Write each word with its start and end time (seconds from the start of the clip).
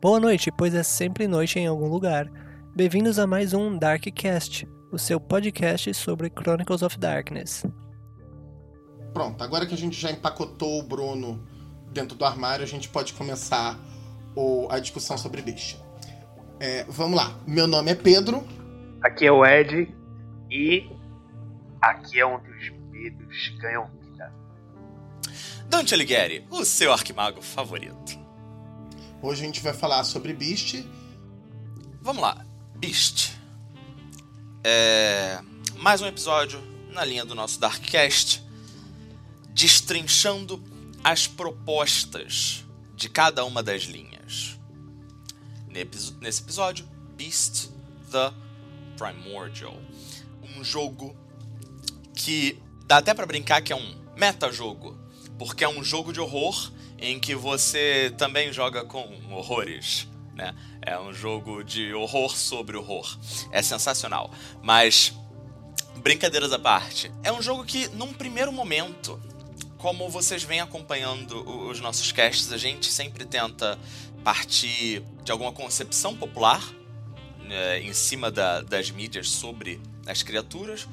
Boa 0.00 0.20
noite, 0.20 0.52
pois 0.52 0.76
é 0.76 0.84
sempre 0.84 1.26
noite 1.26 1.58
em 1.58 1.66
algum 1.66 1.88
lugar. 1.88 2.30
Bem-vindos 2.72 3.18
a 3.18 3.26
mais 3.26 3.52
um 3.52 3.76
Darkcast, 3.76 4.64
o 4.92 4.98
seu 4.98 5.18
podcast 5.18 5.92
sobre 5.92 6.30
Chronicles 6.30 6.82
of 6.82 6.96
Darkness. 6.96 7.66
Pronto, 9.12 9.42
agora 9.42 9.66
que 9.66 9.74
a 9.74 9.76
gente 9.76 10.00
já 10.00 10.12
empacotou 10.12 10.78
o 10.78 10.84
Bruno 10.84 11.44
dentro 11.90 12.16
do 12.16 12.24
armário, 12.24 12.62
a 12.64 12.68
gente 12.68 12.88
pode 12.88 13.12
começar 13.12 13.76
o, 14.36 14.68
a 14.70 14.78
discussão 14.78 15.18
sobre 15.18 15.42
Beast. 15.42 15.76
É, 16.60 16.84
vamos 16.84 17.16
lá, 17.16 17.36
meu 17.44 17.66
nome 17.66 17.90
é 17.90 17.96
Pedro. 17.96 18.46
Aqui 19.02 19.26
é 19.26 19.32
o 19.32 19.44
Ed 19.44 19.92
e 20.48 20.88
aqui 21.80 22.20
é 22.20 22.24
onde 22.24 22.48
os 22.48 22.70
medos 22.92 23.48
ganham 23.60 23.90
vida. 24.00 24.32
Dante 25.68 25.92
Alighieri, 25.92 26.46
o 26.52 26.64
seu 26.64 26.92
arquimago 26.92 27.42
favorito. 27.42 28.27
Hoje 29.20 29.42
a 29.42 29.46
gente 29.46 29.60
vai 29.60 29.72
falar 29.72 30.04
sobre 30.04 30.32
Beast. 30.32 30.84
Vamos 32.00 32.22
lá, 32.22 32.46
Beast. 32.76 33.32
É... 34.62 35.40
Mais 35.78 36.00
um 36.00 36.06
episódio 36.06 36.62
na 36.92 37.04
linha 37.04 37.24
do 37.24 37.34
nosso 37.34 37.58
Darkcast, 37.58 38.40
destrinchando 39.48 40.62
as 41.02 41.26
propostas 41.26 42.64
de 42.94 43.08
cada 43.08 43.44
uma 43.44 43.60
das 43.60 43.82
linhas. 43.82 44.56
Nesse 45.66 46.42
episódio, 46.42 46.88
Beast 47.16 47.70
the 48.12 48.32
Primordial. 48.96 49.76
Um 50.56 50.62
jogo 50.62 51.16
que 52.14 52.62
dá 52.86 52.98
até 52.98 53.12
para 53.14 53.26
brincar 53.26 53.62
que 53.62 53.72
é 53.72 53.76
um 53.76 53.96
metajogo, 54.16 54.96
porque 55.36 55.64
é 55.64 55.68
um 55.68 55.82
jogo 55.82 56.12
de 56.12 56.20
horror 56.20 56.70
em 56.98 57.18
que 57.18 57.34
você 57.34 58.12
também 58.16 58.52
joga 58.52 58.84
com 58.84 59.08
horrores. 59.30 60.08
Né? 60.34 60.54
É 60.82 60.98
um 60.98 61.12
jogo 61.12 61.62
de 61.62 61.92
horror 61.94 62.36
sobre 62.36 62.76
horror. 62.76 63.16
É 63.52 63.62
sensacional. 63.62 64.30
Mas, 64.62 65.12
brincadeiras 65.96 66.52
à 66.52 66.58
parte, 66.58 67.10
é 67.22 67.32
um 67.32 67.42
jogo 67.42 67.64
que, 67.64 67.88
num 67.88 68.12
primeiro 68.12 68.52
momento, 68.52 69.20
como 69.78 70.08
vocês 70.08 70.42
vêm 70.42 70.60
acompanhando 70.60 71.68
os 71.68 71.80
nossos 71.80 72.10
casts, 72.12 72.52
a 72.52 72.58
gente 72.58 72.86
sempre 72.86 73.24
tenta 73.24 73.78
partir 74.24 75.02
de 75.22 75.30
alguma 75.30 75.52
concepção 75.52 76.16
popular 76.16 76.62
né, 77.40 77.80
em 77.80 77.92
cima 77.92 78.30
da, 78.30 78.60
das 78.60 78.90
mídias 78.90 79.30
sobre 79.30 79.80
as 80.06 80.22
criaturas. 80.22 80.86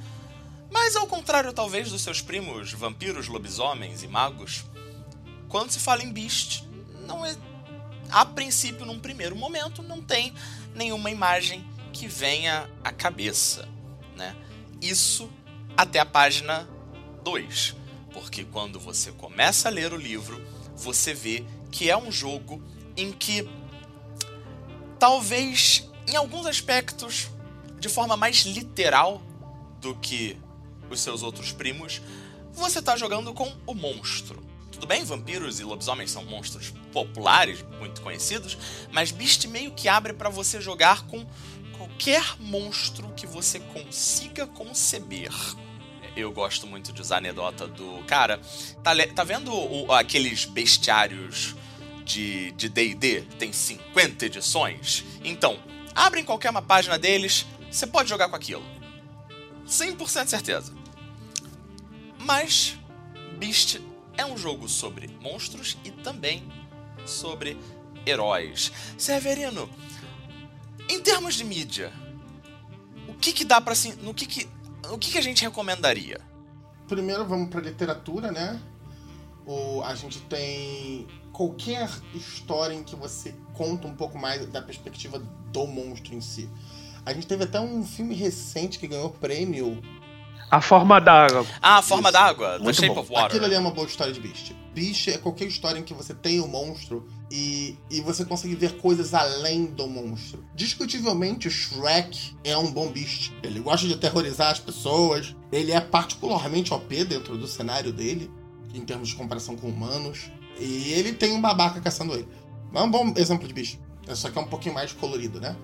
Mas, 0.71 0.95
ao 0.95 1.07
contrário, 1.07 1.51
talvez, 1.53 1.91
dos 1.91 2.01
seus 2.01 2.21
primos 2.21 2.73
vampiros, 2.73 3.27
lobisomens 3.27 4.03
e 4.03 4.07
magos, 4.07 4.65
quando 5.55 5.71
se 5.71 5.79
fala 5.79 6.03
em 6.03 6.11
Beast, 6.11 6.65
não 7.07 7.25
é. 7.25 7.33
A 8.11 8.25
princípio, 8.25 8.85
num 8.85 8.99
primeiro 8.99 9.37
momento, 9.37 9.81
não 9.81 10.01
tem 10.01 10.33
nenhuma 10.73 11.09
imagem 11.09 11.65
que 11.93 12.09
venha 12.09 12.69
à 12.83 12.91
cabeça. 12.91 13.65
Né? 14.17 14.35
Isso 14.81 15.31
até 15.77 15.99
a 15.99 16.05
página 16.05 16.67
2. 17.23 17.73
Porque 18.11 18.43
quando 18.43 18.81
você 18.81 19.13
começa 19.13 19.69
a 19.69 19.71
ler 19.71 19.93
o 19.93 19.95
livro, 19.95 20.45
você 20.75 21.13
vê 21.13 21.45
que 21.71 21.89
é 21.89 21.95
um 21.95 22.11
jogo 22.11 22.61
em 22.97 23.13
que 23.13 23.49
talvez 24.99 25.89
em 26.05 26.17
alguns 26.17 26.45
aspectos 26.47 27.29
de 27.79 27.87
forma 27.87 28.17
mais 28.17 28.39
literal 28.39 29.21
do 29.79 29.95
que 29.95 30.37
os 30.89 30.99
seus 30.99 31.23
outros 31.23 31.53
primos, 31.53 32.01
você 32.51 32.79
está 32.79 32.97
jogando 32.97 33.33
com 33.33 33.55
o 33.65 33.73
monstro. 33.73 34.43
Tudo 34.75 34.87
bem, 34.87 35.05
vampiros 35.05 35.61
e 35.61 35.63
lobisomens 35.63 36.11
são 36.11 36.25
monstros 36.25 36.73
populares, 36.91 37.63
muito 37.79 38.01
conhecidos, 38.01 38.57
mas 38.91 39.09
Beast 39.09 39.45
meio 39.45 39.71
que 39.71 39.87
abre 39.87 40.11
para 40.11 40.29
você 40.29 40.59
jogar 40.59 41.07
com 41.07 41.25
qualquer 41.77 42.35
monstro 42.39 43.07
que 43.15 43.25
você 43.25 43.57
consiga 43.59 44.45
conceber. 44.45 45.31
Eu 46.13 46.29
gosto 46.33 46.67
muito 46.67 46.91
de 46.91 47.01
usar 47.01 47.15
a 47.15 47.17
anedota 47.19 47.67
do. 47.67 48.03
Cara, 48.05 48.39
tá, 48.83 48.91
tá 49.15 49.23
vendo 49.23 49.53
o, 49.53 49.89
aqueles 49.93 50.43
bestiários 50.43 51.55
de 52.03 52.51
DD? 52.51 53.21
Tem 53.39 53.53
50 53.53 54.25
edições? 54.25 55.05
Então, 55.23 55.57
abre 55.95 56.19
em 56.19 56.25
qualquer 56.25 56.49
uma 56.49 56.61
página 56.61 56.99
deles, 56.99 57.45
você 57.71 57.87
pode 57.87 58.09
jogar 58.09 58.27
com 58.27 58.35
aquilo. 58.35 58.63
100% 59.65 60.27
certeza. 60.27 60.73
Mas 62.19 62.77
Beast 63.37 63.79
é 64.17 64.25
um 64.25 64.37
jogo 64.37 64.67
sobre 64.67 65.07
monstros 65.21 65.77
e 65.83 65.91
também 65.91 66.43
sobre 67.05 67.57
heróis. 68.05 68.71
Severino, 68.97 69.69
em 70.89 71.01
termos 71.01 71.35
de 71.35 71.43
mídia, 71.43 71.91
o 73.07 73.13
que 73.13 73.33
que 73.33 73.45
dá 73.45 73.59
para 73.59 73.73
assim, 73.73 73.93
no 74.01 74.13
que 74.13 74.25
que 74.25 74.47
o 74.91 74.97
que 74.97 75.11
que 75.11 75.17
a 75.17 75.21
gente 75.21 75.41
recomendaria? 75.41 76.19
Primeiro 76.87 77.25
vamos 77.25 77.49
para 77.49 77.61
literatura, 77.61 78.31
né? 78.31 78.61
O, 79.45 79.81
a 79.83 79.95
gente 79.95 80.21
tem 80.21 81.07
qualquer 81.31 81.89
história 82.13 82.73
em 82.73 82.83
que 82.83 82.95
você 82.95 83.35
conta 83.53 83.87
um 83.87 83.95
pouco 83.95 84.17
mais 84.17 84.45
da 84.47 84.61
perspectiva 84.61 85.19
do 85.51 85.67
monstro 85.67 86.13
em 86.13 86.21
si. 86.21 86.49
A 87.05 87.13
gente 87.13 87.27
teve 87.27 87.43
até 87.43 87.59
um 87.59 87.83
filme 87.83 88.15
recente 88.15 88.79
que 88.79 88.87
ganhou 88.87 89.09
prêmio 89.09 89.79
a 90.49 90.61
Forma 90.61 90.99
d'Água. 90.99 91.45
Ah, 91.61 91.77
A 91.77 91.81
Forma 91.81 92.11
d'Água, 92.11 92.59
The 92.59 92.73
Shape 92.73 92.89
bom. 92.89 93.01
of 93.01 93.11
Water. 93.11 93.25
Aquilo 93.25 93.45
ali 93.45 93.55
é 93.55 93.59
uma 93.59 93.71
boa 93.71 93.87
história 93.87 94.13
de 94.13 94.19
Beast. 94.19 94.53
Beast 94.73 95.07
é 95.07 95.17
qualquer 95.17 95.45
história 95.45 95.79
em 95.79 95.83
que 95.83 95.93
você 95.93 96.13
tem 96.13 96.39
o 96.39 96.45
um 96.45 96.47
monstro 96.47 97.07
e, 97.31 97.77
e 97.89 98.01
você 98.01 98.23
consegue 98.25 98.55
ver 98.55 98.77
coisas 98.77 99.13
além 99.13 99.65
do 99.65 99.87
monstro. 99.87 100.43
Discutivelmente, 100.53 101.47
o 101.47 101.51
Shrek 101.51 102.35
é 102.43 102.57
um 102.57 102.71
bom 102.71 102.91
Beast. 102.91 103.31
Ele 103.41 103.59
gosta 103.59 103.87
de 103.87 103.93
aterrorizar 103.93 104.51
as 104.51 104.59
pessoas. 104.59 105.35
Ele 105.51 105.71
é 105.71 105.79
particularmente 105.79 106.73
OP 106.73 107.03
dentro 107.05 107.37
do 107.37 107.47
cenário 107.47 107.91
dele, 107.91 108.29
em 108.73 108.81
termos 108.81 109.09
de 109.09 109.15
comparação 109.15 109.55
com 109.55 109.67
humanos. 109.67 110.29
E 110.59 110.93
ele 110.93 111.13
tem 111.13 111.33
um 111.33 111.41
babaca 111.41 111.81
caçando 111.81 112.13
ele. 112.13 112.27
É 112.73 112.81
um 112.81 112.91
bom 112.91 113.13
exemplo 113.15 113.47
de 113.47 113.53
Beast. 113.53 113.79
Só 114.13 114.29
que 114.29 114.37
é 114.37 114.41
um 114.41 114.47
pouquinho 114.47 114.75
mais 114.75 114.91
colorido, 114.91 115.39
né? 115.39 115.55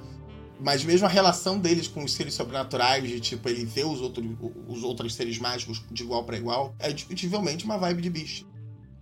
Mas 0.61 0.83
mesmo 0.83 1.07
a 1.07 1.09
relação 1.09 1.59
deles 1.59 1.87
com 1.87 2.03
os 2.03 2.13
seres 2.13 2.35
sobrenaturais, 2.35 3.09
de 3.09 3.19
tipo, 3.19 3.49
ele 3.49 3.65
vê 3.65 3.83
os 3.83 3.99
outros, 3.99 4.25
os 4.67 4.83
outros 4.83 5.15
seres 5.15 5.39
mágicos 5.39 5.81
de 5.89 6.03
igual 6.03 6.23
para 6.23 6.37
igual, 6.37 6.75
é 6.77 6.91
discutivelmente 6.91 7.65
uma 7.65 7.79
vibe 7.79 8.03
de 8.03 8.09
bicho. 8.11 8.45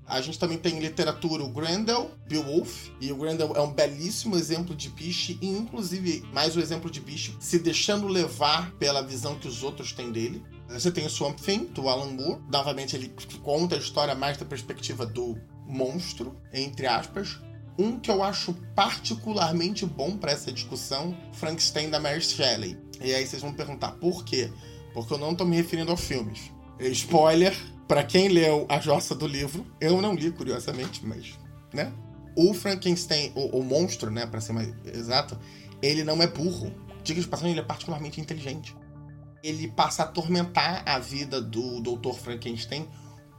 A 0.07 0.21
gente 0.21 0.39
também 0.39 0.57
tem 0.57 0.77
em 0.77 0.79
literatura 0.79 1.43
o 1.43 1.49
Grendel, 1.49 2.11
Beowulf, 2.27 2.87
e 2.99 3.11
o 3.11 3.17
Grendel 3.17 3.53
é 3.55 3.61
um 3.61 3.71
belíssimo 3.71 4.37
exemplo 4.37 4.73
de 4.73 4.89
bicho, 4.89 5.37
e 5.41 5.47
inclusive 5.47 6.23
mais 6.33 6.55
um 6.55 6.61
exemplo 6.61 6.89
de 6.89 7.01
bicho 7.01 7.35
se 7.41 7.59
deixando 7.59 8.07
levar 8.07 8.71
pela 8.75 9.03
visão 9.03 9.35
que 9.35 9.47
os 9.47 9.61
outros 9.61 9.91
têm 9.91 10.11
dele. 10.11 10.41
Você 10.69 10.89
tem 10.89 11.05
o 11.05 11.09
Swamp 11.09 11.37
Thing, 11.39 11.65
do 11.65 11.89
Alan 11.89 12.11
Moore. 12.11 12.41
Novamente, 12.49 12.95
ele 12.95 13.11
conta 13.43 13.75
a 13.75 13.79
história 13.79 14.15
mais 14.15 14.37
da 14.37 14.45
perspectiva 14.45 15.05
do 15.05 15.37
monstro, 15.67 16.35
entre 16.53 16.87
aspas. 16.87 17.39
Um 17.79 17.97
que 17.97 18.11
eu 18.11 18.21
acho 18.21 18.53
particularmente 18.75 19.85
bom 19.85 20.17
para 20.17 20.33
essa 20.33 20.51
discussão, 20.51 21.15
Frankenstein 21.31 21.89
da 21.89 21.97
Mary 21.97 22.21
Shelley. 22.21 22.77
E 22.99 23.15
aí 23.15 23.25
vocês 23.25 23.41
vão 23.41 23.53
perguntar 23.53 23.93
por 23.93 24.25
quê? 24.25 24.51
Porque 24.93 25.13
eu 25.13 25.17
não 25.17 25.33
tô 25.33 25.45
me 25.45 25.55
referindo 25.55 25.89
aos 25.89 26.01
filmes. 26.01 26.51
Spoiler, 26.77 27.55
para 27.87 28.03
quem 28.03 28.27
leu 28.27 28.65
a 28.67 28.81
jossa 28.81 29.15
do 29.15 29.25
livro, 29.25 29.65
eu 29.79 30.01
não 30.01 30.13
li 30.13 30.29
curiosamente, 30.29 31.05
mas, 31.05 31.39
né? 31.73 31.93
O 32.35 32.53
Frankenstein, 32.53 33.31
o, 33.33 33.59
o 33.59 33.63
monstro, 33.63 34.11
né, 34.11 34.25
para 34.25 34.41
ser 34.41 34.51
mais 34.51 34.73
exato, 34.93 35.39
ele 35.81 36.03
não 36.03 36.21
é 36.21 36.27
burro. 36.27 36.73
Diga 37.01 37.21
de 37.21 37.27
passagem, 37.29 37.51
ele 37.51 37.61
é 37.61 37.63
particularmente 37.63 38.19
inteligente. 38.19 38.75
Ele 39.41 39.69
passa 39.69 40.03
a 40.03 40.05
atormentar 40.05 40.83
a 40.85 40.99
vida 40.99 41.41
do 41.41 41.79
Dr. 41.79 42.11
Frankenstein 42.11 42.85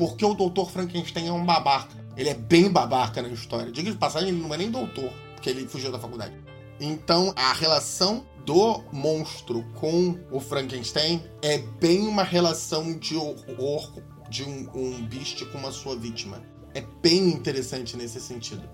porque 0.00 0.25
o 0.25 0.32
Dr. 0.32 0.64
Frankenstein 0.64 1.29
é 1.29 1.32
um 1.32 1.44
babaca. 1.44 1.94
Ele 2.17 2.31
é 2.31 2.35
bem 2.35 2.70
babaca 2.70 3.20
na 3.20 3.29
história. 3.29 3.70
Diga 3.70 3.91
de 3.91 3.99
passagem, 3.99 4.31
ele 4.31 4.41
não 4.41 4.55
é 4.55 4.56
nem 4.56 4.70
doutor, 4.70 5.12
porque 5.35 5.50
ele 5.50 5.69
fugiu 5.69 5.93
da 5.93 5.99
faculdade. 5.99 6.32
Então, 6.81 7.35
a 7.37 7.52
relação 7.52 8.25
do 8.47 8.82
monstro 8.91 9.62
com 9.75 10.19
o 10.31 10.41
Frankenstein 10.41 11.23
é 11.43 11.58
bem 11.58 12.06
uma 12.08 12.23
relação 12.23 12.97
de 12.97 13.14
horror 13.14 13.93
de 14.31 14.43
um, 14.43 14.70
um 14.75 15.02
bicho 15.02 15.44
com 15.50 15.58
uma 15.58 15.70
sua 15.70 15.94
vítima. 15.97 16.43
É 16.75 16.82
bem 17.03 17.29
interessante 17.29 17.94
nesse 17.94 18.23
sentido. 18.23 18.67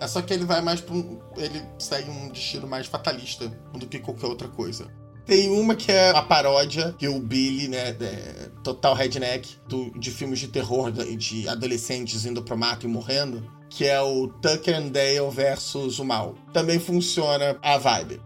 É 0.00 0.08
só 0.08 0.20
que 0.20 0.34
ele 0.34 0.44
vai 0.44 0.60
mais 0.60 0.80
para 0.80 0.96
um. 0.96 1.20
Ele 1.36 1.62
segue 1.78 2.10
um 2.10 2.28
destino 2.28 2.66
mais 2.66 2.88
fatalista 2.88 3.46
do 3.72 3.86
que 3.86 4.00
qualquer 4.00 4.26
outra 4.26 4.48
coisa. 4.48 4.90
Tem 5.24 5.50
uma 5.50 5.76
que 5.76 5.92
é 5.92 6.10
a 6.10 6.22
paródia 6.22 6.94
que 6.98 7.06
o 7.06 7.20
Billy, 7.20 7.68
né, 7.68 7.96
é, 8.00 8.50
total 8.64 8.94
redneck, 8.94 9.56
do, 9.68 9.90
de 9.98 10.10
filmes 10.10 10.40
de 10.40 10.48
terror 10.48 10.90
de 10.90 11.48
adolescentes 11.48 12.24
indo 12.24 12.42
pro 12.42 12.58
mato 12.58 12.86
e 12.86 12.88
morrendo, 12.88 13.48
que 13.70 13.86
é 13.86 14.00
o 14.00 14.28
Tucker 14.28 14.76
and 14.76 14.88
Dale 14.88 15.30
versus 15.30 15.98
o 15.98 16.04
mal. 16.04 16.34
Também 16.52 16.78
funciona 16.78 17.56
a 17.62 17.78
vibe. 17.78 18.20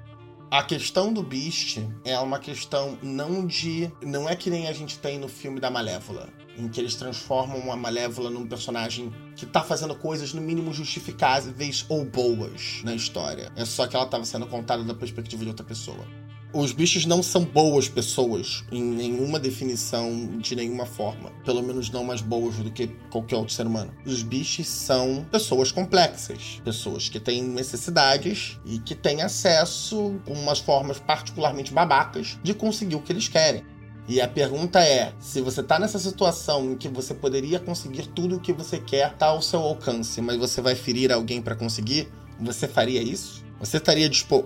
A 0.51 0.63
questão 0.63 1.13
do 1.13 1.23
Beast 1.23 1.79
é 2.05 2.19
uma 2.19 2.39
questão 2.39 2.97
não 3.03 3.47
de. 3.47 3.91
Não 4.01 4.29
é 4.29 4.37
que 4.37 4.49
nem 4.49 4.69
a 4.69 4.73
gente 4.73 4.99
tem 4.99 5.19
no 5.19 5.29
filme 5.29 5.61
da 5.61 5.71
Malévola, 5.71 6.29
em 6.57 6.69
que 6.69 6.81
eles 6.81 6.95
transformam 6.95 7.71
a 7.71 7.77
Malévola 7.77 8.31
num 8.31 8.47
personagem 8.47 9.13
que 9.35 9.45
tá 9.45 9.61
fazendo 9.61 9.95
coisas 9.97 10.33
no 10.33 10.41
mínimo 10.41 10.73
justificáveis 10.73 11.85
ou 11.89 12.05
boas 12.05 12.81
na 12.85 12.95
história. 12.95 13.53
É 13.57 13.65
só 13.65 13.87
que 13.87 13.97
ela 13.97 14.07
tava 14.07 14.25
sendo 14.25 14.47
contada 14.47 14.85
da 14.85 14.95
perspectiva 14.95 15.43
de 15.43 15.51
outra 15.51 15.67
pessoa. 15.67 16.07
Os 16.53 16.73
bichos 16.73 17.05
não 17.05 17.23
são 17.23 17.45
boas 17.45 17.89
pessoas 17.89 18.65
em 18.71 18.83
nenhuma 18.83 19.39
definição, 19.39 20.39
de 20.39 20.55
nenhuma 20.55 20.87
forma. 20.87 21.31
Pelo 21.45 21.63
menos 21.63 21.91
não 21.91 22.05
mais 22.05 22.21
boas 22.21 22.57
do 22.57 22.71
que 22.71 22.87
qualquer 23.11 23.37
outro 23.37 23.53
ser 23.53 23.67
humano. 23.67 23.93
Os 24.07 24.23
bichos 24.23 24.67
são 24.67 25.27
pessoas 25.31 25.73
complexas. 25.73 26.61
Pessoas 26.65 27.09
que 27.09 27.21
têm 27.21 27.43
necessidades 27.43 28.59
e 28.65 28.79
que 28.79 28.95
têm 28.95 29.23
acesso, 29.23 30.19
com 30.25 30.33
umas 30.33 30.61
formas 30.61 30.99
particularmente 30.99 31.75
babacas, 31.75 32.39
de 32.43 32.55
conseguir 32.55 32.95
o 32.95 33.03
que 33.03 33.13
eles 33.13 33.29
querem. 33.29 33.63
E 34.09 34.21
a 34.21 34.29
pergunta 34.29 34.81
é: 34.81 35.13
se 35.19 35.41
você 35.41 35.63
tá 35.63 35.79
nessa 35.79 35.99
situação 35.99 36.73
em 36.73 36.77
que 36.77 36.89
você 36.89 37.13
poderia 37.13 37.59
conseguir 37.59 38.07
tudo 38.07 38.37
o 38.37 38.41
que 38.41 38.53
você 38.53 38.79
quer, 38.79 39.15
tá 39.17 39.27
ao 39.27 39.43
seu 39.43 39.61
alcance, 39.61 40.21
mas 40.23 40.37
você 40.37 40.61
vai 40.61 40.75
ferir 40.77 41.13
alguém 41.13 41.43
para 41.43 41.57
conseguir, 41.57 42.09
você 42.41 42.69
faria 42.69 43.03
isso? 43.03 43.45
Você 43.59 43.79
estaria 43.79 44.09
dispo... 44.09 44.43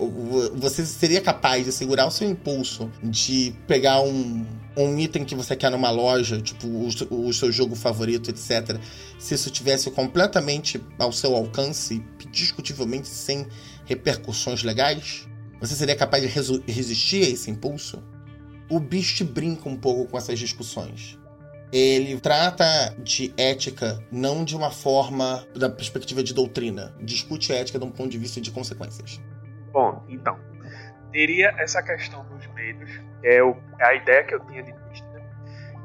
você 0.54 0.86
seria 0.86 1.20
capaz 1.20 1.64
de 1.64 1.72
segurar 1.72 2.06
o 2.06 2.10
seu 2.10 2.28
impulso 2.28 2.90
de 3.02 3.52
pegar 3.66 4.00
um, 4.00 4.46
um 4.76 4.98
item 4.98 5.24
que 5.24 5.34
você 5.34 5.56
quer 5.56 5.70
numa 5.70 5.90
loja, 5.90 6.40
tipo 6.40 6.66
o, 6.66 6.88
o 7.28 7.32
seu 7.32 7.50
jogo 7.50 7.74
favorito, 7.74 8.30
etc. 8.30 8.78
Se 9.18 9.34
isso 9.34 9.50
tivesse 9.50 9.90
completamente 9.90 10.80
ao 10.98 11.12
seu 11.12 11.34
alcance, 11.34 12.02
discutivelmente 12.30 13.08
sem 13.08 13.46
repercussões 13.84 14.62
legais, 14.62 15.26
você 15.60 15.74
seria 15.74 15.96
capaz 15.96 16.22
de 16.22 16.28
resistir 16.66 17.24
a 17.24 17.28
esse 17.28 17.50
impulso? 17.50 18.02
O 18.70 18.78
Beast 18.78 19.24
brinca 19.24 19.68
um 19.68 19.76
pouco 19.76 20.06
com 20.06 20.16
essas 20.16 20.38
discussões 20.38 21.19
ele 21.72 22.20
trata 22.20 22.94
de 22.98 23.32
ética 23.36 24.02
não 24.10 24.44
de 24.44 24.56
uma 24.56 24.70
forma 24.70 25.46
da 25.54 25.70
perspectiva 25.70 26.22
de 26.22 26.34
doutrina, 26.34 26.94
discute 27.00 27.52
ética 27.52 27.78
de 27.78 27.84
um 27.84 27.90
ponto 27.90 28.10
de 28.10 28.18
vista 28.18 28.40
de 28.40 28.50
consequências. 28.50 29.20
Bom, 29.72 30.04
então, 30.08 30.36
teria 31.12 31.54
essa 31.58 31.82
questão 31.82 32.24
dos 32.26 32.46
medos, 32.54 32.90
que 33.20 33.28
é 33.28 33.42
o, 33.42 33.56
a 33.80 33.94
ideia 33.94 34.24
que 34.24 34.34
eu 34.34 34.40
tinha 34.46 34.62
de 34.62 34.72
vista, 34.72 35.22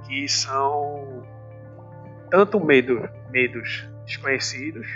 que 0.08 0.28
são 0.28 1.24
tanto 2.32 2.60
medo, 2.60 3.08
medos 3.30 3.88
desconhecidos 4.06 4.88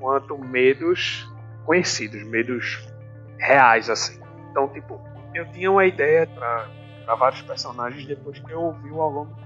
quanto 0.00 0.36
medos 0.38 1.28
conhecidos, 1.64 2.22
medos 2.24 2.86
reais 3.38 3.88
assim. 3.90 4.20
Então, 4.50 4.68
tipo, 4.68 5.00
eu 5.34 5.50
tinha 5.52 5.70
uma 5.70 5.84
ideia 5.84 6.26
para 6.26 7.14
vários 7.16 7.42
personagens 7.42 8.06
depois 8.06 8.38
que 8.38 8.50
eu 8.50 8.60
ouvi 8.60 8.90
o 8.90 9.00
ao 9.00 9.10
longo 9.10 9.45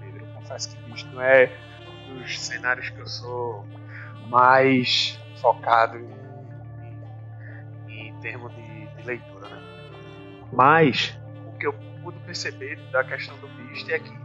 confesso 0.50 0.76
que 0.76 0.82
Beast 0.82 1.06
não 1.12 1.22
é 1.22 1.50
dos 2.08 2.40
cenários 2.40 2.90
que 2.90 2.98
eu 2.98 3.06
sou 3.06 3.64
mais 4.28 5.18
focado 5.40 5.96
em, 5.96 6.10
em, 7.88 8.08
em 8.08 8.20
termos 8.20 8.52
de, 8.54 8.86
de, 8.86 9.02
leitura, 9.04 9.48
né? 9.48 9.62
Mas 10.52 11.16
o 11.46 11.58
que 11.58 11.66
eu 11.66 11.72
pude 12.02 12.18
perceber 12.20 12.76
da 12.90 13.04
questão 13.04 13.36
do 13.38 13.48
Beast 13.48 13.88
é 13.90 13.98
que 13.98 14.18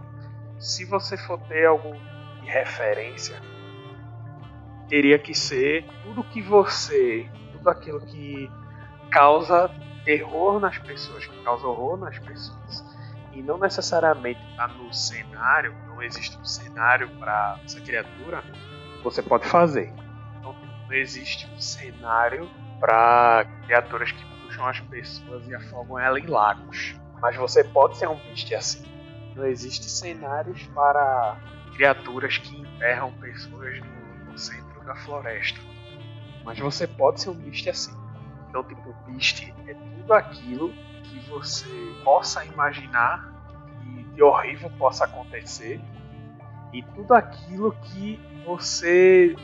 se 0.57 0.85
você 0.85 1.15
for 1.15 1.39
ter 1.41 1.67
algum 1.67 1.93
de 2.41 2.49
referência, 2.49 3.39
teria 4.87 5.19
que 5.19 5.33
ser 5.33 5.85
tudo 6.03 6.23
que 6.23 6.41
você, 6.41 7.29
tudo 7.51 7.69
aquilo 7.69 8.01
que 8.01 8.49
causa 9.11 9.69
terror 10.03 10.59
nas 10.59 10.77
pessoas, 10.77 11.25
que 11.25 11.43
causa 11.43 11.67
horror 11.67 11.97
nas 11.97 12.17
pessoas, 12.19 12.94
e 13.35 13.41
não 13.41 13.57
necessariamente 13.57 14.39
está 14.51 14.67
no 14.67 14.91
cenário, 14.93 15.75
não 15.87 16.01
existe 16.01 16.37
um 16.37 16.45
cenário 16.45 17.09
para 17.19 17.59
essa 17.63 17.81
criatura, 17.81 18.41
você 19.03 19.21
pode 19.21 19.45
fazer. 19.45 19.93
Então 20.39 20.55
não 20.87 20.93
existe 20.93 21.45
um 21.53 21.59
cenário 21.59 22.49
para 22.79 23.45
criaturas 23.65 24.11
que 24.11 24.25
puxam 24.41 24.65
as 24.65 24.79
pessoas 24.79 25.47
e 25.47 25.53
afogam 25.53 25.99
ela 25.99 26.17
em 26.17 26.25
lagos. 26.25 26.95
Mas 27.21 27.35
você 27.35 27.63
pode 27.63 27.97
ser 27.97 28.07
um 28.07 28.15
beast 28.15 28.53
assim. 28.53 28.85
Não 29.35 29.45
existe 29.45 29.89
cenários 29.89 30.63
para 30.67 31.37
criaturas 31.75 32.37
que 32.37 32.57
enterram 32.57 33.11
pessoas 33.13 33.79
no, 33.79 34.31
no 34.31 34.37
centro 34.37 34.83
da 34.85 34.95
floresta. 34.95 35.59
Mas 36.45 36.57
você 36.57 36.87
pode 36.87 37.19
ser 37.19 37.31
um 37.31 37.33
beast 37.33 37.67
assim. 37.67 38.04
Então, 38.55 38.63
tipo, 38.63 38.95
beast 39.05 39.53
é 39.67 39.73
tudo 39.73 40.13
aquilo 40.13 40.73
que 41.03 41.19
você 41.29 41.67
possa 42.05 42.45
imaginar 42.45 43.29
e 43.85 44.03
de 44.03 44.23
horrível 44.23 44.69
possa 44.77 45.03
acontecer 45.03 45.81
e 46.71 46.81
tudo 46.81 47.13
aquilo 47.13 47.73
que 47.73 48.17
você 48.45 49.35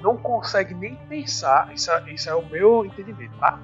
não 0.00 0.16
consegue 0.16 0.72
nem 0.72 0.96
pensar. 1.06 1.70
Isso, 1.74 1.90
é, 1.90 2.12
isso 2.14 2.30
é 2.30 2.34
o 2.34 2.46
meu 2.46 2.86
entendimento, 2.86 3.36
tá? 3.36 3.58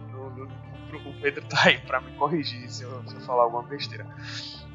o 0.92 1.14
Pedro 1.22 1.42
tá 1.46 1.62
aí 1.64 1.78
para 1.78 1.98
me 2.02 2.10
corrigir 2.12 2.68
se 2.68 2.82
eu, 2.82 3.02
se 3.06 3.14
eu 3.14 3.20
falar 3.22 3.44
alguma 3.44 3.62
besteira. 3.62 4.06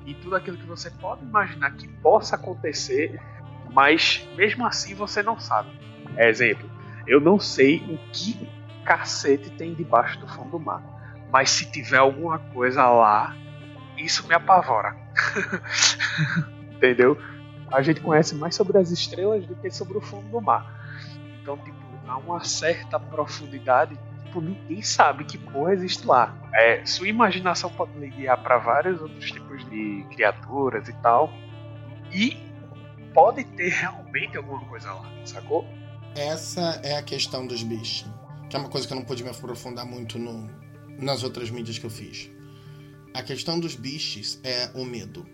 E 0.04 0.16
tudo 0.16 0.36
aquilo 0.36 0.58
que 0.58 0.66
você 0.66 0.90
pode 0.90 1.24
imaginar 1.24 1.76
que 1.76 1.88
possa 1.88 2.36
acontecer, 2.36 3.22
mas 3.72 4.28
mesmo 4.36 4.66
assim 4.66 4.96
você 4.96 5.22
não 5.22 5.40
sabe. 5.40 5.70
Exemplo, 6.18 6.68
eu 7.06 7.22
não 7.22 7.40
sei 7.40 7.78
o 7.88 8.00
que 8.12 8.55
cacete 8.86 9.50
tem 9.50 9.74
debaixo 9.74 10.20
do 10.20 10.28
fundo 10.28 10.52
do 10.52 10.60
mar. 10.60 10.82
Mas 11.32 11.50
se 11.50 11.70
tiver 11.70 11.98
alguma 11.98 12.40
coisa 12.40 12.88
lá, 12.88 13.36
isso 13.98 14.26
me 14.28 14.34
apavora. 14.34 14.96
Entendeu? 16.72 17.18
A 17.72 17.82
gente 17.82 18.00
conhece 18.00 18.36
mais 18.36 18.56
sobre 18.56 18.78
as 18.78 18.92
estrelas 18.92 19.46
do 19.46 19.56
que 19.56 19.70
sobre 19.72 19.98
o 19.98 20.02
fundo 20.02 20.30
do 20.30 20.40
mar. 20.40 20.72
Então, 21.42 21.58
tipo, 21.58 21.78
há 22.08 22.18
uma 22.18 22.44
certa 22.44 23.00
profundidade, 23.00 23.98
tipo, 24.26 24.40
ninguém 24.40 24.82
sabe 24.82 25.26
que 25.26 25.38
porra 25.38 25.74
existe 25.74 26.06
lá. 26.06 26.34
É, 26.54 26.86
sua 26.86 27.08
imaginação 27.08 27.70
pode 27.72 27.98
lhe 27.98 28.10
guiar 28.10 28.42
para 28.42 28.58
vários 28.58 29.02
outros 29.02 29.31
tipos 29.31 29.68
de 29.70 30.06
criaturas 30.12 30.88
e 30.88 30.94
tal. 31.02 31.34
E 32.12 32.38
pode 33.14 33.44
ter 33.44 33.70
realmente 33.70 34.38
alguma 34.38 34.60
coisa 34.66 34.94
lá, 34.94 35.06
sacou? 35.26 35.68
Essa 36.16 36.80
é 36.84 36.98
a 36.98 37.04
questão 37.04 37.46
dos 37.48 37.64
bichos. 37.64 38.06
Que 38.56 38.60
é 38.60 38.62
uma 38.62 38.69
coisa 38.69 38.88
que 38.88 38.94
eu 38.94 38.96
não 38.96 39.04
pude 39.04 39.22
me 39.22 39.30
aprofundar 39.30 39.86
muito 39.86 40.18
no, 40.18 40.50
nas 40.97 41.24
outras 41.24 41.50
mídias 41.50 41.78
que 41.78 41.85
eu 41.85 41.90
fiz. 41.90 42.30
A 43.14 43.21
questão 43.21 43.59
dos 43.59 43.76
bichos 43.76 44.40
é 44.45 44.71
o 44.74 44.85
medo. 44.85 45.26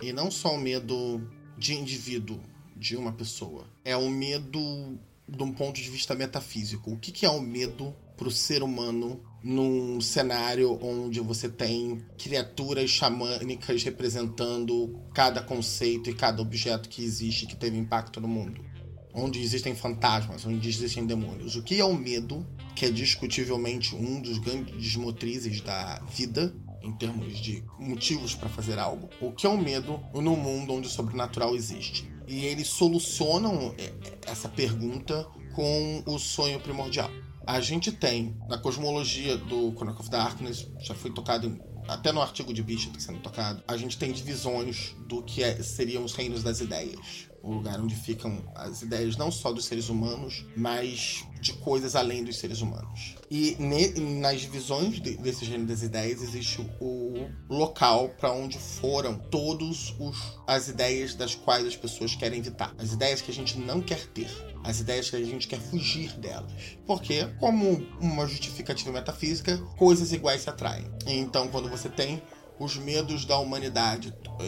E 0.00 0.12
não 0.12 0.30
só 0.30 0.54
o 0.54 0.56
medo 0.56 1.20
de 1.58 1.74
indivíduo, 1.74 2.40
de 2.76 2.96
uma 2.96 3.12
pessoa. 3.12 3.66
É 3.84 3.96
o 3.96 4.08
medo 4.08 4.96
de 5.26 5.42
um 5.42 5.52
ponto 5.52 5.80
de 5.80 5.90
vista 5.90 6.14
metafísico. 6.14 6.92
O 6.92 6.96
que, 6.96 7.10
que 7.10 7.26
é 7.26 7.28
o 7.28 7.40
medo 7.40 7.92
para 8.16 8.28
o 8.28 8.30
ser 8.30 8.62
humano 8.62 9.20
num 9.42 10.00
cenário 10.00 10.78
onde 10.80 11.18
você 11.18 11.48
tem 11.48 12.00
criaturas 12.16 12.88
xamânicas 12.88 13.82
representando 13.82 14.96
cada 15.12 15.42
conceito 15.42 16.08
e 16.08 16.14
cada 16.14 16.40
objeto 16.40 16.88
que 16.88 17.02
existe 17.02 17.46
que 17.46 17.56
teve 17.56 17.76
impacto 17.76 18.20
no 18.20 18.28
mundo? 18.28 18.69
Onde 19.22 19.40
existem 19.42 19.74
fantasmas, 19.74 20.46
onde 20.46 20.66
existem 20.66 21.04
demônios. 21.04 21.54
O 21.54 21.62
que 21.62 21.78
é 21.78 21.84
o 21.84 21.94
medo, 21.94 22.46
que 22.74 22.86
é 22.86 22.90
discutivelmente 22.90 23.94
um 23.94 24.20
dos 24.22 24.38
grandes 24.38 24.96
motrizes 24.96 25.60
da 25.60 25.98
vida, 26.16 26.54
em 26.82 26.92
termos 26.92 27.38
de 27.38 27.62
motivos 27.78 28.34
para 28.34 28.48
fazer 28.48 28.78
algo. 28.78 29.10
O 29.20 29.30
que 29.32 29.46
é 29.46 29.48
o 29.48 29.58
medo 29.58 30.00
no 30.14 30.34
mundo 30.34 30.72
onde 30.72 30.88
o 30.88 30.90
sobrenatural 30.90 31.54
existe? 31.54 32.10
E 32.26 32.46
eles 32.46 32.68
solucionam 32.68 33.74
é, 33.76 33.92
essa 34.26 34.48
pergunta 34.48 35.28
com 35.54 36.02
o 36.06 36.18
sonho 36.18 36.58
primordial. 36.60 37.10
A 37.46 37.60
gente 37.60 37.92
tem, 37.92 38.34
na 38.48 38.56
cosmologia 38.56 39.36
do 39.36 39.72
Chronicle 39.72 40.00
of 40.00 40.10
Darkness, 40.10 40.66
já 40.78 40.94
foi 40.94 41.10
tocado 41.10 41.46
em, 41.46 41.60
até 41.88 42.12
no 42.12 42.22
artigo 42.22 42.54
de 42.54 42.62
Bishop 42.62 42.96
está 42.96 43.12
sendo 43.12 43.22
tocado, 43.22 43.62
a 43.66 43.76
gente 43.76 43.98
tem 43.98 44.12
divisões 44.12 44.94
do 45.06 45.22
que 45.22 45.42
é, 45.42 45.62
seriam 45.62 46.04
os 46.04 46.14
reinos 46.14 46.42
das 46.42 46.60
ideias 46.60 47.29
o 47.42 47.52
lugar 47.52 47.80
onde 47.80 47.94
ficam 47.94 48.42
as 48.54 48.82
ideias 48.82 49.16
não 49.16 49.30
só 49.30 49.52
dos 49.52 49.64
seres 49.64 49.88
humanos, 49.88 50.44
mas 50.56 51.24
de 51.40 51.54
coisas 51.54 51.96
além 51.96 52.22
dos 52.22 52.38
seres 52.38 52.60
humanos. 52.60 53.16
E 53.30 53.56
ne, 53.58 53.88
nas 54.20 54.42
divisões 54.42 55.00
de, 55.00 55.16
desse 55.16 55.44
gênero 55.44 55.66
das 55.66 55.82
ideias 55.82 56.22
existe 56.22 56.60
o 56.80 57.28
local 57.48 58.10
para 58.10 58.32
onde 58.32 58.58
foram 58.58 59.16
todas 59.16 59.94
as 60.46 60.68
ideias 60.68 61.14
das 61.14 61.34
quais 61.34 61.66
as 61.66 61.76
pessoas 61.76 62.14
querem 62.14 62.40
evitar, 62.40 62.74
as 62.78 62.92
ideias 62.92 63.22
que 63.22 63.30
a 63.30 63.34
gente 63.34 63.58
não 63.58 63.80
quer 63.80 64.06
ter, 64.08 64.30
as 64.62 64.80
ideias 64.80 65.08
que 65.08 65.16
a 65.16 65.24
gente 65.24 65.48
quer 65.48 65.60
fugir 65.60 66.12
delas. 66.18 66.52
Porque, 66.86 67.24
como 67.38 67.86
uma 68.00 68.26
justificativa 68.26 68.92
metafísica, 68.92 69.56
coisas 69.78 70.12
iguais 70.12 70.42
se 70.42 70.50
atraem. 70.50 70.86
Então, 71.06 71.48
quando 71.48 71.70
você 71.70 71.88
tem 71.88 72.22
os 72.60 72.76
medos 72.76 73.24
da 73.24 73.38
humanidade 73.38 74.14
e, 74.40 74.44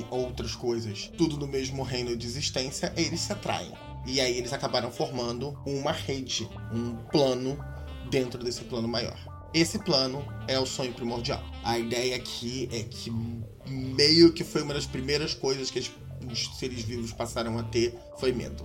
e 0.00 0.06
outras 0.08 0.54
coisas, 0.54 1.10
tudo 1.18 1.36
no 1.36 1.48
mesmo 1.48 1.82
reino 1.82 2.16
de 2.16 2.24
existência, 2.24 2.92
eles 2.96 3.20
se 3.20 3.32
atraem. 3.32 3.72
E 4.06 4.20
aí 4.20 4.38
eles 4.38 4.52
acabaram 4.52 4.90
formando 4.90 5.58
uma 5.66 5.90
rede, 5.90 6.48
um 6.72 6.94
plano 7.10 7.58
dentro 8.08 8.42
desse 8.42 8.62
plano 8.64 8.86
maior. 8.86 9.18
esse 9.52 9.80
plano 9.80 10.24
é 10.46 10.58
o 10.58 10.64
sonho 10.64 10.92
primordial. 10.92 11.42
A 11.64 11.76
ideia 11.76 12.14
aqui 12.14 12.68
é 12.70 12.84
que 12.84 13.10
meio 13.66 14.32
que 14.32 14.44
foi 14.44 14.62
uma 14.62 14.74
das 14.74 14.86
primeiras 14.86 15.34
coisas 15.34 15.68
que 15.68 15.80
os 15.80 16.56
seres 16.56 16.82
vivos 16.84 17.12
passaram 17.12 17.58
a 17.58 17.64
ter 17.64 17.98
foi 18.20 18.32
medo. 18.32 18.64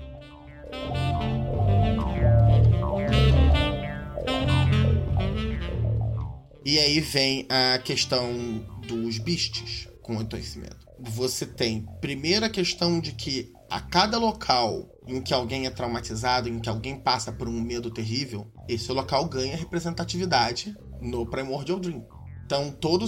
E 6.64 6.78
aí 6.78 7.00
vem 7.00 7.48
a 7.50 7.80
questão 7.80 8.30
dos 8.88 9.18
beasts 9.18 9.88
com 10.02 10.18
o 10.18 10.28
conhecimento. 10.28 10.88
Você 11.00 11.46
tem 11.46 11.86
primeiro 12.00 12.46
a 12.46 12.50
questão 12.50 13.00
de 13.00 13.14
que 13.14 13.52
a 13.70 13.80
cada 13.80 14.18
local 14.18 14.90
em 15.08 15.22
que 15.22 15.34
alguém 15.34 15.66
é 15.66 15.70
traumatizado, 15.70 16.50
em 16.50 16.60
que 16.60 16.70
alguém 16.70 17.00
passa 17.00 17.32
por 17.32 17.48
um 17.48 17.62
medo 17.62 17.90
terrível, 17.90 18.48
esse 18.68 18.92
local 18.92 19.26
ganha 19.26 19.56
representatividade 19.56 20.76
no 21.02 21.26
Primordial 21.26 21.80
Dream. 21.80 22.06
Então, 22.46 22.70
todo, 22.70 23.06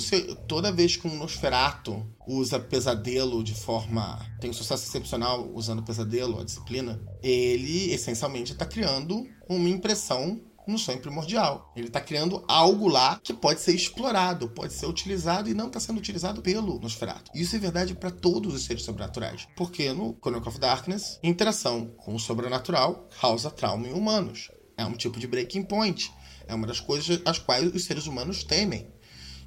toda 0.48 0.72
vez 0.72 0.96
que 0.96 1.06
um 1.06 1.18
Nosferato 1.18 2.08
usa 2.25 2.62
pesadelo 2.62 3.44
de 3.44 3.53
forma. 3.53 4.25
tem 4.39 4.50
um 4.50 4.53
sucesso 4.53 4.88
excepcional 4.88 5.51
usando 5.53 5.84
pesadelo, 5.84 6.39
a 6.39 6.46
disciplina, 6.46 7.01
ele 7.22 7.92
essencialmente 7.92 8.53
está 8.53 8.65
criando 8.65 9.27
uma 9.50 9.68
impressão 9.68 10.39
no 10.67 10.77
sonho 10.77 11.00
primordial. 11.00 11.72
Ele 11.75 11.88
está 11.88 12.00
criando 12.00 12.43
algo 12.48 12.88
lá 12.88 13.20
que 13.24 13.34
pode 13.34 13.62
ser 13.62 13.74
explorado, 13.74 14.50
pode 14.50 14.74
ser 14.74 14.86
utilizado 14.86 15.50
e 15.50 15.53
não 15.53 15.67
está 15.67 15.79
sendo 15.79 15.98
utilizado 15.98 16.41
pelo 16.41 16.79
Nosferatu. 16.79 17.32
Isso 17.34 17.55
é 17.55 17.60
verdade 17.60 17.93
para 17.93 18.12
todos 18.12 18.53
os 18.53 18.63
seres 18.63 18.84
sobrenaturais, 18.84 19.48
porque 19.55 19.91
no 19.93 20.17
Chronicle 20.22 20.50
of 20.50 20.60
Darkness, 20.60 21.20
interação 21.24 21.88
com 21.98 22.15
o 22.15 22.20
sobrenatural 22.20 23.08
causa 23.20 23.50
trauma 23.50 23.88
em 23.88 23.93
humanos. 23.93 24.50
É 24.77 24.86
um 24.86 24.93
tipo 24.93 25.20
de 25.20 25.27
breaking 25.27 25.63
point. 25.63 26.12
É 26.48 26.53
uma 26.53 26.67
das 26.67 26.79
coisas 26.79 27.22
às 27.25 27.39
quais 27.39 27.74
os 27.74 27.84
seres 27.84 28.08
humanos 28.08 28.43
temem. 28.43 28.88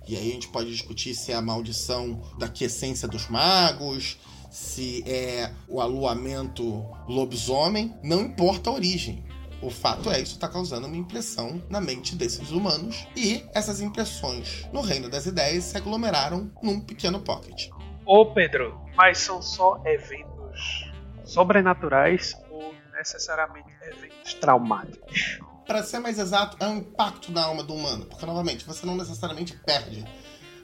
E 0.08 0.16
aí 0.16 0.30
a 0.30 0.34
gente 0.34 0.48
pode 0.48 0.70
discutir 0.70 1.14
se 1.14 1.32
é 1.32 1.34
a 1.34 1.42
maldição 1.42 2.22
da 2.38 2.48
quiescência 2.48 3.08
dos 3.08 3.28
magos, 3.28 4.16
se 4.50 5.02
é 5.06 5.52
o 5.68 5.80
aluamento 5.80 6.86
lobisomem, 7.08 7.94
não 8.02 8.22
importa 8.22 8.70
a 8.70 8.72
origem. 8.72 9.22
O 9.62 9.70
fato 9.70 10.10
é, 10.10 10.20
isso 10.20 10.34
está 10.34 10.48
causando 10.48 10.86
uma 10.86 10.96
impressão 10.96 11.62
na 11.68 11.80
mente 11.80 12.14
desses 12.14 12.50
humanos, 12.50 13.06
e 13.16 13.44
essas 13.54 13.80
impressões 13.80 14.66
no 14.72 14.80
reino 14.80 15.08
das 15.08 15.26
ideias 15.26 15.64
se 15.64 15.76
aglomeraram 15.76 16.50
num 16.62 16.80
pequeno 16.80 17.20
pocket. 17.20 17.70
Ô 18.04 18.26
Pedro, 18.26 18.78
mas 18.94 19.18
são 19.18 19.40
só 19.42 19.80
eventos 19.84 20.90
sobrenaturais 21.24 22.36
ou 22.50 22.74
necessariamente 22.96 23.68
eventos 23.82 24.34
traumáticos? 24.34 25.40
Para 25.66 25.82
ser 25.82 25.98
mais 25.98 26.18
exato, 26.18 26.56
é 26.60 26.68
um 26.68 26.76
impacto 26.76 27.32
na 27.32 27.44
alma 27.44 27.64
do 27.64 27.74
humano, 27.74 28.06
porque 28.06 28.24
novamente 28.24 28.64
você 28.64 28.86
não 28.86 28.96
necessariamente 28.96 29.56
perde 29.66 30.04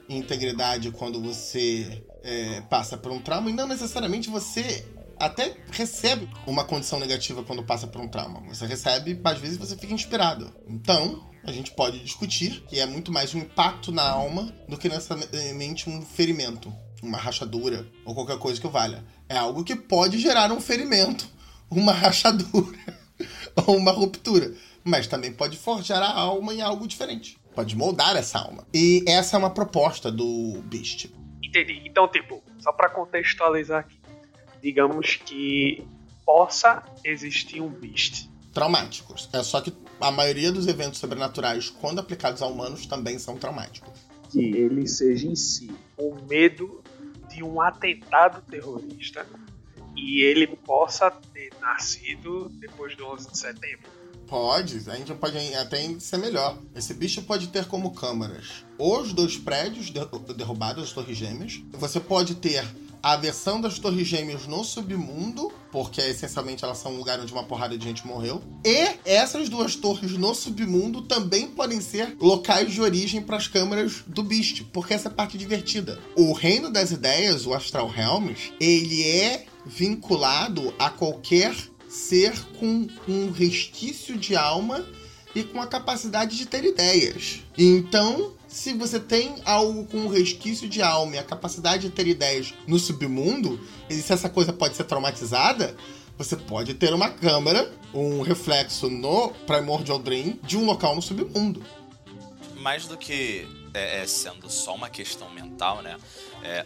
integridade 0.07 0.91
quando 0.91 1.21
você 1.21 2.05
é, 2.23 2.61
passa 2.61 2.97
por 2.97 3.11
um 3.11 3.19
trauma, 3.19 3.49
e 3.49 3.53
não 3.53 3.67
necessariamente 3.67 4.29
você 4.29 4.85
até 5.25 5.55
recebe 5.71 6.29
uma 6.45 6.65
condição 6.65 6.99
negativa 6.99 7.43
quando 7.43 7.63
passa 7.63 7.87
por 7.87 8.01
um 8.01 8.07
trauma. 8.07 8.41
Você 8.49 8.65
recebe, 8.65 9.19
às 9.23 9.37
vezes 9.37 9.57
você 9.57 9.77
fica 9.77 9.93
inspirado. 9.93 10.53
Então, 10.67 11.29
a 11.43 11.51
gente 11.51 11.71
pode 11.71 11.99
discutir 11.99 12.63
que 12.67 12.79
é 12.79 12.85
muito 12.85 13.11
mais 13.11 13.33
um 13.33 13.39
impacto 13.39 13.91
na 13.91 14.03
alma 14.03 14.53
do 14.67 14.77
que 14.77 14.89
necessariamente 14.89 15.89
um 15.89 16.01
ferimento, 16.01 16.73
uma 17.01 17.17
rachadura 17.17 17.87
ou 18.05 18.13
qualquer 18.13 18.37
coisa 18.37 18.59
que 18.59 18.67
valha. 18.67 19.03
É 19.29 19.37
algo 19.37 19.63
que 19.63 19.75
pode 19.75 20.19
gerar 20.19 20.51
um 20.51 20.59
ferimento, 20.59 21.27
uma 21.71 21.91
rachadura 21.93 22.77
ou 23.65 23.77
uma 23.77 23.91
ruptura, 23.91 24.53
mas 24.83 25.07
também 25.07 25.31
pode 25.31 25.57
forjar 25.57 26.03
a 26.03 26.11
alma 26.11 26.53
em 26.53 26.61
algo 26.61 26.85
diferente. 26.85 27.37
Pode 27.55 27.77
moldar 27.77 28.17
essa 28.17 28.39
alma. 28.39 28.67
E 28.73 29.03
essa 29.07 29.37
é 29.37 29.39
uma 29.39 29.49
proposta 29.49 30.11
do 30.11 30.61
Beast. 30.65 31.05
Entendi. 31.41 31.83
Então, 31.85 32.07
tipo, 32.07 32.43
só 32.59 32.71
para 32.71 32.89
contextualizar 32.89 33.81
aqui 33.81 34.02
digamos 34.63 35.17
que 35.17 35.85
possa 36.25 36.81
existir 37.03 37.59
um 37.61 37.67
beast. 37.67 38.29
Traumáticos. 38.53 39.29
É 39.33 39.43
só 39.43 39.59
que 39.59 39.73
a 39.99 40.09
maioria 40.09 40.51
dos 40.51 40.67
eventos 40.67 40.99
sobrenaturais, 40.99 41.69
quando 41.69 41.99
aplicados 41.99 42.41
a 42.41 42.47
humanos, 42.47 42.85
também 42.85 43.19
são 43.19 43.35
traumáticos. 43.35 43.91
Que 44.31 44.39
ele 44.39 44.87
seja 44.87 45.27
em 45.27 45.35
si 45.35 45.69
o 45.97 46.15
medo 46.29 46.81
de 47.29 47.43
um 47.43 47.59
atentado 47.59 48.41
terrorista 48.49 49.27
e 49.95 50.21
ele 50.21 50.47
possa 50.47 51.11
ter 51.11 51.51
nascido 51.59 52.49
depois 52.59 52.95
do 52.95 53.05
11 53.05 53.31
de 53.31 53.37
setembro. 53.37 53.91
Pode, 54.27 54.89
a 54.89 54.95
gente 54.95 55.13
pode 55.15 55.37
até 55.55 55.99
ser 55.99 56.17
melhor. 56.17 56.57
Esse 56.75 56.93
bicho 56.93 57.21
pode 57.23 57.49
ter 57.49 57.65
como 57.65 57.93
câmaras 57.93 58.63
os 58.79 59.13
dois 59.13 59.37
prédios 59.37 59.91
derrubados, 60.35 60.85
as 60.85 60.93
torres 60.93 61.17
gêmeas. 61.17 61.61
Você 61.73 61.99
pode 61.99 62.35
ter 62.35 62.63
a 63.03 63.17
versão 63.17 63.59
das 63.59 63.77
Torres 63.77 64.07
Gêmeas 64.07 64.47
no 64.47 64.63
submundo, 64.63 65.51
porque 65.69 65.99
essencialmente 65.99 66.63
elas 66.63 66.77
são 66.77 66.93
um 66.93 66.97
lugar 66.97 67.19
onde 67.19 67.33
uma 67.33 67.43
porrada 67.43 67.77
de 67.77 67.83
gente 67.83 68.07
morreu. 68.07 68.41
E 68.65 68.97
essas 69.03 69.49
duas 69.49 69.75
torres 69.75 70.13
no 70.13 70.33
submundo 70.33 71.01
também 71.01 71.49
podem 71.49 71.81
ser 71.81 72.15
locais 72.17 72.71
de 72.71 72.81
origem 72.81 73.21
para 73.21 73.35
as 73.35 73.47
câmaras 73.47 74.03
do 74.07 74.23
Beast, 74.23 74.63
porque 74.71 74.93
essa 74.93 75.09
é 75.09 75.11
a 75.11 75.13
parte 75.13 75.37
divertida. 75.37 75.99
O 76.15 76.31
Reino 76.31 76.71
das 76.71 76.91
Ideias, 76.91 77.45
o 77.45 77.53
Astral 77.53 77.89
Realms, 77.89 78.53
ele 78.57 79.05
é 79.05 79.45
vinculado 79.65 80.73
a 80.79 80.89
qualquer 80.89 81.53
ser 81.89 82.33
com 82.57 82.87
um 83.07 83.31
resquício 83.31 84.17
de 84.17 84.35
alma 84.35 84.83
e 85.35 85.43
com 85.43 85.61
a 85.61 85.67
capacidade 85.67 86.37
de 86.37 86.45
ter 86.45 86.63
ideias. 86.63 87.41
Então, 87.57 88.33
se 88.47 88.73
você 88.73 88.99
tem 88.99 89.35
algo 89.45 89.85
com 89.85 89.97
um 89.97 90.07
resquício 90.07 90.69
de 90.69 90.81
alma 90.81 91.15
e 91.15 91.19
a 91.19 91.23
capacidade 91.23 91.83
de 91.83 91.89
ter 91.89 92.07
ideias 92.07 92.53
no 92.67 92.77
submundo, 92.77 93.59
e 93.89 93.95
se 93.95 94.13
essa 94.13 94.29
coisa 94.29 94.53
pode 94.53 94.75
ser 94.75 94.83
traumatizada, 94.83 95.75
você 96.17 96.35
pode 96.35 96.75
ter 96.75 96.93
uma 96.93 97.09
câmera, 97.09 97.71
um 97.93 98.21
reflexo 98.21 98.89
no 98.89 99.29
Primordial 99.47 99.99
Dream 99.99 100.37
de 100.43 100.57
um 100.57 100.65
local 100.65 100.95
no 100.95 101.01
submundo. 101.01 101.65
Mais 102.57 102.87
do 102.87 102.95
que 102.95 103.47
é, 103.73 104.01
é 104.01 104.07
sendo 104.07 104.49
só 104.49 104.75
uma 104.75 104.89
questão 104.89 105.29
mental, 105.31 105.81
né? 105.81 105.97
É, 106.43 106.65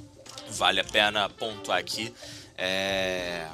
vale 0.50 0.80
a 0.80 0.84
pena 0.84 1.28
pontuar 1.28 1.78
aqui. 1.78 2.12
É, 2.56 3.46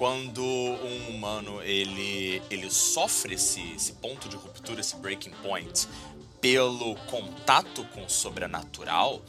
quando 0.00 0.42
um 0.42 1.10
humano 1.10 1.60
ele, 1.62 2.40
ele 2.48 2.70
sofre 2.70 3.34
esse, 3.34 3.60
esse 3.72 3.92
ponto 3.92 4.30
de 4.30 4.36
ruptura, 4.36 4.80
esse 4.80 4.96
breaking 4.96 5.32
point, 5.42 5.86
pelo 6.40 6.94
contato 7.10 7.84
com 7.92 8.06
o 8.06 8.08
sobrenatural, 8.08 9.20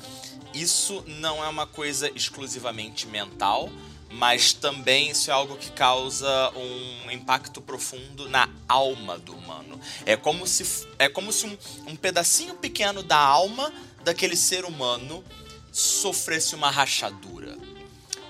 isso 0.54 1.04
não 1.06 1.44
é 1.44 1.50
uma 1.50 1.68
coisa 1.68 2.10
exclusivamente 2.16 3.06
mental, 3.06 3.70
mas 4.12 4.54
também 4.54 5.10
isso 5.10 5.30
é 5.30 5.34
algo 5.34 5.58
que 5.58 5.70
causa 5.72 6.54
um 6.56 7.12
impacto 7.12 7.60
profundo 7.60 8.30
na 8.30 8.48
alma 8.66 9.20
do 9.20 9.34
humano. 9.36 9.78
É 10.06 10.16
como 10.16 10.48
se, 10.48 10.88
é 10.98 11.10
como 11.10 11.34
se 11.34 11.48
um, 11.48 11.58
um 11.86 11.98
pedacinho 11.98 12.56
pequeno 12.56 13.04
da 13.04 13.20
alma 13.20 13.74
daquele 14.06 14.38
ser 14.38 14.64
humano 14.64 15.22
sofresse 15.70 16.56
uma 16.56 16.72
rachadura. 16.72 17.58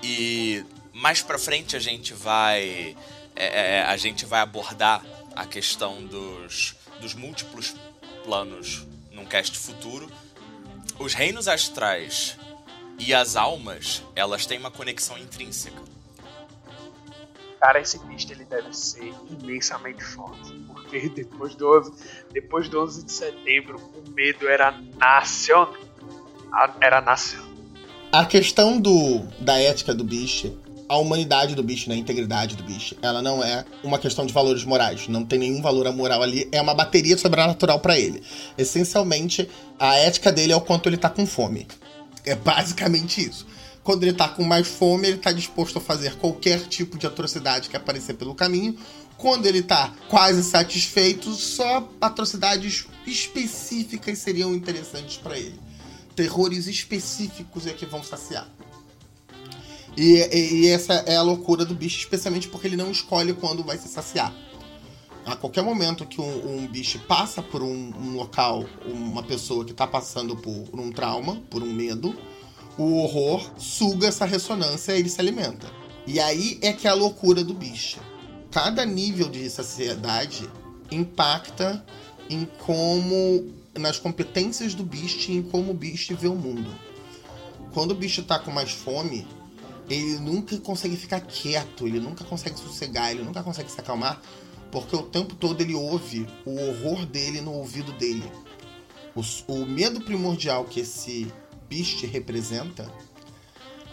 E 0.02 0.64
mais 0.92 1.22
para 1.22 1.38
frente 1.38 1.76
a 1.76 1.80
gente 1.80 2.12
vai 2.14 2.96
é, 3.34 3.78
é, 3.78 3.82
a 3.82 3.96
gente 3.96 4.26
vai 4.26 4.40
abordar 4.40 5.04
a 5.34 5.46
questão 5.46 6.04
dos, 6.04 6.76
dos 7.00 7.14
múltiplos 7.14 7.74
planos 8.24 8.86
num 9.10 9.24
cast 9.24 9.58
futuro, 9.58 10.10
os 10.98 11.14
reinos 11.14 11.48
astrais 11.48 12.36
e 12.98 13.12
as 13.14 13.36
almas, 13.36 14.02
elas 14.14 14.46
têm 14.46 14.58
uma 14.58 14.70
conexão 14.70 15.18
intrínseca. 15.18 15.80
Cara, 17.60 17.80
esse 17.80 17.98
bicho 18.00 18.30
ele 18.32 18.44
deve 18.44 18.74
ser 18.76 19.14
imensamente 19.30 20.02
forte. 20.02 20.52
Porque 20.66 21.08
depois 21.08 21.54
do 21.54 21.78
11, 21.78 21.92
depois 22.32 22.68
do 22.68 22.82
11 22.82 23.04
de 23.04 23.12
setembro, 23.12 23.78
o 23.78 24.10
medo 24.10 24.48
era 24.48 24.72
nacional. 24.96 25.74
Era 26.80 27.00
nacional. 27.00 27.50
A 28.10 28.26
questão 28.26 28.80
do, 28.80 29.20
da 29.38 29.58
ética 29.58 29.94
do 29.94 30.04
bicho 30.04 30.58
a 30.92 30.98
humanidade 30.98 31.54
do 31.54 31.62
bicho, 31.62 31.88
né? 31.88 31.94
A 31.94 31.98
integridade 31.98 32.54
do 32.54 32.62
bicho. 32.62 32.94
Ela 33.00 33.22
não 33.22 33.42
é 33.42 33.64
uma 33.82 33.98
questão 33.98 34.26
de 34.26 34.32
valores 34.32 34.62
morais. 34.62 35.08
Não 35.08 35.24
tem 35.24 35.38
nenhum 35.38 35.62
valor 35.62 35.90
moral 35.94 36.22
ali. 36.22 36.46
É 36.52 36.60
uma 36.60 36.74
bateria 36.74 37.16
sobrenatural 37.16 37.80
para 37.80 37.98
ele. 37.98 38.22
Essencialmente, 38.58 39.48
a 39.78 39.96
ética 39.96 40.30
dele 40.30 40.52
é 40.52 40.56
o 40.56 40.60
quanto 40.60 40.90
ele 40.90 40.98
tá 40.98 41.08
com 41.08 41.26
fome. 41.26 41.66
É 42.26 42.34
basicamente 42.34 43.26
isso. 43.26 43.46
Quando 43.82 44.02
ele 44.02 44.12
tá 44.12 44.28
com 44.28 44.44
mais 44.44 44.68
fome, 44.68 45.08
ele 45.08 45.16
tá 45.16 45.32
disposto 45.32 45.78
a 45.78 45.80
fazer 45.80 46.16
qualquer 46.16 46.60
tipo 46.68 46.98
de 46.98 47.06
atrocidade 47.06 47.70
que 47.70 47.76
aparecer 47.76 48.14
pelo 48.14 48.34
caminho. 48.34 48.76
Quando 49.16 49.46
ele 49.46 49.62
tá 49.62 49.94
quase 50.10 50.44
satisfeito, 50.44 51.32
só 51.32 51.88
atrocidades 52.02 52.84
específicas 53.06 54.18
seriam 54.18 54.54
interessantes 54.54 55.16
para 55.16 55.38
ele. 55.38 55.58
Terrores 56.14 56.66
específicos 56.66 57.66
é 57.66 57.70
que 57.70 57.86
vão 57.86 58.02
saciar. 58.02 58.46
E, 59.96 60.16
e, 60.32 60.62
e, 60.62 60.68
essa 60.68 60.94
é 61.06 61.16
a 61.16 61.22
loucura 61.22 61.64
do 61.64 61.74
bicho, 61.74 61.98
especialmente 61.98 62.48
porque 62.48 62.66
ele 62.66 62.76
não 62.76 62.90
escolhe 62.90 63.34
quando 63.34 63.62
vai 63.62 63.76
se 63.76 63.88
saciar. 63.88 64.34
A 65.24 65.36
qualquer 65.36 65.62
momento 65.62 66.06
que 66.06 66.20
um, 66.20 66.56
um 66.56 66.66
bicho 66.66 66.98
passa 67.00 67.42
por 67.42 67.62
um, 67.62 67.92
um, 67.96 68.16
local, 68.16 68.64
uma 68.84 69.22
pessoa 69.22 69.64
que 69.64 69.70
está 69.70 69.86
passando 69.86 70.36
por, 70.36 70.64
por 70.64 70.80
um 70.80 70.90
trauma, 70.90 71.40
por 71.48 71.62
um 71.62 71.72
medo, 71.72 72.14
o 72.76 72.98
horror 72.98 73.48
suga 73.56 74.08
essa 74.08 74.24
ressonância 74.24 74.96
e 74.96 75.00
ele 75.00 75.08
se 75.08 75.20
alimenta. 75.20 75.70
E 76.06 76.18
aí 76.18 76.58
é 76.62 76.72
que 76.72 76.88
é 76.88 76.90
a 76.90 76.94
loucura 76.94 77.44
do 77.44 77.54
bicho. 77.54 78.00
Cada 78.50 78.84
nível 78.84 79.28
de 79.28 79.48
saciedade 79.48 80.48
impacta 80.90 81.84
em 82.28 82.44
como. 82.66 83.52
nas 83.78 83.98
competências 83.98 84.74
do 84.74 84.82
bicho 84.82 85.30
e 85.30 85.36
em 85.36 85.42
como 85.42 85.70
o 85.70 85.74
bicho 85.74 86.16
vê 86.16 86.28
o 86.28 86.34
mundo. 86.34 86.70
Quando 87.72 87.92
o 87.92 87.94
bicho 87.94 88.22
tá 88.22 88.38
com 88.38 88.50
mais 88.50 88.72
fome, 88.72 89.26
ele 89.88 90.18
nunca 90.18 90.56
consegue 90.58 90.96
ficar 90.96 91.20
quieto, 91.20 91.86
ele 91.86 92.00
nunca 92.00 92.24
consegue 92.24 92.58
sossegar, 92.58 93.10
ele 93.10 93.22
nunca 93.22 93.42
consegue 93.42 93.70
se 93.70 93.80
acalmar, 93.80 94.20
porque 94.70 94.96
o 94.96 95.02
tempo 95.02 95.34
todo 95.34 95.60
ele 95.60 95.74
ouve 95.74 96.26
o 96.46 96.54
horror 96.54 97.04
dele 97.06 97.40
no 97.40 97.52
ouvido 97.52 97.92
dele. 97.92 98.30
O, 99.14 99.20
o 99.52 99.66
medo 99.66 100.00
primordial 100.00 100.64
que 100.64 100.80
esse 100.80 101.30
bicho 101.68 102.06
representa, 102.06 102.90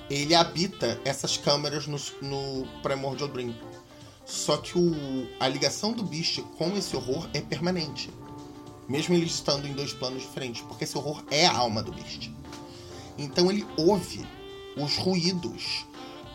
ele 0.09 0.33
habita 0.33 0.99
essas 1.03 1.37
câmeras 1.37 1.85
no, 1.87 1.97
no 2.21 2.67
Primordial 2.81 3.29
Dream. 3.29 3.53
Só 4.25 4.57
que 4.57 4.77
o, 4.77 5.27
a 5.39 5.47
ligação 5.47 5.91
do 5.91 6.03
bicho 6.03 6.43
com 6.57 6.75
esse 6.77 6.95
horror 6.95 7.27
é 7.33 7.41
permanente. 7.41 8.09
Mesmo 8.87 9.13
ele 9.13 9.25
estando 9.25 9.67
em 9.67 9.73
dois 9.73 9.91
planos 9.91 10.21
diferentes, 10.21 10.61
porque 10.61 10.83
esse 10.83 10.97
horror 10.97 11.23
é 11.29 11.45
a 11.45 11.57
alma 11.57 11.83
do 11.83 11.91
bicho. 11.91 12.31
Então 13.17 13.51
ele 13.51 13.65
ouve 13.77 14.25
os 14.77 14.97
ruídos, 14.97 15.85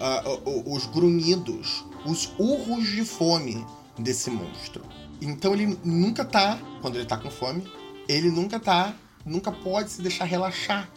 uh, 0.00 0.74
os 0.74 0.86
grunhidos, 0.86 1.84
os 2.04 2.30
urros 2.38 2.88
de 2.88 3.04
fome 3.04 3.64
desse 3.98 4.30
monstro. 4.30 4.82
Então 5.20 5.54
ele 5.54 5.78
nunca 5.84 6.24
tá, 6.24 6.58
quando 6.80 6.96
ele 6.96 7.06
tá 7.06 7.16
com 7.16 7.30
fome, 7.30 7.64
ele 8.08 8.30
nunca 8.30 8.60
tá, 8.60 8.94
nunca 9.24 9.50
pode 9.50 9.90
se 9.90 10.02
deixar 10.02 10.24
relaxar. 10.24 10.90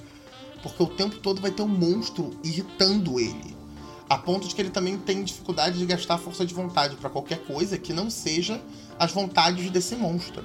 Porque 0.62 0.82
o 0.82 0.88
tempo 0.88 1.18
todo 1.18 1.42
vai 1.42 1.52
ter 1.52 1.62
um 1.62 1.68
monstro 1.68 2.38
irritando 2.44 3.20
ele. 3.20 3.56
A 4.10 4.18
ponto 4.18 4.48
de 4.48 4.56
que 4.56 4.62
ele 4.62 4.70
também 4.70 4.98
tem 4.98 5.24
dificuldade 5.24 5.78
de 5.78 5.86
gastar 5.86 6.18
força 6.18 6.46
de 6.46 6.54
vontade 6.54 6.96
para 6.96 7.10
qualquer 7.10 7.44
coisa 7.46 7.78
que 7.78 7.94
não 7.94 8.10
seja 8.10 8.62
as 8.98 9.12
vontades 9.12 9.70
desse 9.70 9.96
monstro. 9.96 10.44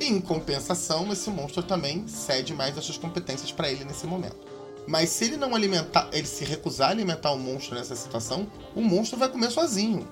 Em 0.00 0.20
compensação, 0.20 1.12
esse 1.12 1.30
monstro 1.30 1.62
também 1.62 2.08
cede 2.08 2.52
mais 2.52 2.76
as 2.76 2.84
suas 2.84 2.98
competências 2.98 3.52
para 3.52 3.70
ele 3.70 3.84
nesse 3.84 4.06
momento. 4.06 4.51
Mas 4.86 5.10
se 5.10 5.24
ele 5.24 5.36
não 5.36 5.54
alimentar, 5.54 6.08
ele 6.12 6.26
se 6.26 6.44
recusar 6.44 6.88
a 6.88 6.90
alimentar 6.92 7.30
o 7.30 7.38
monstro 7.38 7.74
nessa 7.74 7.94
situação, 7.94 8.46
o 8.74 8.80
monstro 8.80 9.18
vai 9.18 9.28
comer 9.28 9.50
sozinho. 9.50 10.08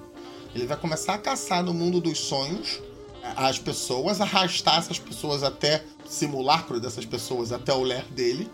Ele 0.55 0.67
vai 0.67 0.77
começar 0.77 1.15
a 1.15 1.19
caçar 1.19 1.63
no 1.63 1.75
mundo 1.75 2.01
dos 2.01 2.19
sonhos 2.19 2.81
as 3.37 3.59
pessoas, 3.59 4.21
arrastar 4.21 4.79
essas 4.79 4.99
pessoas 4.99 5.43
até 5.43 5.85
simulacro 6.07 6.81
dessas 6.81 7.05
pessoas 7.05 7.53
até 7.53 7.73
o 7.73 7.83
ler 7.83 8.05
dele, 8.11 8.51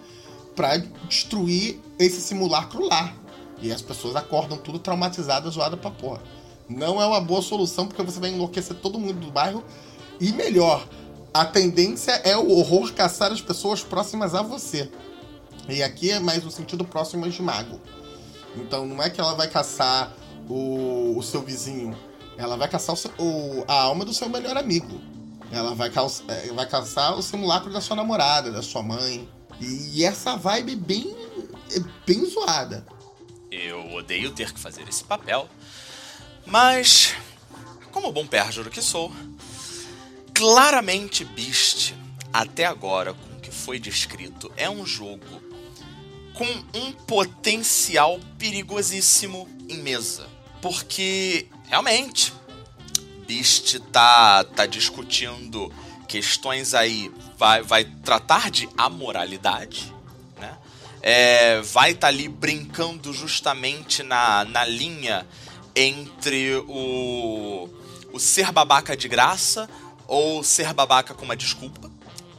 para 0.55 0.79
destruir 1.09 1.81
esse 1.99 2.21
simulacro 2.21 2.85
lá. 2.85 3.15
E 3.61 3.73
as 3.73 3.81
pessoas 3.81 4.17
acordam 4.17 4.59
tudo 4.59 4.79
traumatizadas, 4.79 5.55
zoadas 5.55 5.79
pra 5.79 5.91
porra. 5.91 6.21
Não 6.69 7.01
é 7.01 7.07
uma 7.07 7.21
boa 7.21 7.41
solução 7.41 7.87
porque 7.87 8.03
você 8.03 8.19
vai 8.19 8.31
enlouquecer 8.31 8.77
todo 8.77 8.99
mundo 8.99 9.21
do 9.21 9.31
bairro. 9.31 9.65
E 10.21 10.33
melhor, 10.33 10.87
a 11.33 11.45
tendência 11.45 12.13
é 12.25 12.37
o 12.37 12.51
horror 12.51 12.93
caçar 12.93 13.31
as 13.31 13.41
pessoas 13.41 13.83
próximas 13.83 14.35
a 14.35 14.43
você. 14.43 14.91
E 15.69 15.83
aqui 15.83 16.11
é 16.11 16.21
mais 16.21 16.45
no 16.45 16.51
sentido 16.51 16.85
próximo 16.85 17.29
de 17.29 17.43
mago. 17.43 17.81
Então 18.57 18.87
não 18.87 19.03
é 19.03 19.11
que 19.11 19.21
ela 19.21 19.35
vai 19.35 19.49
caçar 19.49 20.13
o, 20.49 21.17
o 21.17 21.23
seu 21.23 21.43
vizinho, 21.43 21.97
ela 22.37 22.57
vai 22.57 22.69
caçar 22.69 22.95
o 22.95 23.23
o, 23.23 23.65
a 23.67 23.83
alma 23.83 24.05
do 24.05 24.15
seu 24.15 24.29
melhor 24.29 24.57
amigo. 24.57 25.01
Ela 25.51 25.75
vai, 25.75 25.91
é, 26.29 26.53
vai 26.53 26.67
caçar 26.67 27.17
o 27.17 27.23
simulacro 27.23 27.73
da 27.73 27.81
sua 27.81 27.97
namorada, 27.97 28.51
da 28.51 28.63
sua 28.63 28.83
mãe. 28.83 29.29
E, 29.61 29.99
e 29.99 30.05
essa 30.05 30.37
vibe 30.37 30.73
é 30.73 30.77
bem, 30.77 31.17
é 31.73 31.81
bem 32.07 32.25
zoada. 32.29 32.87
Eu 33.51 33.95
odeio 33.95 34.33
ter 34.33 34.53
que 34.53 34.59
fazer 34.59 34.89
esse 34.89 35.05
papel, 35.05 35.49
mas, 36.45 37.15
como 37.91 38.13
bom 38.13 38.27
pérjuro 38.27 38.71
que 38.71 38.83
sou, 38.83 39.11
claramente 40.35 41.25
Beast, 41.25 41.95
até 42.33 42.67
agora, 42.67 43.15
com 43.15 43.37
o 43.37 43.41
que 43.41 43.51
foi 43.51 43.79
descrito, 43.79 44.53
é 44.57 44.69
um 44.69 44.85
jogo 44.85 45.46
com 46.37 46.45
um 46.79 46.93
potencial 46.93 48.21
perigosíssimo 48.39 49.49
em 49.69 49.79
mesa. 49.79 50.29
Porque, 50.61 51.49
realmente, 51.67 52.33
Beast 53.27 53.81
tá, 53.91 54.45
tá 54.45 54.67
discutindo 54.67 55.73
questões 56.07 56.75
aí, 56.75 57.11
vai, 57.39 57.63
vai 57.63 57.85
tratar 57.85 58.51
de 58.51 58.69
amoralidade, 58.77 59.93
né? 60.39 60.57
É, 61.03 61.61
vai 61.63 61.93
estar 61.93 62.01
tá 62.03 62.09
ali 62.09 62.29
brincando 62.29 63.13
justamente 63.13 64.03
na, 64.03 64.45
na 64.45 64.65
linha 64.65 65.27
entre 65.75 66.57
o, 66.69 67.69
o 68.13 68.19
ser 68.19 68.53
babaca 68.53 68.97
de 68.97 69.09
graça 69.09 69.69
ou 70.07 70.43
ser 70.45 70.73
babaca 70.75 71.15
com 71.15 71.25
uma 71.25 71.37
desculpa. 71.37 71.91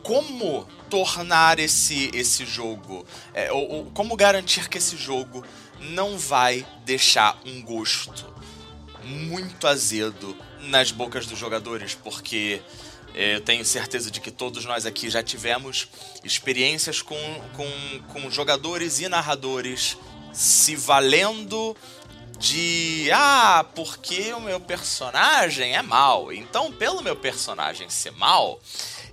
Como 0.03 0.67
tornar 0.89 1.59
esse, 1.59 2.09
esse 2.13 2.45
jogo, 2.45 3.05
é, 3.33 3.51
ou, 3.51 3.69
ou 3.69 3.85
como 3.91 4.15
garantir 4.15 4.69
que 4.69 4.77
esse 4.77 4.97
jogo 4.97 5.43
não 5.79 6.17
vai 6.17 6.65
deixar 6.85 7.39
um 7.45 7.61
gosto 7.61 8.25
muito 9.03 9.67
azedo 9.67 10.35
nas 10.61 10.91
bocas 10.91 11.25
dos 11.25 11.37
jogadores, 11.37 11.95
porque 11.95 12.61
é, 13.13 13.35
eu 13.35 13.41
tenho 13.41 13.63
certeza 13.63 14.11
de 14.11 14.19
que 14.19 14.31
todos 14.31 14.65
nós 14.65 14.85
aqui 14.85 15.09
já 15.09 15.23
tivemos 15.23 15.87
experiências 16.23 17.01
com, 17.01 17.17
com, 17.55 17.99
com 18.09 18.29
jogadores 18.29 18.99
e 18.99 19.07
narradores 19.07 19.97
se 20.33 20.75
valendo 20.75 21.75
de 22.37 23.09
ah, 23.11 23.65
porque 23.75 24.31
o 24.33 24.39
meu 24.39 24.59
personagem 24.59 25.75
é 25.75 25.81
mal. 25.81 26.31
Então, 26.31 26.71
pelo 26.71 27.01
meu 27.01 27.15
personagem 27.15 27.89
ser 27.89 28.11
mal, 28.11 28.59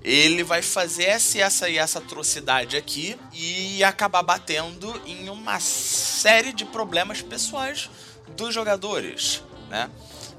ele 0.05 0.45
vai 0.45 0.61
fazer 0.61 1.05
essa 1.05 1.39
essa 1.39 1.69
e 1.69 1.79
essa 1.79 1.99
atrocidade 1.99 2.77
aqui 2.77 3.17
e 3.33 3.83
acabar 3.83 4.23
batendo 4.23 5.01
em 5.07 5.31
uma 5.31 5.59
série 5.59 6.53
de 6.53 6.67
problemas 6.67 7.23
pessoais 7.23 7.89
dos 8.37 8.55
jogadores, 8.55 9.43
né? 9.71 9.91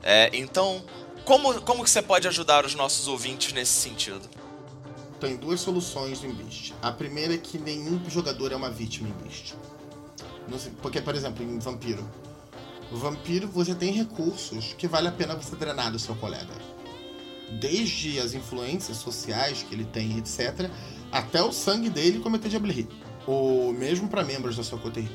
É, 0.03 0.29
então, 0.33 0.85
como, 1.25 1.59
como 1.61 1.83
que 1.83 1.89
você 1.89 2.01
pode 2.01 2.27
ajudar 2.27 2.63
os 2.63 2.75
nossos 2.75 3.07
ouvintes 3.07 3.51
nesse 3.53 3.73
sentido? 3.73 4.21
Tem 5.19 5.35
duas 5.35 5.61
soluções 5.61 6.23
em 6.23 6.31
Beast. 6.31 6.73
A 6.81 6.91
primeira 6.91 7.33
é 7.33 7.37
que 7.37 7.57
nenhum 7.57 7.99
jogador 8.07 8.51
é 8.51 8.55
uma 8.55 8.69
vítima 8.69 9.09
em 9.09 9.23
Beast. 9.23 9.55
Porque, 10.81 11.01
por 11.01 11.15
exemplo, 11.15 11.43
em 11.43 11.57
Vampiro. 11.57 12.07
Vampiro, 12.91 13.47
você 13.47 13.73
tem 13.73 13.91
recursos 13.91 14.75
que 14.77 14.87
vale 14.87 15.07
a 15.07 15.11
pena 15.11 15.35
você 15.35 15.55
drenar 15.55 15.91
do 15.91 15.97
seu 15.97 16.15
colega 16.15 16.53
desde 17.51 18.19
as 18.19 18.33
influências 18.33 18.97
sociais 18.97 19.63
que 19.67 19.73
ele 19.73 19.85
tem, 19.85 20.17
etc., 20.17 20.69
até 21.11 21.41
o 21.41 21.51
sangue 21.51 21.89
dele 21.89 22.19
cometer 22.19 22.49
jabilhi. 22.49 22.87
Ou 23.25 23.73
mesmo 23.73 24.07
para 24.07 24.23
membros 24.23 24.55
da 24.55 24.63
sua 24.63 24.77
coterie. 24.77 25.09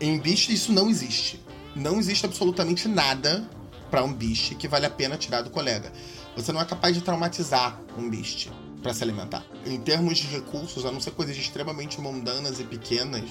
Em 0.00 0.18
Beast 0.18 0.48
isso 0.50 0.72
não 0.72 0.90
existe. 0.90 1.40
Não 1.74 1.98
existe 1.98 2.26
absolutamente 2.26 2.88
nada 2.88 3.48
para 3.90 4.04
um 4.04 4.12
Beast 4.12 4.54
que 4.56 4.68
vale 4.68 4.86
a 4.86 4.90
pena 4.90 5.16
tirar 5.16 5.42
do 5.42 5.50
colega. 5.50 5.92
Você 6.36 6.52
não 6.52 6.60
é 6.60 6.64
capaz 6.64 6.94
de 6.94 7.00
traumatizar 7.00 7.80
um 7.96 8.10
Beast 8.10 8.48
para 8.82 8.92
se 8.92 9.02
alimentar. 9.02 9.42
Em 9.64 9.80
termos 9.80 10.18
de 10.18 10.26
recursos, 10.26 10.84
a 10.84 10.92
não 10.92 11.00
ser 11.00 11.12
coisas 11.12 11.36
extremamente 11.36 12.00
mundanas 12.00 12.60
e 12.60 12.64
pequenas, 12.64 13.24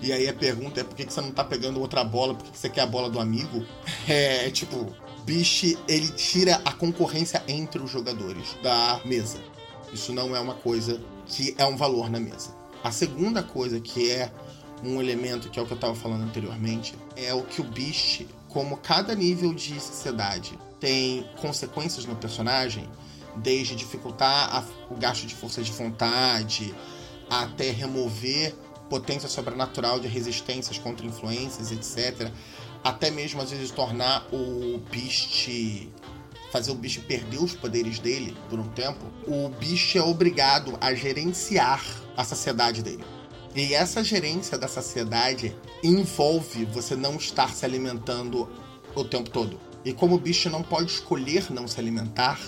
e 0.00 0.12
aí 0.12 0.26
a 0.26 0.32
pergunta 0.32 0.80
é 0.80 0.84
por 0.84 0.96
que 0.96 1.04
você 1.04 1.20
não 1.20 1.30
tá 1.30 1.44
pegando 1.44 1.78
outra 1.78 2.02
bola, 2.02 2.34
por 2.34 2.50
que 2.50 2.58
você 2.58 2.70
quer 2.70 2.80
a 2.80 2.86
bola 2.86 3.10
do 3.10 3.20
amigo? 3.20 3.64
É, 4.08 4.50
tipo, 4.50 4.94
Biche, 5.24 5.78
ele 5.88 6.08
tira 6.08 6.60
a 6.66 6.72
concorrência 6.72 7.42
entre 7.48 7.82
os 7.82 7.90
jogadores 7.90 8.56
da 8.62 9.00
mesa. 9.06 9.38
Isso 9.90 10.12
não 10.12 10.36
é 10.36 10.40
uma 10.40 10.54
coisa 10.54 11.00
que 11.26 11.54
é 11.56 11.64
um 11.64 11.76
valor 11.78 12.10
na 12.10 12.20
mesa. 12.20 12.54
A 12.82 12.92
segunda 12.92 13.42
coisa 13.42 13.80
que 13.80 14.10
é 14.10 14.30
um 14.82 15.00
elemento, 15.00 15.48
que 15.48 15.58
é 15.58 15.62
o 15.62 15.66
que 15.66 15.72
eu 15.72 15.76
estava 15.76 15.94
falando 15.94 16.24
anteriormente, 16.24 16.94
é 17.16 17.32
o 17.32 17.42
que 17.42 17.62
o 17.62 17.64
Beast, 17.64 18.26
como 18.50 18.76
cada 18.76 19.14
nível 19.14 19.54
de 19.54 19.80
sociedade 19.80 20.58
tem 20.78 21.26
consequências 21.40 22.04
no 22.04 22.14
personagem, 22.16 22.86
desde 23.36 23.74
dificultar 23.74 24.54
a, 24.54 24.62
o 24.92 24.96
gasto 24.96 25.26
de 25.26 25.34
força 25.34 25.62
de 25.62 25.72
vontade, 25.72 26.74
até 27.30 27.70
remover 27.70 28.54
potência 28.90 29.28
sobrenatural 29.30 29.98
de 29.98 30.06
resistências 30.06 30.76
contra 30.76 31.06
influências, 31.06 31.72
etc 31.72 32.30
até 32.84 33.10
mesmo 33.10 33.40
às 33.40 33.50
vezes 33.50 33.70
tornar 33.70 34.28
o 34.32 34.78
Beast 34.90 35.88
fazer 36.54 36.70
o 36.70 36.76
bicho 36.76 37.00
perder 37.00 37.38
os 37.38 37.52
poderes 37.52 37.98
dele 37.98 38.36
por 38.48 38.60
um 38.60 38.68
tempo, 38.68 39.04
o 39.26 39.48
bicho 39.48 39.98
é 39.98 40.02
obrigado 40.02 40.78
a 40.80 40.94
gerenciar 40.94 41.84
a 42.16 42.22
saciedade 42.22 42.80
dele. 42.80 43.04
E 43.56 43.74
essa 43.74 44.04
gerência 44.04 44.56
da 44.56 44.68
saciedade 44.68 45.52
envolve 45.82 46.64
você 46.66 46.94
não 46.94 47.16
estar 47.16 47.52
se 47.52 47.64
alimentando 47.64 48.48
o 48.94 49.04
tempo 49.04 49.30
todo. 49.30 49.58
E 49.84 49.92
como 49.92 50.14
o 50.14 50.18
bicho 50.18 50.48
não 50.48 50.62
pode 50.62 50.92
escolher 50.92 51.50
não 51.50 51.66
se 51.66 51.80
alimentar, 51.80 52.40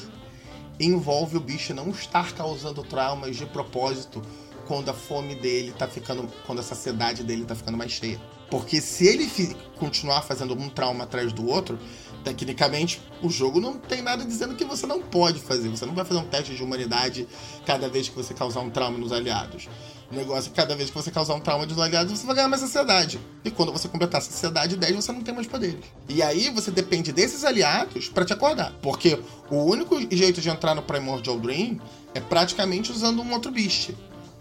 envolve 0.79 1.37
o 1.37 1.40
bicho 1.40 1.75
não 1.75 1.90
estar 1.90 2.33
causando 2.33 2.85
traumas 2.85 3.37
de 3.37 3.44
propósito 3.46 4.22
quando 4.67 4.89
a 4.89 4.95
fome 4.95 5.35
dele 5.35 5.73
tá 5.73 5.87
ficando. 5.87 6.29
quando 6.47 6.61
a 6.61 6.63
saciedade 6.63 7.23
dele 7.23 7.45
tá 7.45 7.55
ficando 7.55 7.77
mais 7.77 7.93
cheia. 7.93 8.21
Porque 8.51 8.81
se 8.81 9.07
ele 9.07 9.29
continuar 9.77 10.23
fazendo 10.23 10.55
um 10.55 10.69
trauma 10.69 11.05
atrás 11.05 11.33
do 11.33 11.49
outro, 11.49 11.79
tecnicamente 12.23 13.01
o 13.23 13.29
jogo 13.29 13.61
não 13.61 13.79
tem 13.79 14.03
nada 14.03 14.25
dizendo 14.25 14.55
que 14.55 14.65
você 14.65 14.87
não 14.87 15.03
pode 15.03 15.41
fazer. 15.41 15.69
Você 15.69 15.85
não 15.85 15.95
vai 15.95 16.05
fazer 16.05 16.21
um 16.21 16.27
teste 16.27 16.55
de 16.55 16.63
humanidade 16.63 17.27
cada 17.65 17.89
vez 17.89 18.09
que 18.09 18.15
você 18.15 18.33
causar 18.35 18.61
um 18.61 18.71
trauma 18.71 18.99
nos 18.99 19.13
aliados. 19.13 19.69
O 20.11 20.15
negócio 20.15 20.49
é 20.49 20.51
que 20.51 20.57
cada 20.57 20.77
vez 20.77 20.89
que 20.89 20.95
você 20.95 21.11
causar 21.11 21.35
um 21.35 21.41
trauma 21.41 21.67
nos 21.67 21.79
aliados, 21.79 22.17
você 22.17 22.25
vai 22.25 22.37
ganhar 22.37 22.49
mais 22.49 22.61
saciedade. 22.61 23.19
E 23.45 23.51
quando 23.51 23.73
você 23.73 23.89
completar 23.89 24.21
a 24.21 24.25
saciedade 24.25 24.77
10, 24.77 24.95
você 24.97 25.11
não 25.11 25.21
tem 25.23 25.35
mais 25.35 25.49
poderes. 25.49 25.85
E 26.09 26.23
aí 26.23 26.49
você 26.51 26.71
depende 26.71 27.13
desses 27.13 27.45
aliados 27.45 28.09
para 28.09 28.25
te 28.25 28.33
acordar. 28.33 28.73
Porque 28.81 29.19
o 29.51 29.65
único 29.65 29.99
jeito 30.15 30.41
de 30.41 30.49
entrar 30.49 30.77
no 30.77 30.83
Primordial 30.83 31.41
Dream 31.41 31.81
é 32.15 32.21
praticamente 32.21 32.93
usando 32.93 33.21
um 33.21 33.33
outro 33.33 33.51
beast. 33.51 33.91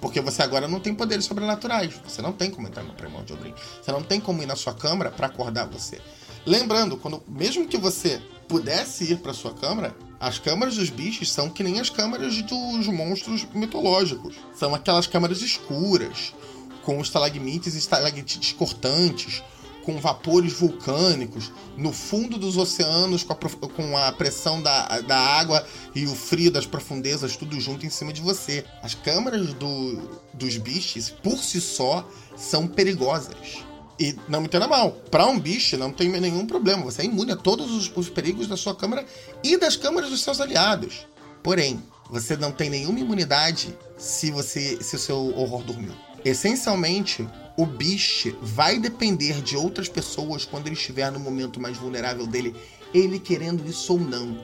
Porque 0.05 0.21
você 0.21 0.43
agora 0.43 0.67
não 0.67 0.79
tem 0.79 0.93
poderes 0.93 1.25
sobrenaturais. 1.25 1.99
Você 2.07 2.21
não 2.21 2.31
tem 2.31 2.51
como 2.51 2.67
entrar 2.67 2.83
no 2.83 2.93
Primordial 2.93 3.39
Dream. 3.39 3.55
Você 3.81 3.91
não 3.91 4.03
tem 4.03 4.21
como 4.21 4.39
ir 4.39 4.45
na 4.45 4.55
sua 4.55 4.71
câmara 4.71 5.09
para 5.09 5.25
acordar 5.25 5.65
você. 5.65 5.99
Lembrando, 6.45 6.95
quando 6.95 7.23
mesmo 7.27 7.67
que 7.67 7.75
você 7.75 8.21
pudesse 8.47 9.11
ir 9.11 9.17
para 9.17 9.33
sua 9.33 9.55
câmara, 9.55 9.95
as 10.19 10.37
câmaras 10.37 10.75
dos 10.75 10.91
bichos 10.91 11.31
são 11.31 11.49
que 11.49 11.63
nem 11.63 11.79
as 11.79 11.89
câmaras 11.89 12.39
dos 12.43 12.85
monstros 12.85 13.47
mitológicos. 13.51 14.35
São 14.53 14.75
aquelas 14.75 15.07
câmaras 15.07 15.41
escuras, 15.41 16.35
com 16.83 17.01
estalagmites 17.01 17.73
e 17.73 17.79
estalactites 17.79 18.53
cortantes, 18.53 19.41
com 19.85 19.99
vapores 19.99 20.53
vulcânicos, 20.53 21.51
no 21.77 21.93
fundo 21.93 22.37
dos 22.37 22.57
oceanos, 22.57 23.23
com 23.23 23.33
a, 23.33 23.69
com 23.69 23.97
a 23.97 24.11
pressão 24.11 24.61
da, 24.61 25.01
da 25.01 25.17
água 25.17 25.65
e 25.93 26.05
o 26.05 26.15
frio 26.15 26.51
das 26.51 26.65
profundezas, 26.65 27.37
tudo 27.37 27.59
junto 27.59 27.85
em 27.85 27.89
cima 27.89 28.11
de 28.11 28.21
você. 28.21 28.65
As 28.81 28.95
câmaras 28.95 29.53
do, 29.53 30.19
dos 30.33 30.57
bichos, 30.57 31.09
por 31.09 31.37
si 31.37 31.61
só, 31.61 32.07
são 32.35 32.67
perigosas. 32.67 33.63
E 33.97 34.13
não 34.27 34.41
me 34.41 34.47
entenda 34.47 34.67
mal, 34.67 34.91
para 35.09 35.25
um 35.25 35.39
bicho 35.39 35.77
não 35.77 35.91
tem 35.91 36.09
nenhum 36.09 36.45
problema. 36.45 36.83
Você 36.83 37.03
é 37.03 37.05
imune 37.05 37.31
a 37.31 37.37
todos 37.37 37.71
os, 37.71 37.91
os 37.95 38.09
perigos 38.09 38.47
da 38.47 38.57
sua 38.57 38.75
câmara 38.75 39.05
e 39.43 39.55
das 39.55 39.77
câmaras 39.77 40.09
dos 40.09 40.21
seus 40.21 40.41
aliados. 40.41 41.07
Porém, 41.41 41.81
você 42.09 42.35
não 42.35 42.51
tem 42.51 42.69
nenhuma 42.69 42.99
imunidade 42.99 43.77
se 43.97 44.31
você 44.31 44.81
se 44.81 44.95
o 44.95 44.99
seu 44.99 45.37
horror 45.37 45.63
dormiu. 45.63 45.93
Essencialmente, 46.25 47.25
o 47.57 47.65
bicho 47.65 48.35
vai 48.41 48.79
depender 48.79 49.41
de 49.41 49.55
outras 49.55 49.87
pessoas 49.87 50.45
quando 50.45 50.67
ele 50.67 50.75
estiver 50.75 51.11
no 51.11 51.19
momento 51.19 51.59
mais 51.59 51.77
vulnerável 51.77 52.27
dele, 52.27 52.55
ele 52.93 53.19
querendo 53.19 53.67
isso 53.69 53.93
ou 53.93 53.99
não. 53.99 54.37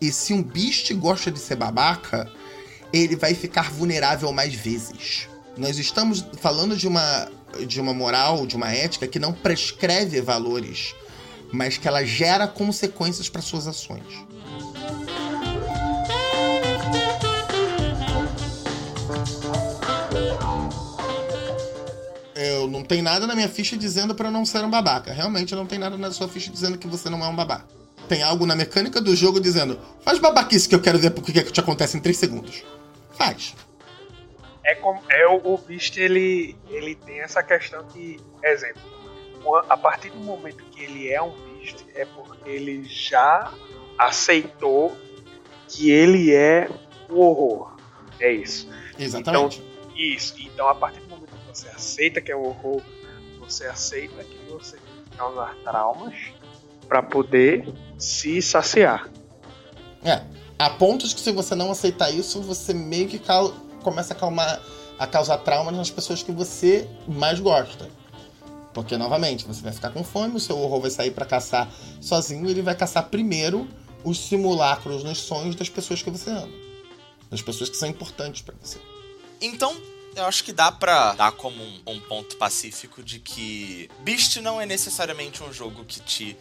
E 0.00 0.10
se 0.10 0.32
um 0.32 0.42
bicho 0.42 0.96
gosta 0.96 1.30
de 1.30 1.38
ser 1.38 1.54
babaca, 1.54 2.30
ele 2.92 3.14
vai 3.14 3.34
ficar 3.34 3.70
vulnerável 3.70 4.32
mais 4.32 4.54
vezes. 4.54 5.28
Nós 5.56 5.78
estamos 5.78 6.24
falando 6.38 6.76
de 6.76 6.88
uma, 6.88 7.30
de 7.66 7.80
uma 7.80 7.94
moral, 7.94 8.46
de 8.46 8.56
uma 8.56 8.72
ética 8.72 9.06
que 9.06 9.18
não 9.18 9.32
prescreve 9.32 10.20
valores, 10.20 10.94
mas 11.52 11.78
que 11.78 11.86
ela 11.86 12.04
gera 12.04 12.48
consequências 12.48 13.28
para 13.28 13.42
suas 13.42 13.66
ações. 13.66 14.02
Não 22.72 22.82
tem 22.82 23.02
nada 23.02 23.26
na 23.26 23.34
minha 23.34 23.48
ficha 23.48 23.76
dizendo 23.76 24.14
para 24.14 24.28
eu 24.28 24.32
não 24.32 24.44
ser 24.44 24.64
um 24.64 24.70
babaca. 24.70 25.12
Realmente 25.12 25.54
não 25.54 25.66
tem 25.66 25.78
nada 25.78 25.96
na 25.98 26.10
sua 26.10 26.26
ficha 26.26 26.50
dizendo 26.50 26.78
que 26.78 26.88
você 26.88 27.10
não 27.10 27.22
é 27.22 27.28
um 27.28 27.36
babaca. 27.36 27.68
Tem 28.08 28.22
algo 28.22 28.46
na 28.46 28.56
mecânica 28.56 29.00
do 29.00 29.14
jogo 29.14 29.38
dizendo: 29.38 29.78
faz 30.00 30.18
babaquice 30.18 30.68
que 30.68 30.74
eu 30.74 30.80
quero 30.80 30.98
ver 30.98 31.10
porque 31.10 31.32
que, 31.32 31.42
que 31.42 31.52
te 31.52 31.60
acontece 31.60 31.96
em 31.96 32.00
3 32.00 32.16
segundos. 32.16 32.64
Faz. 33.12 33.54
É 34.64 34.74
como 34.76 35.02
é 35.10 35.26
o, 35.26 35.54
o 35.54 35.58
Beast 35.58 35.96
ele 35.98 36.56
ele 36.70 36.94
tem 36.94 37.20
essa 37.20 37.42
questão 37.42 37.84
que, 37.84 38.18
exemplo, 38.42 38.80
a 39.68 39.76
partir 39.76 40.10
do 40.10 40.18
momento 40.18 40.64
que 40.64 40.82
ele 40.82 41.08
é 41.08 41.20
um 41.20 41.30
Beast 41.30 41.84
é 41.94 42.04
porque 42.06 42.48
ele 42.48 42.84
já 42.84 43.52
aceitou 43.98 44.96
que 45.68 45.90
ele 45.90 46.34
é 46.34 46.68
o 47.08 47.20
horror. 47.20 47.76
É 48.18 48.32
isso. 48.32 48.68
Exatamente. 48.98 49.58
Então, 49.58 49.96
isso. 49.96 50.34
Então 50.38 50.68
a 50.68 50.74
partir 50.74 51.00
do 51.00 51.11
você 51.52 51.68
aceita 51.68 52.20
que 52.20 52.32
é 52.32 52.36
um 52.36 52.46
horror, 52.46 52.80
você 53.38 53.66
aceita 53.66 54.24
que 54.24 54.50
você 54.50 54.76
tem 54.76 55.04
que 55.10 55.16
causar 55.16 55.54
traumas 55.62 56.14
para 56.88 57.02
poder 57.02 57.68
se 57.98 58.40
saciar. 58.40 59.10
É, 60.04 60.22
há 60.58 60.70
pontos 60.70 61.12
que 61.12 61.20
se 61.20 61.30
você 61.30 61.54
não 61.54 61.70
aceitar 61.70 62.10
isso, 62.10 62.40
você 62.42 62.72
meio 62.72 63.08
que 63.08 63.18
cal 63.18 63.52
começa 63.82 64.14
a, 64.14 64.16
calmar, 64.16 64.62
a 64.98 65.06
causar 65.06 65.38
traumas 65.38 65.74
nas 65.74 65.90
pessoas 65.90 66.22
que 66.22 66.32
você 66.32 66.88
mais 67.06 67.40
gosta. 67.40 67.88
Porque, 68.72 68.96
novamente, 68.96 69.46
você 69.46 69.60
vai 69.60 69.72
ficar 69.72 69.90
com 69.90 70.02
fome, 70.02 70.36
o 70.36 70.40
seu 70.40 70.58
horror 70.58 70.80
vai 70.80 70.90
sair 70.90 71.10
para 71.10 71.26
caçar 71.26 71.70
sozinho 72.00 72.46
e 72.46 72.50
ele 72.50 72.62
vai 72.62 72.74
caçar 72.74 73.08
primeiro 73.08 73.68
os 74.02 74.18
simulacros 74.18 75.04
nos 75.04 75.18
sonhos 75.18 75.54
das 75.54 75.68
pessoas 75.68 76.02
que 76.02 76.10
você 76.10 76.30
ama. 76.30 76.48
Das 77.30 77.42
pessoas 77.42 77.68
que 77.68 77.76
são 77.76 77.88
importantes 77.88 78.40
para 78.40 78.54
você. 78.60 78.78
Então, 79.40 79.76
eu 80.14 80.24
acho 80.26 80.44
que 80.44 80.52
dá 80.52 80.70
pra 80.70 81.12
dar 81.14 81.32
como 81.32 81.62
um, 81.62 81.80
um 81.86 82.00
ponto 82.00 82.36
pacífico 82.36 83.02
de 83.02 83.18
que 83.18 83.90
Beast 84.00 84.36
não 84.36 84.60
é 84.60 84.66
necessariamente 84.66 85.42
um 85.42 85.52
jogo 85.52 85.84
que 85.84 86.00
te 86.00 86.36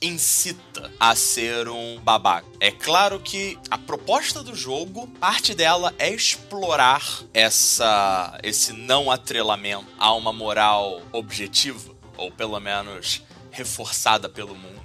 incita 0.00 0.90
a 0.98 1.14
ser 1.14 1.68
um 1.68 2.00
babaca. 2.00 2.46
É 2.58 2.72
claro 2.72 3.20
que 3.20 3.56
a 3.70 3.78
proposta 3.78 4.42
do 4.42 4.54
jogo, 4.54 5.06
parte 5.20 5.54
dela 5.54 5.94
é 5.98 6.12
explorar 6.12 7.22
essa 7.32 8.38
esse 8.42 8.72
não 8.72 9.10
atrelamento 9.10 9.86
a 9.98 10.12
uma 10.14 10.32
moral 10.32 11.00
objetiva, 11.12 11.94
ou 12.16 12.32
pelo 12.32 12.58
menos 12.58 13.22
reforçada 13.52 14.28
pelo 14.28 14.56
mundo. 14.56 14.82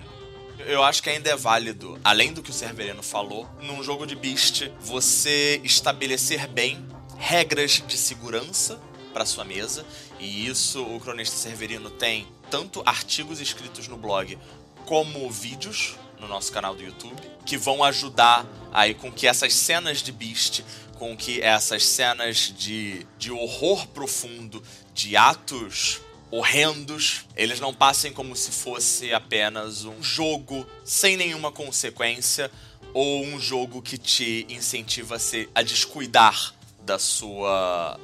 Eu 0.60 0.84
acho 0.84 1.02
que 1.02 1.10
ainda 1.10 1.30
é 1.30 1.36
válido, 1.36 2.00
além 2.04 2.34
do 2.34 2.44
que 2.44 2.50
o 2.50 2.54
Cerverino 2.54 3.02
falou, 3.02 3.50
num 3.62 3.82
jogo 3.82 4.06
de 4.06 4.16
Beast, 4.16 4.70
você 4.82 5.62
estabelecer 5.64 6.48
bem 6.48 6.86
regras 7.18 7.84
de 7.86 7.98
segurança 7.98 8.80
para 9.14 9.26
sua 9.26 9.44
mesa, 9.44 9.86
e 10.20 10.48
isso 10.48 10.84
o 10.84 11.00
cronista 11.00 11.36
Severino 11.36 11.90
tem 11.90 12.28
tanto 12.50 12.82
artigos 12.86 13.40
escritos 13.40 13.88
no 13.88 13.98
blog 13.98 14.38
como 14.86 15.30
vídeos 15.30 15.96
no 16.20 16.28
nosso 16.28 16.52
canal 16.52 16.76
do 16.76 16.84
YouTube, 16.84 17.22
que 17.46 17.58
vão 17.58 17.84
ajudar 17.84 18.46
aí 18.72 18.94
com 18.94 19.12
que 19.12 19.28
essas 19.28 19.54
cenas 19.54 20.02
de 20.02 20.12
Beast, 20.12 20.62
com 20.98 21.16
que 21.16 21.42
essas 21.42 21.86
cenas 21.86 22.54
de, 22.58 23.06
de 23.18 23.32
horror 23.32 23.88
profundo, 23.88 24.64
de 24.94 25.16
atos 25.16 26.02
horrendos, 26.30 27.26
eles 27.36 27.60
não 27.60 27.74
passem 27.74 28.12
como 28.12 28.36
se 28.36 28.52
fosse 28.52 29.14
apenas 29.14 29.86
um 29.86 30.04
jogo 30.04 30.68
sem 30.84 31.16
nenhuma 31.16 31.52
consequência 31.52 32.52
ou 32.94 33.24
um 33.24 33.40
jogo 33.40 33.82
que 33.82 33.98
te 33.98 34.46
incentiva 34.50 35.16
a, 35.16 35.20
se, 35.20 35.50
a 35.56 35.62
descuidar 35.62 36.54
da 36.88 36.98
sua 36.98 38.00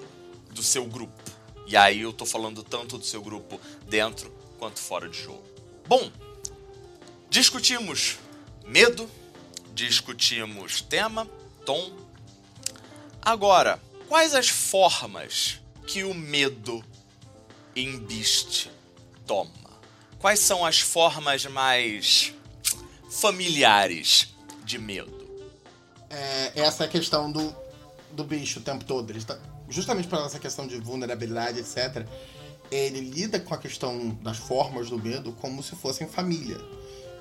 do 0.52 0.62
seu 0.62 0.86
grupo. 0.86 1.24
E 1.66 1.76
aí 1.76 2.02
eu 2.02 2.12
tô 2.12 2.26
falando 2.26 2.62
tanto 2.62 2.98
do 2.98 3.06
seu 3.06 3.22
grupo 3.24 3.60
dentro 3.88 4.30
quanto 4.60 4.80
fora 4.80 5.08
de 5.08 5.24
jogo. 5.24 5.42
Bom, 5.88 6.12
discutimos 7.30 8.18
medo, 8.66 9.10
discutimos 9.74 10.82
tema, 10.82 11.26
tom. 11.66 11.92
Agora, 13.22 13.82
quais 14.10 14.36
as 14.36 14.50
formas 14.50 15.62
que 15.88 16.04
o 16.04 16.14
medo 16.14 16.84
em 17.74 17.98
Beast 17.98 18.68
toma? 19.26 19.52
Quais 20.20 20.42
são 20.42 20.66
as 20.66 20.82
formas 20.82 21.46
mais 21.46 22.34
familiares 23.10 24.36
de 24.66 24.78
medo? 24.78 25.24
É, 26.10 26.52
essa 26.56 26.84
é 26.84 26.88
a 26.88 26.90
questão 26.90 27.32
do 27.32 27.63
do 28.14 28.24
bicho 28.24 28.60
o 28.60 28.64
tempo 28.64 28.86
todo. 28.86 29.10
Ele 29.10 29.20
está, 29.20 29.38
justamente 29.70 30.08
para 30.08 30.26
essa 30.26 30.40
questão 30.40 30.68
de 30.68 30.78
vulnerabilidade, 30.78 31.60
etc. 31.60 32.08
Ele 32.72 33.02
lida 33.02 33.40
com 33.40 33.54
a 33.54 33.58
questão 33.58 34.10
das 34.22 34.38
formas 34.38 34.90
do 34.90 34.98
medo 34.98 35.32
como 35.34 35.62
se 35.62 35.76
fossem 35.76 36.08
família. 36.08 36.58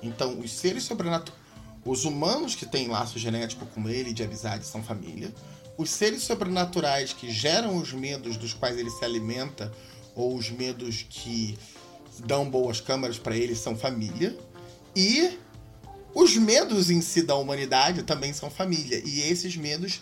Então, 0.01 0.39
os 0.39 0.51
seres 0.51 0.83
sobrenaturais. 0.83 1.41
Os 1.85 2.05
humanos 2.05 2.55
que 2.55 2.65
têm 2.65 2.87
laço 2.87 3.19
genético 3.19 3.65
com 3.65 3.89
ele 3.89 4.13
de 4.13 4.23
amizade 4.23 4.65
são 4.65 4.81
família. 4.81 5.33
Os 5.77 5.89
seres 5.89 6.23
sobrenaturais 6.23 7.11
que 7.11 7.29
geram 7.29 7.77
os 7.77 7.91
medos 7.91 8.37
dos 8.37 8.53
quais 8.53 8.77
ele 8.77 8.89
se 8.89 9.03
alimenta, 9.03 9.71
ou 10.15 10.35
os 10.35 10.49
medos 10.49 11.05
que 11.09 11.57
dão 12.19 12.49
boas 12.49 12.79
câmaras 12.79 13.17
para 13.17 13.35
ele, 13.35 13.53
são 13.55 13.75
família. 13.75 14.37
E 14.95 15.37
os 16.13 16.37
medos 16.37 16.89
em 16.89 17.01
si 17.01 17.23
da 17.23 17.35
humanidade 17.35 18.03
também 18.03 18.31
são 18.31 18.49
família. 18.49 19.01
E 19.03 19.21
esses 19.21 19.57
medos 19.57 19.99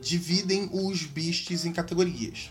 dividem 0.00 0.68
os 0.72 1.02
beasts 1.02 1.64
em 1.64 1.72
categorias. 1.72 2.50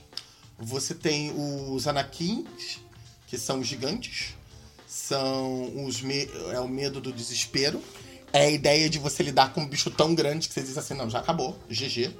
Você 0.57 0.93
tem 0.93 1.33
os 1.35 1.87
Anakins, 1.87 2.79
que 3.27 3.37
são 3.37 3.63
gigantes, 3.63 4.35
são 4.87 5.85
os 5.85 6.01
é 6.51 6.59
o 6.59 6.67
medo 6.67 7.01
do 7.01 7.11
desespero. 7.11 7.81
É 8.31 8.45
a 8.45 8.49
ideia 8.49 8.89
de 8.89 8.99
você 8.99 9.23
lidar 9.23 9.53
com 9.53 9.61
um 9.61 9.67
bicho 9.67 9.89
tão 9.89 10.15
grande 10.15 10.47
que 10.47 10.53
você 10.53 10.61
diz 10.61 10.77
assim, 10.77 10.93
não, 10.93 11.09
já 11.09 11.19
acabou, 11.19 11.57
GG. 11.69 12.11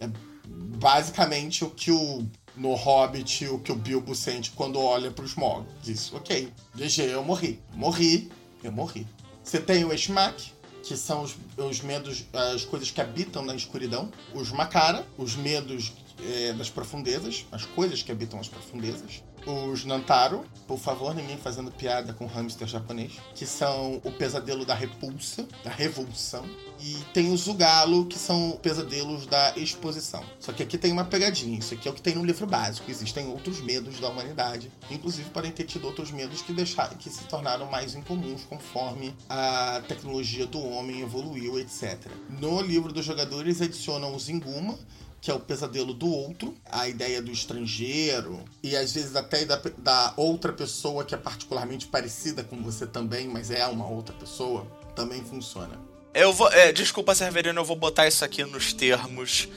É 0.00 0.08
basicamente 0.46 1.64
o 1.64 1.70
que 1.70 1.90
o 1.90 2.26
no 2.56 2.74
Hobbit 2.74 3.46
o 3.48 3.58
que 3.58 3.70
o 3.70 3.76
Bilbo 3.76 4.14
sente 4.14 4.50
quando 4.52 4.80
olha 4.80 5.10
para 5.10 5.24
os 5.24 5.34
Morgos. 5.34 5.72
Diz, 5.82 6.12
ok, 6.12 6.48
GG, 6.74 7.02
eu 7.02 7.22
morri. 7.22 7.60
Morri, 7.74 8.30
eu 8.64 8.72
morri. 8.72 9.06
Você 9.44 9.60
tem 9.60 9.84
o 9.84 9.92
Eshmak, 9.92 10.52
que 10.86 10.96
são 10.96 11.22
os, 11.22 11.36
os 11.56 11.80
medos, 11.80 12.24
as 12.32 12.64
coisas 12.64 12.90
que 12.90 13.00
habitam 13.00 13.44
na 13.44 13.54
escuridão. 13.54 14.10
Os 14.32 14.50
Makara, 14.52 15.06
os 15.18 15.34
medos 15.34 15.92
é, 16.22 16.52
das 16.52 16.70
profundezas, 16.70 17.44
as 17.50 17.64
coisas 17.64 18.02
que 18.02 18.12
habitam 18.12 18.38
as 18.38 18.48
profundezas 18.48 19.22
os 19.46 19.84
Nantaro, 19.84 20.44
por 20.66 20.78
favor, 20.78 21.14
ninguém 21.14 21.36
fazendo 21.36 21.70
piada 21.70 22.12
com 22.12 22.26
hamster 22.26 22.66
japonês, 22.66 23.12
que 23.34 23.46
são 23.46 24.00
o 24.04 24.10
pesadelo 24.10 24.64
da 24.64 24.74
repulsa, 24.74 25.46
da 25.62 25.70
revulsão. 25.70 26.44
E 26.80 26.94
tem 27.14 27.32
os 27.32 27.42
Zugalo, 27.42 28.04
que 28.06 28.18
são 28.18 28.58
pesadelos 28.60 29.26
da 29.26 29.56
exposição. 29.56 30.22
Só 30.38 30.52
que 30.52 30.62
aqui 30.62 30.76
tem 30.76 30.92
uma 30.92 31.04
pegadinha, 31.04 31.58
isso 31.58 31.72
aqui 31.72 31.88
é 31.88 31.90
o 31.90 31.94
que 31.94 32.02
tem 32.02 32.14
no 32.14 32.24
livro 32.24 32.46
básico. 32.46 32.90
Existem 32.90 33.28
outros 33.28 33.60
medos 33.60 33.98
da 34.00 34.08
humanidade, 34.08 34.70
inclusive 34.90 35.30
podem 35.30 35.52
ter 35.52 35.64
tido 35.64 35.86
outros 35.86 36.10
medos 36.10 36.42
que, 36.42 36.52
deixaram, 36.52 36.96
que 36.96 37.08
se 37.08 37.24
tornaram 37.24 37.66
mais 37.66 37.94
incomuns 37.94 38.44
conforme 38.44 39.14
a 39.28 39.82
tecnologia 39.88 40.46
do 40.46 40.60
homem 40.60 41.00
evoluiu, 41.00 41.58
etc. 41.58 42.10
No 42.28 42.60
livro 42.60 42.92
dos 42.92 43.04
jogadores 43.04 43.62
adicionam 43.62 44.14
os 44.14 44.28
Inguma, 44.28 44.76
que 45.26 45.30
é 45.32 45.34
o 45.34 45.40
pesadelo 45.40 45.92
do 45.92 46.08
outro, 46.08 46.54
a 46.70 46.88
ideia 46.88 47.20
do 47.20 47.32
estrangeiro, 47.32 48.44
e 48.62 48.76
às 48.76 48.92
vezes 48.92 49.16
até 49.16 49.44
da, 49.44 49.60
da 49.76 50.14
outra 50.16 50.52
pessoa 50.52 51.04
que 51.04 51.16
é 51.16 51.18
particularmente 51.18 51.88
parecida 51.88 52.44
com 52.44 52.62
você 52.62 52.86
também, 52.86 53.26
mas 53.26 53.50
é 53.50 53.66
uma 53.66 53.88
outra 53.88 54.14
pessoa, 54.14 54.64
também 54.94 55.24
funciona. 55.24 55.80
Eu 56.14 56.32
vou. 56.32 56.48
É, 56.52 56.70
desculpa, 56.70 57.12
Severino, 57.12 57.58
eu 57.58 57.64
vou 57.64 57.74
botar 57.74 58.06
isso 58.06 58.24
aqui 58.24 58.44
nos 58.44 58.72
termos 58.72 59.48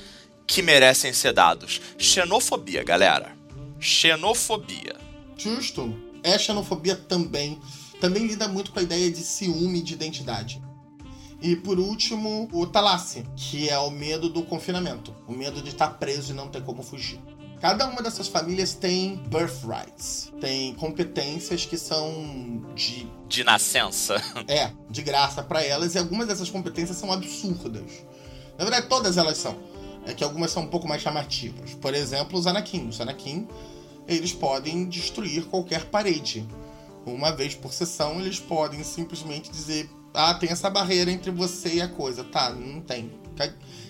que 0.47 0.63
merecem 0.63 1.13
ser 1.13 1.34
dados. 1.34 1.79
Xenofobia, 1.99 2.84
galera. 2.84 3.32
Xenofobia. 3.79 4.95
Justo. 5.38 5.95
É 6.23 6.39
xenofobia 6.39 6.95
também. 6.95 7.62
Também 8.01 8.25
lida 8.25 8.47
muito 8.47 8.71
com 8.71 8.79
a 8.79 8.82
ideia 8.82 9.12
de 9.12 9.19
ciúme 9.19 9.84
de 9.84 9.93
identidade. 9.93 10.60
E 11.41 11.56
por 11.56 11.80
último, 11.80 12.49
o 12.52 12.67
Talassi, 12.67 13.25
que 13.36 13.69
é 13.69 13.78
o 13.80 13.89
medo 13.89 14.30
do 14.30 14.43
confinamento, 14.43 15.15
o 15.28 15.32
medo 15.32 15.62
de 15.62 15.69
estar 15.69 15.91
preso 15.91 16.32
e 16.34 16.36
não 16.36 16.49
ter 16.49 16.62
como 16.63 16.84
fugir. 16.84 17.19
Cada 17.62 17.88
uma 17.88 18.02
dessas 18.02 18.28
famílias 18.28 18.73
tem 18.73 19.17
birthrights, 19.28 20.32
tem 20.39 20.73
competências 20.75 21.65
que 21.65 21.78
são 21.78 22.63
de. 22.73 23.08
De 23.28 23.43
nascença. 23.43 24.15
É, 24.47 24.71
de 24.89 25.02
graça 25.02 25.43
para 25.43 25.63
elas, 25.63 25.93
e 25.95 25.97
algumas 25.97 26.28
dessas 26.28 26.49
competências 26.49 26.97
são 26.97 27.12
absurdas. 27.12 28.04
Na 28.58 28.63
verdade, 28.63 28.88
todas 28.88 29.17
elas 29.17 29.38
são. 29.38 29.58
É 30.06 30.13
que 30.13 30.23
algumas 30.23 30.52
são 30.52 30.63
um 30.63 30.67
pouco 30.67 30.88
mais 30.88 31.02
chamativas. 31.02 31.73
Por 31.75 31.93
exemplo, 31.93 32.39
os 32.39 32.47
Anakin. 32.47 32.88
Os 32.88 32.99
Anakin, 32.99 33.47
eles 34.08 34.34
podem 34.34 34.88
destruir 34.88 35.45
qualquer 35.45 35.86
parede. 35.86 36.47
Uma 37.06 37.32
vez 37.32 37.56
por 37.56 37.73
sessão, 37.73 38.19
eles 38.19 38.39
podem 38.39 38.84
simplesmente 38.84 39.52
dizer 39.52 39.89
ah, 40.13 40.34
tem 40.34 40.50
essa 40.50 40.69
barreira 40.69 41.12
entre 41.12 41.32
você 41.32 41.76
e 41.76 41.82
a 41.82 41.88
coisa. 41.88 42.24
Tá, 42.24 42.52
não 42.52 42.82
tem. 42.82 43.12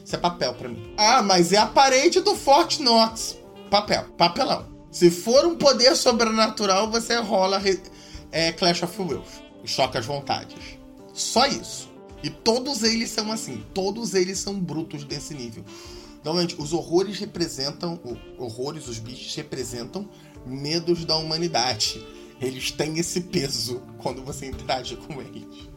Isso 0.04 0.16
é 0.16 0.20
papel 0.20 0.54
para 0.54 0.70
mim. 0.70 0.94
Ah, 0.98 1.22
mas 1.22 1.54
é 1.54 1.58
a 1.58 1.66
parede 1.66 2.22
do 2.22 2.36
Fort 2.36 2.80
Knox. 2.80 3.38
Papel. 3.70 4.06
Papelão. 4.18 4.68
Se 4.92 5.12
for 5.12 5.46
um 5.46 5.56
poder 5.56 5.96
sobrenatural, 5.96 6.90
você 6.90 7.16
rola 7.18 7.62
é, 8.32 8.52
Clash 8.52 8.84
of 8.84 9.02
Wills. 9.02 9.42
Choca 9.66 10.00
as 10.00 10.06
vontades. 10.06 10.80
Só 11.14 11.46
isso. 11.46 11.90
E 12.24 12.30
todos 12.30 12.84
eles 12.84 13.10
são 13.10 13.32
assim. 13.32 13.64
Todos 13.74 14.14
eles 14.14 14.40
são 14.40 14.60
brutos 14.60 15.04
desse 15.04 15.34
nível. 15.34 15.64
Normalmente, 16.24 16.56
os 16.60 16.74
horrores 16.74 17.18
representam. 17.20 18.00
Horrores, 18.38 18.88
os 18.88 19.00
bichos 19.00 19.36
representam 19.36 20.10
medos 20.46 21.06
da 21.06 21.16
humanidade. 21.18 22.06
Eles 22.42 22.72
têm 22.72 22.98
esse 22.98 23.22
peso 23.22 23.82
quando 24.00 24.24
você 24.24 24.48
interage 24.48 24.96
com 24.96 25.22
eles. 25.22 25.69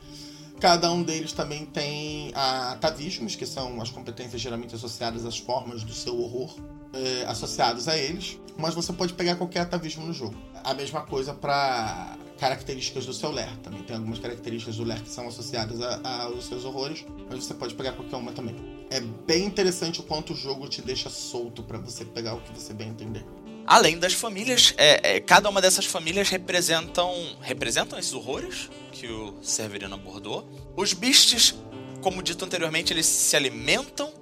Cada 0.62 0.92
um 0.92 1.03
deles 1.03 1.33
também 1.33 1.66
tem 1.66 2.31
atavismos, 2.37 3.35
que 3.35 3.44
são 3.44 3.83
as 3.83 3.90
competências 3.90 4.40
geralmente 4.40 4.72
associadas 4.72 5.27
às 5.27 5.37
formas 5.37 5.83
do 5.83 5.92
seu 5.92 6.16
horror, 6.16 6.55
é, 6.92 7.25
associados 7.25 7.88
a 7.88 7.98
eles. 7.98 8.38
Mas 8.57 8.72
você 8.72 8.92
pode 8.92 9.12
pegar 9.14 9.35
qualquer 9.35 9.62
atavismo 9.62 10.07
no 10.07 10.12
jogo. 10.12 10.37
A 10.62 10.72
mesma 10.72 11.01
coisa 11.01 11.35
para 11.35 12.16
características 12.38 13.07
do 13.07 13.12
seu 13.12 13.33
ler. 13.33 13.48
Também 13.57 13.83
tem 13.83 13.96
algumas 13.96 14.20
características 14.20 14.77
do 14.77 14.85
ler 14.85 15.01
que 15.03 15.11
são 15.11 15.27
associadas 15.27 15.81
aos 15.81 16.46
seus 16.46 16.64
horrores, 16.64 17.05
mas 17.29 17.44
você 17.44 17.55
pode 17.55 17.75
pegar 17.75 17.94
qualquer 17.94 18.14
uma 18.14 18.31
também. 18.31 18.55
É 18.88 19.01
bem 19.01 19.46
interessante 19.46 19.98
o 19.98 20.05
quanto 20.05 20.33
o 20.33 20.37
jogo 20.37 20.68
te 20.68 20.81
deixa 20.81 21.11
solto 21.11 21.64
para 21.64 21.79
você 21.79 22.05
pegar 22.05 22.35
o 22.35 22.40
que 22.40 22.53
você 22.53 22.72
bem 22.72 22.90
entender. 22.90 23.27
Além 23.66 23.98
das 23.98 24.12
famílias, 24.12 24.75
é, 24.77 25.16
é, 25.16 25.20
cada 25.20 25.48
uma 25.48 25.61
dessas 25.61 25.87
famílias 25.87 26.29
representam 26.29 27.37
representam 27.40 27.98
esses 27.98 28.12
horrores 28.12 28.68
que 28.90 29.07
o 29.07 29.35
Severino 29.42 29.94
abordou. 29.94 30.48
Os 30.77 30.92
beasts, 30.92 31.55
como 32.01 32.22
dito 32.22 32.44
anteriormente, 32.44 32.92
eles 32.92 33.07
se 33.07 33.37
alimentam 33.37 34.12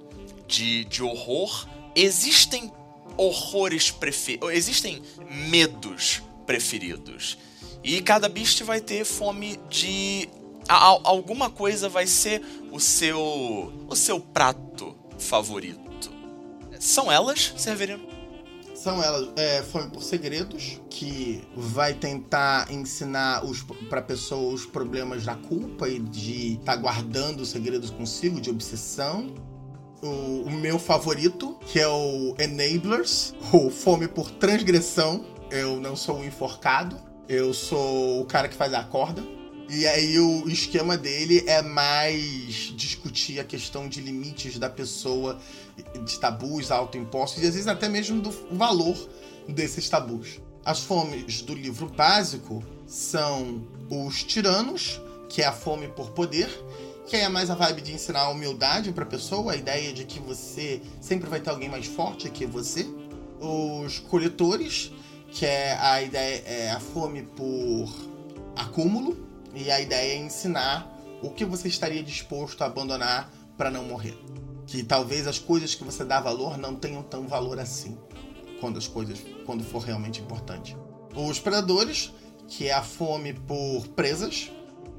de, 0.47 0.85
de 0.85 1.01
horror. 1.01 1.67
Existem 1.95 2.71
horrores 3.17 3.89
preferidos. 3.89 4.51
Existem 4.51 5.01
medos 5.49 6.21
preferidos. 6.45 7.37
E 7.83 8.01
cada 8.01 8.29
beast 8.29 8.61
vai 8.63 8.79
ter 8.79 9.03
fome 9.05 9.59
de. 9.69 10.29
alguma 10.67 11.49
coisa 11.49 11.89
vai 11.89 12.05
ser 12.05 12.41
o 12.71 12.79
seu. 12.79 13.73
o 13.87 13.95
seu 13.95 14.19
prato 14.19 14.95
favorito. 15.17 16.11
São 16.79 17.11
elas, 17.11 17.53
Severino? 17.57 18.20
São 18.81 18.99
elas, 19.03 19.29
é, 19.35 19.61
Fome 19.61 19.91
por 19.91 20.01
Segredos, 20.01 20.81
que 20.89 21.47
vai 21.55 21.93
tentar 21.93 22.71
ensinar 22.71 23.43
para 23.87 24.01
pessoa 24.01 24.55
os 24.55 24.65
problemas 24.65 25.23
da 25.23 25.35
culpa 25.35 25.87
e 25.87 25.99
de 25.99 26.53
estar 26.53 26.73
tá 26.73 26.75
guardando 26.77 27.41
os 27.41 27.49
segredos 27.49 27.91
consigo, 27.91 28.41
de 28.41 28.49
obsessão. 28.49 29.35
O, 30.01 30.47
o, 30.47 30.49
meu 30.49 30.79
favorito, 30.79 31.59
que 31.67 31.79
é 31.79 31.87
o 31.87 32.33
Enablers, 32.39 33.35
o 33.53 33.69
Fome 33.69 34.07
por 34.07 34.31
Transgressão. 34.31 35.27
Eu 35.51 35.79
não 35.79 35.95
sou 35.95 36.17
um 36.17 36.25
enforcado, 36.25 36.97
eu 37.29 37.53
sou 37.53 38.21
o 38.21 38.25
cara 38.25 38.47
que 38.47 38.55
faz 38.55 38.73
a 38.73 38.83
corda. 38.83 39.21
E 39.73 39.87
aí 39.87 40.19
o 40.19 40.49
esquema 40.49 40.97
dele 40.97 41.45
é 41.47 41.61
mais 41.61 42.73
discutir 42.75 43.39
a 43.39 43.43
questão 43.45 43.87
de 43.87 44.01
limites 44.01 44.59
da 44.59 44.69
pessoa, 44.69 45.39
de 46.03 46.19
tabus 46.19 46.71
autoimpostos 46.71 47.41
e 47.41 47.47
às 47.47 47.53
vezes 47.53 47.69
até 47.69 47.87
mesmo 47.87 48.19
do 48.19 48.31
valor 48.51 48.97
desses 49.47 49.87
tabus. 49.87 50.41
As 50.65 50.81
fomes 50.81 51.41
do 51.41 51.55
livro 51.55 51.87
básico 51.87 52.61
são 52.85 53.65
os 53.89 54.21
tiranos, 54.25 54.99
que 55.29 55.41
é 55.41 55.45
a 55.45 55.53
fome 55.53 55.87
por 55.87 56.11
poder, 56.11 56.49
que 57.07 57.15
é 57.15 57.29
mais 57.29 57.49
a 57.49 57.55
vibe 57.55 57.81
de 57.81 57.93
ensinar 57.93 58.23
a 58.23 58.29
humildade 58.29 58.91
para 58.91 59.05
a 59.05 59.07
pessoa, 59.07 59.53
a 59.53 59.55
ideia 59.55 59.93
de 59.93 60.03
que 60.03 60.19
você 60.19 60.81
sempre 60.99 61.29
vai 61.29 61.39
ter 61.39 61.49
alguém 61.49 61.69
mais 61.69 61.85
forte 61.85 62.29
que 62.29 62.45
você. 62.45 62.85
Os 63.39 63.99
coletores, 63.99 64.91
que 65.29 65.45
é 65.45 65.77
a 65.79 66.01
ideia 66.01 66.43
é 66.45 66.71
a 66.71 66.79
fome 66.81 67.23
por 67.23 67.87
acúmulo, 68.57 69.30
e 69.53 69.69
a 69.69 69.79
ideia 69.79 70.13
é 70.13 70.17
ensinar 70.17 70.87
o 71.21 71.29
que 71.29 71.45
você 71.45 71.67
estaria 71.67 72.01
disposto 72.03 72.61
a 72.61 72.65
abandonar 72.65 73.31
para 73.57 73.69
não 73.69 73.83
morrer. 73.83 74.17
Que 74.65 74.83
talvez 74.83 75.27
as 75.27 75.37
coisas 75.37 75.75
que 75.75 75.83
você 75.83 76.03
dá 76.03 76.19
valor 76.19 76.57
não 76.57 76.75
tenham 76.75 77.03
tão 77.03 77.27
valor 77.27 77.59
assim 77.59 77.97
quando 78.59 78.77
as 78.77 78.87
coisas 78.87 79.19
quando 79.45 79.63
for 79.63 79.79
realmente 79.79 80.21
importante. 80.21 80.77
Os 81.15 81.39
predadores, 81.39 82.13
que 82.47 82.67
é 82.67 82.73
a 82.73 82.81
fome 82.81 83.33
por 83.33 83.87
presas, 83.89 84.49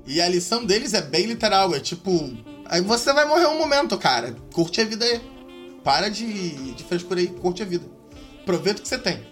e 0.07 0.21
a 0.21 0.29
lição 0.29 0.65
deles 0.65 0.95
é 0.95 1.01
bem 1.01 1.27
literal, 1.27 1.75
é 1.75 1.81
tipo, 1.81 2.37
aí 2.67 2.81
você 2.81 3.13
vai 3.13 3.25
morrer 3.25 3.47
um 3.47 3.57
momento, 3.57 3.97
cara. 3.97 4.37
Curte 4.53 4.81
a 4.81 4.85
vida 4.85 5.05
aí. 5.05 5.21
Para 5.85 6.09
de, 6.09 6.73
de 6.73 6.85
frescura 6.85 7.21
aí, 7.21 7.29
curte 7.29 7.63
a 7.63 7.67
vida. 7.67 7.87
Aproveita 8.43 8.81
o 8.81 8.83
que 8.83 8.89
você 8.89 8.99
tem. 8.99 9.25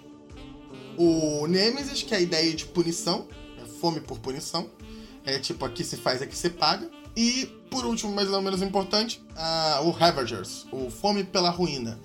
O 0.97 1.47
Nemesis, 1.47 2.03
que 2.03 2.15
é 2.15 2.19
a 2.19 2.21
ideia 2.21 2.55
de 2.55 2.67
punição, 2.67 3.27
é 3.61 3.65
fome 3.81 4.01
por 4.01 4.19
punição. 4.19 4.71
É 5.25 5.39
tipo, 5.39 5.65
aqui 5.65 5.85
se 5.85 5.97
faz, 5.97 6.23
aqui 6.23 6.37
se 6.37 6.51
paga. 6.51 6.91
E, 7.17 7.47
por 7.71 7.85
último, 7.85 8.13
mas 8.13 8.29
não 8.29 8.41
menos 8.41 8.63
importante, 8.63 9.23
o 9.85 9.91
Ravagers, 9.91 10.67
o 10.73 10.91
Fome 10.91 11.25
pela 11.25 11.51
Ruína. 11.51 11.99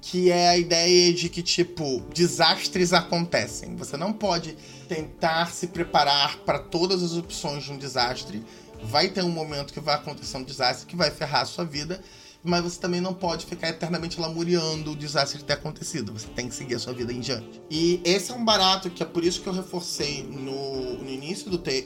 Que 0.00 0.30
é 0.30 0.50
a 0.50 0.58
ideia 0.58 1.14
de 1.14 1.30
que, 1.30 1.42
tipo, 1.42 2.00
desastres 2.12 2.92
acontecem. 2.92 3.74
Você 3.76 3.96
não 3.96 4.12
pode 4.12 4.56
tentar 4.86 5.50
se 5.50 5.68
preparar 5.68 6.36
para 6.40 6.58
todas 6.58 7.02
as 7.02 7.12
opções 7.12 7.64
de 7.64 7.72
um 7.72 7.78
desastre. 7.78 8.44
Vai 8.82 9.08
ter 9.08 9.24
um 9.24 9.30
momento 9.30 9.72
que 9.72 9.80
vai 9.80 9.94
acontecer 9.94 10.36
um 10.36 10.42
desastre 10.42 10.86
que 10.86 10.94
vai 10.94 11.10
ferrar 11.10 11.42
a 11.42 11.46
sua 11.46 11.64
vida 11.64 12.02
mas 12.44 12.62
você 12.62 12.78
também 12.78 13.00
não 13.00 13.14
pode 13.14 13.46
ficar 13.46 13.70
eternamente 13.70 14.20
lamuriando 14.20 14.92
o 14.92 14.96
desastre 14.96 15.42
ter 15.42 15.54
acontecido. 15.54 16.12
Você 16.12 16.26
tem 16.28 16.48
que 16.48 16.54
seguir 16.54 16.74
a 16.74 16.78
sua 16.78 16.92
vida 16.92 17.10
em 17.10 17.20
diante. 17.20 17.62
E 17.70 18.02
esse 18.04 18.30
é 18.30 18.34
um 18.34 18.44
barato 18.44 18.90
que 18.90 19.02
é 19.02 19.06
por 19.06 19.24
isso 19.24 19.40
que 19.40 19.48
eu 19.48 19.52
reforcei 19.52 20.22
no, 20.22 21.02
no 21.02 21.10
início 21.10 21.50
do, 21.50 21.56
te, 21.56 21.80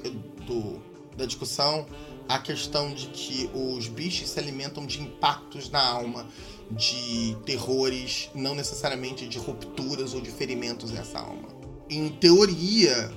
do 0.44 0.82
da 1.16 1.26
discussão 1.26 1.84
a 2.28 2.38
questão 2.38 2.92
de 2.92 3.06
que 3.06 3.50
os 3.54 3.88
bichos 3.88 4.30
se 4.30 4.38
alimentam 4.38 4.86
de 4.86 5.00
impactos 5.00 5.70
na 5.70 5.80
alma, 5.80 6.26
de 6.70 7.36
terrores, 7.46 8.30
não 8.34 8.54
necessariamente 8.54 9.26
de 9.26 9.38
rupturas 9.38 10.12
ou 10.12 10.20
de 10.20 10.30
ferimentos 10.30 10.90
nessa 10.90 11.18
alma. 11.18 11.48
Em 11.88 12.10
teoria, 12.10 13.10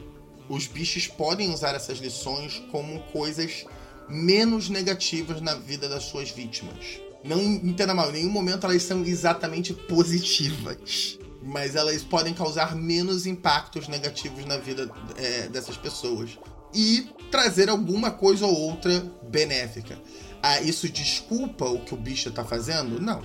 os 0.48 0.66
bichos 0.66 1.08
podem 1.08 1.54
usar 1.54 1.76
essas 1.76 1.98
lições 1.98 2.64
como 2.72 3.02
coisas 3.12 3.66
menos 4.08 4.70
negativas 4.70 5.42
na 5.42 5.56
vida 5.56 5.90
das 5.90 6.04
suas 6.04 6.32
vítimas. 6.32 7.02
Não 7.24 7.40
entenda 7.42 7.94
mal, 7.94 8.10
em 8.10 8.14
nenhum 8.14 8.32
momento 8.32 8.66
elas 8.66 8.84
são 8.84 9.04
exatamente 9.06 9.74
positivas. 9.74 11.20
Mas 11.44 11.76
elas 11.76 12.04
podem 12.04 12.34
causar 12.34 12.76
menos 12.76 13.26
impactos 13.26 13.88
negativos 13.88 14.46
na 14.46 14.58
vida 14.58 14.90
é, 15.18 15.48
dessas 15.48 15.78
pessoas. 15.78 16.38
E 16.74 17.10
trazer 17.32 17.70
alguma 17.70 18.12
coisa 18.12 18.46
ou 18.46 18.56
outra 18.56 19.04
benéfica. 19.24 20.00
Ah, 20.42 20.62
isso 20.62 20.88
desculpa 20.90 21.66
o 21.66 21.80
que 21.80 21.94
o 21.94 21.98
bicho 21.98 22.30
está 22.30 22.44
fazendo? 22.44 23.00
Não. 23.02 23.24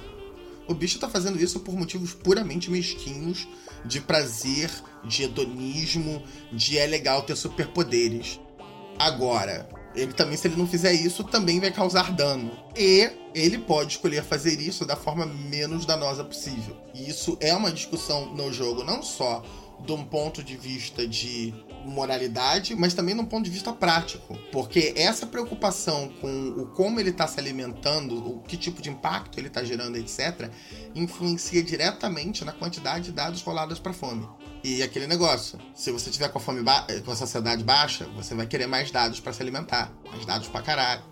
O 0.68 0.74
bicho 0.74 0.96
está 0.96 1.08
fazendo 1.08 1.40
isso 1.40 1.60
por 1.60 1.74
motivos 1.74 2.12
puramente 2.12 2.70
mesquinhos, 2.70 3.46
de 3.84 4.00
prazer, 4.00 4.70
de 5.04 5.22
hedonismo, 5.22 6.22
de 6.52 6.76
é 6.76 6.86
legal 6.86 7.22
ter 7.22 7.36
superpoderes. 7.36 8.40
Agora, 8.98 9.68
ele 9.96 10.12
também, 10.12 10.36
se 10.36 10.46
ele 10.46 10.56
não 10.56 10.66
fizer 10.66 10.92
isso, 10.92 11.24
também 11.24 11.58
vai 11.58 11.72
causar 11.72 12.12
dano. 12.12 12.50
E 12.76 13.10
ele 13.34 13.58
pode 13.58 13.92
escolher 13.92 14.22
fazer 14.22 14.60
isso 14.60 14.84
da 14.84 14.94
forma 14.94 15.26
menos 15.26 15.86
danosa 15.86 16.22
possível. 16.22 16.76
E 16.94 17.08
isso 17.08 17.36
é 17.40 17.54
uma 17.54 17.72
discussão 17.72 18.34
no 18.34 18.52
jogo, 18.52 18.84
não 18.84 19.02
só 19.02 19.42
de 19.84 19.92
um 19.92 20.04
ponto 20.04 20.42
de 20.42 20.56
vista 20.56 21.06
de 21.06 21.54
moralidade, 21.86 22.74
mas 22.74 22.94
também 22.94 23.14
de 23.14 23.20
um 23.20 23.24
ponto 23.24 23.44
de 23.44 23.50
vista 23.50 23.72
prático. 23.72 24.36
Porque 24.50 24.92
essa 24.96 25.26
preocupação 25.26 26.12
com 26.20 26.48
o 26.50 26.66
como 26.66 27.00
ele 27.00 27.10
está 27.10 27.26
se 27.26 27.38
alimentando, 27.38 28.16
o 28.16 28.40
que 28.40 28.56
tipo 28.56 28.82
de 28.82 28.90
impacto 28.90 29.38
ele 29.38 29.48
está 29.48 29.64
gerando, 29.64 29.96
etc., 29.96 30.50
influencia 30.94 31.62
diretamente 31.62 32.44
na 32.44 32.52
quantidade 32.52 33.06
de 33.06 33.12
dados 33.12 33.42
rolados 33.42 33.78
para 33.78 33.92
fome. 33.92 34.28
E 34.64 34.82
aquele 34.82 35.06
negócio, 35.06 35.58
se 35.74 35.92
você 35.92 36.10
tiver 36.10 36.28
com 36.28 36.38
a 36.38 36.40
fome 36.40 36.60
com 37.04 37.12
a 37.12 37.16
saciedade 37.16 37.62
baixa, 37.62 38.04
você 38.16 38.34
vai 38.34 38.46
querer 38.46 38.66
mais 38.66 38.90
dados 38.90 39.20
para 39.20 39.32
se 39.32 39.40
alimentar, 39.40 39.92
mais 40.10 40.26
dados 40.26 40.48
para 40.48 40.62
caralho. 40.62 41.02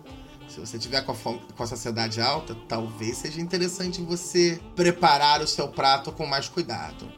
Se 0.47 0.59
você 0.59 0.77
tiver 0.77 1.01
com 1.01 1.11
a, 1.11 1.15
fome, 1.15 1.41
com 1.55 1.63
a 1.63 1.67
saciedade 1.67 2.21
alta, 2.21 2.55
talvez 2.67 3.17
seja 3.17 3.41
interessante 3.41 4.01
você 4.01 4.59
preparar 4.75 5.41
o 5.41 5.47
seu 5.47 5.67
prato 5.67 6.11
com 6.11 6.25
mais 6.25 6.47
cuidado. 6.47 7.09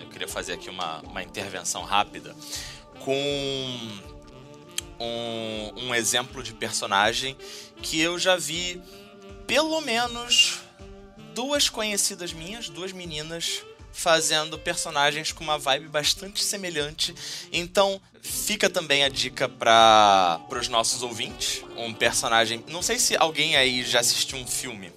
Eu 0.00 0.08
queria 0.10 0.28
fazer 0.28 0.54
aqui 0.54 0.68
uma, 0.68 1.00
uma 1.00 1.22
intervenção 1.22 1.82
rápida 1.82 2.34
com 3.00 3.14
um, 5.00 5.86
um 5.86 5.94
exemplo 5.94 6.42
de 6.42 6.52
personagem 6.52 7.36
que 7.82 8.00
eu 8.00 8.18
já 8.18 8.36
vi 8.36 8.80
pelo 9.46 9.80
menos 9.80 10.60
duas 11.34 11.68
conhecidas 11.68 12.32
minhas, 12.32 12.68
duas 12.68 12.92
meninas, 12.92 13.62
fazendo 13.92 14.58
personagens 14.58 15.32
com 15.32 15.44
uma 15.44 15.58
vibe 15.58 15.88
bastante 15.88 16.42
semelhante. 16.42 17.14
Então, 17.52 18.00
fica 18.22 18.68
também 18.68 19.04
a 19.04 19.08
dica 19.08 19.48
para 19.48 20.40
os 20.50 20.68
nossos 20.68 21.02
ouvintes. 21.02 21.64
Um 21.76 21.92
personagem. 21.92 22.64
Não 22.68 22.82
sei 22.82 22.98
se 22.98 23.16
alguém 23.16 23.56
aí 23.56 23.82
já 23.82 24.00
assistiu 24.00 24.38
um 24.38 24.46
filme 24.46 24.92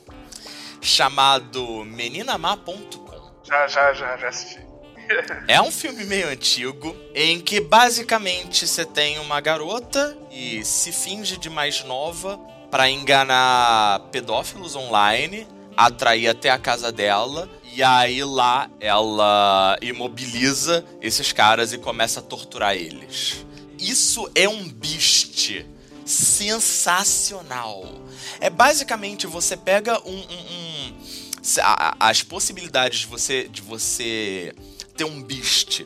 chamado 0.81 1.85
meninamá.com. 1.85 3.31
Já, 3.43 3.67
já, 3.67 3.93
já, 3.93 4.17
já 4.17 4.29
assisti. 4.29 4.63
É 5.47 5.61
um 5.61 5.71
filme 5.71 6.05
meio 6.05 6.29
antigo 6.29 6.95
em 7.13 7.39
que 7.39 7.59
basicamente 7.59 8.65
você 8.65 8.85
tem 8.85 9.19
uma 9.19 9.41
garota 9.41 10.17
e 10.31 10.63
se 10.63 10.91
finge 10.91 11.37
de 11.37 11.49
mais 11.49 11.83
nova 11.83 12.37
para 12.71 12.89
enganar 12.89 13.99
pedófilos 14.11 14.75
online, 14.75 15.47
atrair 15.75 16.27
até 16.27 16.49
a 16.49 16.57
casa 16.57 16.91
dela 16.91 17.49
e 17.73 17.81
aí 17.81 18.23
lá 18.23 18.69
ela 18.79 19.77
imobiliza 19.81 20.85
esses 21.01 21.31
caras 21.31 21.73
e 21.73 21.77
começa 21.77 22.19
a 22.19 22.23
torturar 22.23 22.75
eles. 22.75 23.45
Isso 23.79 24.29
é 24.35 24.47
um 24.47 24.67
beast 24.69 25.65
sensacional. 26.05 27.83
É 28.39 28.49
basicamente 28.49 29.25
você 29.25 29.57
pega 29.57 29.99
um, 30.07 30.15
um, 30.15 30.17
um 30.17 30.93
as 31.99 32.23
possibilidades 32.23 32.99
de 32.99 33.07
você 33.07 33.47
de 33.49 33.61
você 33.61 34.53
ter 34.95 35.03
um 35.03 35.21
beast, 35.21 35.85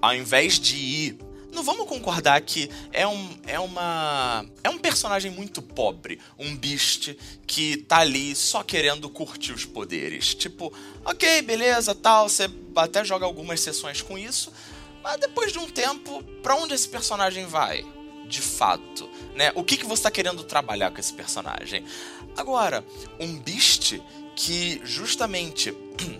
ao 0.00 0.14
invés 0.14 0.58
de 0.58 0.76
ir. 0.76 1.25
Não 1.56 1.62
vamos 1.62 1.88
concordar 1.88 2.38
que 2.42 2.70
é 2.92 3.06
um, 3.06 3.34
é 3.46 3.58
uma. 3.58 4.44
É 4.62 4.68
um 4.68 4.76
personagem 4.76 5.30
muito 5.30 5.62
pobre. 5.62 6.20
Um 6.38 6.54
beast 6.54 7.16
que 7.46 7.78
tá 7.78 8.00
ali 8.00 8.36
só 8.36 8.62
querendo 8.62 9.08
curtir 9.08 9.52
os 9.52 9.64
poderes. 9.64 10.34
Tipo, 10.34 10.70
ok, 11.02 11.40
beleza, 11.40 11.94
tal. 11.94 12.28
Você 12.28 12.50
até 12.76 13.02
joga 13.02 13.24
algumas 13.24 13.58
sessões 13.60 14.02
com 14.02 14.18
isso. 14.18 14.52
Mas 15.02 15.18
depois 15.18 15.50
de 15.50 15.58
um 15.58 15.66
tempo, 15.66 16.22
para 16.42 16.54
onde 16.56 16.74
esse 16.74 16.90
personagem 16.90 17.46
vai? 17.46 17.86
De 18.28 18.42
fato, 18.42 19.08
né? 19.34 19.50
O 19.54 19.64
que, 19.64 19.78
que 19.78 19.86
você 19.86 20.00
está 20.00 20.10
querendo 20.10 20.44
trabalhar 20.44 20.90
com 20.90 21.00
esse 21.00 21.14
personagem? 21.14 21.86
Agora, 22.36 22.84
um 23.18 23.38
beast 23.38 23.98
que 24.34 24.78
justamente 24.84 25.74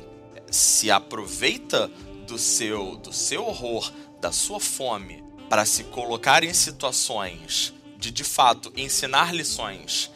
se 0.51 0.91
aproveita 0.91 1.93
do 2.27 2.39
seu, 2.39 2.97
do 2.97 3.13
seu 3.13 3.47
horror, 3.47 3.93
da 4.21 4.33
sua 4.33 4.61
fome, 4.61 5.23
para 5.49 5.65
se 5.65 5.85
colocar 5.85 6.43
em 6.43 6.53
situações 6.53 7.75
de 7.97 8.11
de 8.11 8.25
fato 8.25 8.73
ensinar 8.77 9.35
lições 9.35 10.13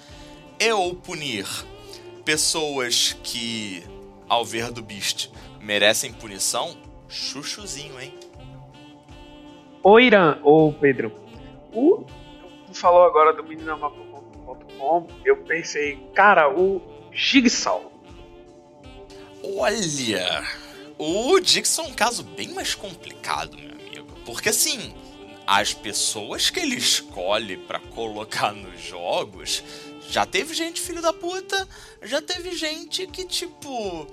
e 0.58 0.72
ou 0.72 0.94
punir 0.94 1.46
pessoas 2.24 3.16
que, 3.24 3.82
ao 4.28 4.44
ver 4.44 4.70
do 4.70 4.82
Beast, 4.82 5.30
merecem 5.60 6.12
punição, 6.12 6.76
chuchuzinho, 7.08 8.00
hein? 8.00 8.14
Ô 9.82 9.98
Irã, 9.98 10.38
ô 10.42 10.72
Pedro, 10.72 11.12
o, 11.72 12.04
tu 12.66 12.74
falou 12.74 13.04
agora 13.04 13.32
do 13.32 13.42
meninamapa.com, 13.42 15.06
eu 15.24 15.38
pensei, 15.38 15.96
cara, 16.14 16.50
o 16.50 16.82
Jigsaw. 17.12 17.90
Olha, 19.42 20.44
o 20.98 21.40
Dixon 21.40 21.84
é 21.84 21.86
um 21.86 21.94
caso 21.94 22.22
bem 22.22 22.48
mais 22.48 22.74
complicado, 22.74 23.56
meu. 23.56 23.79
Porque 24.30 24.50
assim, 24.50 24.94
as 25.44 25.74
pessoas 25.74 26.50
que 26.50 26.60
ele 26.60 26.76
escolhe 26.76 27.56
para 27.56 27.80
colocar 27.80 28.54
nos 28.54 28.80
jogos, 28.80 29.64
já 30.08 30.24
teve 30.24 30.54
gente 30.54 30.80
filho 30.80 31.02
da 31.02 31.12
puta, 31.12 31.68
já 32.00 32.22
teve 32.22 32.54
gente 32.54 33.08
que, 33.08 33.24
tipo, 33.24 34.06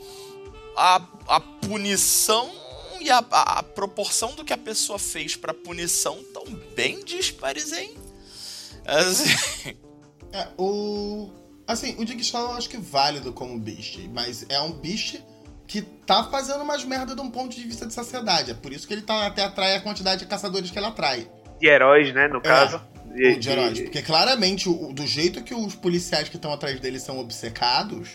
a, 0.75 1.07
a 1.27 1.39
punição 1.39 2.51
e 2.99 3.11
a, 3.11 3.23
a, 3.29 3.59
a 3.59 3.63
proporção 3.63 4.33
do 4.33 4.43
que 4.43 4.51
a 4.51 4.57
pessoa 4.57 4.97
fez 4.97 5.35
pra 5.35 5.53
punição 5.53 6.23
tão 6.33 6.45
bem 6.75 7.05
dispares, 7.05 7.71
hein? 7.71 7.95
Assim... 8.85 9.77
É, 10.33 10.47
o. 10.57 11.29
Assim, 11.67 11.95
o 11.97 12.05
Jigsaw 12.05 12.51
eu 12.51 12.57
acho 12.57 12.69
que 12.69 12.77
é 12.77 12.79
válido 12.79 13.31
como 13.31 13.59
Beast, 13.59 13.99
mas 14.11 14.45
é 14.49 14.59
um 14.59 14.71
Beast 14.71 15.21
que 15.67 15.81
tá 15.81 16.23
fazendo 16.23 16.63
umas 16.63 16.85
merda 16.85 17.13
de 17.13 17.21
um 17.21 17.29
ponto 17.29 17.53
de 17.53 17.61
vista 17.67 17.85
de 17.85 17.93
sociedade. 17.93 18.51
É 18.51 18.53
por 18.53 18.71
isso 18.71 18.87
que 18.87 18.93
ele 18.93 19.01
tá, 19.01 19.27
até 19.27 19.43
atrai 19.43 19.75
a 19.75 19.81
quantidade 19.81 20.21
de 20.21 20.25
caçadores 20.25 20.71
que 20.71 20.79
ele 20.79 20.85
atrai. 20.85 21.29
De 21.59 21.67
heróis, 21.67 22.13
né, 22.13 22.27
no 22.29 22.37
é, 22.37 22.41
caso. 22.41 22.81
De, 23.13 23.35
de 23.35 23.49
heróis. 23.49 23.79
Porque 23.81 24.01
claramente, 24.01 24.69
o, 24.69 24.93
do 24.93 25.05
jeito 25.05 25.43
que 25.43 25.53
os 25.53 25.75
policiais 25.75 26.29
que 26.29 26.37
estão 26.37 26.53
atrás 26.53 26.79
dele 26.79 26.99
são 26.99 27.19
obcecados, 27.19 28.09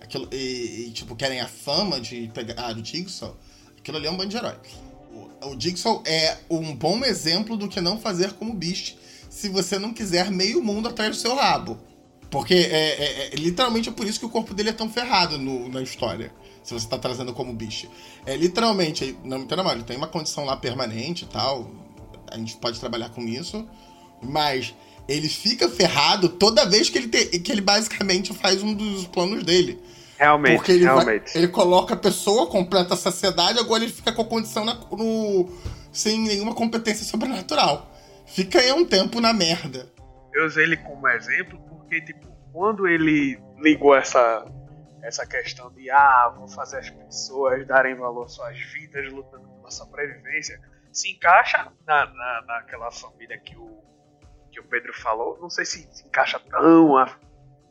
aquilo, 0.00 0.28
e, 0.30 0.86
e, 0.86 0.90
tipo, 0.92 1.16
querem 1.16 1.40
a 1.40 1.48
fama 1.48 2.00
de 2.00 2.30
pegar 2.32 2.72
do 2.72 2.84
Jigsaw, 2.84 3.36
aquilo 3.76 3.96
ali 3.96 4.06
é 4.06 4.10
um 4.10 4.16
bando 4.16 4.30
de 4.30 4.36
herói. 4.36 4.56
O, 5.42 5.48
o 5.48 5.60
Jigsaw 5.60 6.00
é 6.06 6.36
um 6.48 6.74
bom 6.76 7.04
exemplo 7.04 7.56
do 7.56 7.68
que 7.68 7.80
não 7.80 7.98
fazer 7.98 8.34
como 8.34 8.54
Beast 8.54 8.96
se 9.28 9.48
você 9.48 9.80
não 9.80 9.92
quiser 9.92 10.30
meio 10.30 10.62
mundo 10.62 10.88
atrás 10.88 11.10
do 11.10 11.16
seu 11.16 11.34
rabo. 11.34 11.76
Porque 12.34 12.54
é, 12.54 12.58
é, 12.58 13.26
é, 13.26 13.36
literalmente 13.36 13.88
é 13.88 13.92
por 13.92 14.04
isso 14.04 14.18
que 14.18 14.26
o 14.26 14.28
corpo 14.28 14.52
dele 14.52 14.70
é 14.70 14.72
tão 14.72 14.90
ferrado 14.90 15.38
no, 15.38 15.68
na 15.68 15.80
história 15.80 16.32
se 16.64 16.74
você 16.74 16.88
tá 16.88 16.98
trazendo 16.98 17.32
como 17.32 17.52
bicho. 17.52 17.88
É 18.26 18.36
literalmente, 18.36 19.16
não 19.22 19.38
me 19.38 19.44
entenda 19.44 19.62
mal, 19.62 19.72
ele 19.74 19.84
tem 19.84 19.96
uma 19.96 20.08
condição 20.08 20.44
lá 20.44 20.56
permanente 20.56 21.24
e 21.24 21.28
tal. 21.28 21.70
A 22.28 22.36
gente 22.36 22.56
pode 22.56 22.80
trabalhar 22.80 23.10
com 23.10 23.20
isso. 23.20 23.68
Mas 24.20 24.74
ele 25.06 25.28
fica 25.28 25.68
ferrado 25.68 26.28
toda 26.28 26.66
vez 26.66 26.90
que 26.90 26.98
ele, 26.98 27.08
te, 27.08 27.38
que 27.38 27.52
ele 27.52 27.60
basicamente 27.60 28.32
faz 28.32 28.62
um 28.62 28.74
dos 28.74 29.06
planos 29.06 29.44
dele. 29.44 29.78
Realmente, 30.18 30.56
Porque 30.56 30.72
ele, 30.72 30.84
realmente. 30.84 31.34
Vai, 31.34 31.42
ele 31.42 31.48
coloca 31.48 31.94
a 31.94 31.96
pessoa, 31.96 32.46
completa 32.46 32.94
a 32.94 32.96
sociedade, 32.96 33.60
agora 33.60 33.84
ele 33.84 33.92
fica 33.92 34.10
com 34.10 34.22
a 34.22 34.24
condição 34.24 34.64
na, 34.64 34.74
no, 34.74 35.48
sem 35.92 36.18
nenhuma 36.18 36.54
competência 36.54 37.04
sobrenatural. 37.04 37.94
Fica 38.26 38.58
aí 38.58 38.72
um 38.72 38.84
tempo 38.84 39.20
na 39.20 39.32
merda. 39.32 39.92
Eu 40.32 40.46
usei 40.46 40.64
ele 40.64 40.76
como 40.78 41.06
exemplo 41.08 41.73
porque, 41.94 42.00
tipo, 42.00 42.26
quando 42.52 42.88
ele 42.88 43.40
ligou 43.58 43.94
essa 43.94 44.44
essa 45.02 45.26
questão 45.26 45.70
de 45.70 45.90
ah, 45.90 46.34
vou 46.34 46.48
fazer 46.48 46.78
as 46.78 46.88
pessoas 46.88 47.66
darem 47.66 47.94
valor 47.94 48.24
às 48.24 48.32
suas 48.32 48.58
vidas 48.58 49.12
lutando 49.12 49.46
pela 49.46 49.70
sobrevivência, 49.70 50.58
se 50.90 51.12
encaixa 51.12 51.70
na, 51.86 52.06
na, 52.06 52.42
naquela 52.46 52.90
família 52.90 53.38
que 53.38 53.54
o, 53.54 53.84
que 54.50 54.58
o 54.58 54.64
Pedro 54.64 54.94
falou. 54.94 55.38
Não 55.42 55.50
sei 55.50 55.66
se 55.66 55.86
se 55.92 56.06
encaixa 56.06 56.40
tão 56.40 56.96
a, 56.96 57.18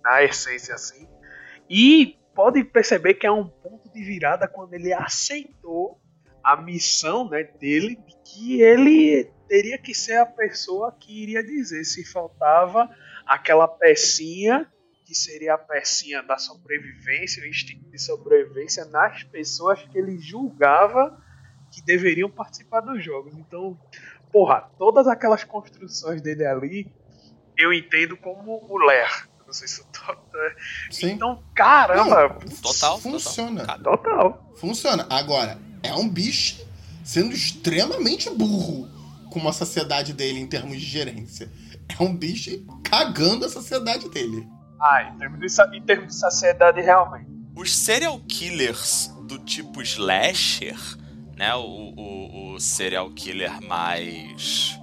na 0.04 0.24
essência 0.24 0.76
assim. 0.76 1.10
E 1.68 2.20
pode 2.36 2.64
perceber 2.64 3.16
que 3.16 3.26
é 3.26 3.32
um 3.32 3.48
ponto 3.48 3.92
de 3.92 4.04
virada 4.04 4.48
quando 4.48 4.76
ele 4.76 4.94
aceitou 4.94 6.00
a 6.44 6.56
missão 6.56 7.28
né, 7.28 7.44
dele, 7.44 7.96
de 7.96 8.16
que 8.24 8.62
ele 8.62 9.32
teria 9.48 9.80
que 9.80 9.96
ser 9.96 10.18
a 10.18 10.26
pessoa 10.26 10.96
que 11.00 11.24
iria 11.24 11.44
dizer 11.44 11.84
se 11.84 12.06
faltava 12.06 12.88
aquela 13.26 13.68
pecinha 13.68 14.68
que 15.06 15.14
seria 15.14 15.56
a 15.56 15.58
pecinha 15.58 16.24
da 16.24 16.38
sobrevivência, 16.38 17.44
o 17.44 17.48
instinto 17.48 17.90
de 17.90 18.00
sobrevivência 18.00 18.86
nas 18.86 19.24
pessoas 19.24 19.82
que 19.84 19.98
ele 19.98 20.18
julgava 20.18 21.22
que 21.72 21.82
deveriam 21.82 22.30
participar 22.30 22.82
dos 22.82 23.04
jogos. 23.04 23.34
Então, 23.36 23.78
porra, 24.32 24.70
todas 24.78 25.08
aquelas 25.08 25.44
construções 25.44 26.22
dele 26.22 26.46
ali, 26.46 26.92
eu 27.58 27.74
entendo 27.74 28.16
como 28.18 28.66
o 28.70 28.78
Ler. 28.78 29.28
Não 29.46 29.54
sei 29.54 29.68
se 29.68 29.82
eu 29.82 29.86
tô... 29.88 30.16
Sim. 30.90 31.12
Então, 31.12 31.44
caramba, 31.54 32.30
Não, 32.30 32.40
Total, 32.62 33.00
Funciona. 33.00 33.66
total. 33.66 33.98
total. 33.98 34.54
Funciona. 34.56 35.06
Agora, 35.10 35.60
é 35.84 35.94
um 35.94 36.08
bicho 36.08 36.66
sendo 37.04 37.34
extremamente 37.34 38.30
burro 38.30 38.88
com 39.34 39.40
uma 39.40 39.52
sociedade 39.52 40.14
dele 40.14 40.40
em 40.40 40.46
termos 40.46 40.80
de 40.80 40.86
gerência. 40.86 41.52
É 41.90 42.02
um 42.02 42.16
bicho 42.16 42.64
cagando 42.84 43.46
a 43.46 43.50
sociedade 43.50 44.08
dele. 44.10 44.48
Ah, 44.80 45.12
em 45.12 45.18
termos 45.18 45.40
de, 45.40 45.78
em 45.78 45.82
termos 45.82 46.08
de 46.10 46.20
sociedade, 46.20 46.80
realmente. 46.82 47.28
Os 47.56 47.76
serial 47.76 48.20
killers 48.28 49.12
do 49.24 49.40
tipo 49.40 49.82
slasher, 49.82 50.78
né? 51.36 51.54
O, 51.56 51.62
o, 51.62 52.54
o 52.54 52.60
serial 52.60 53.10
killer 53.12 53.60
mais 53.62 54.80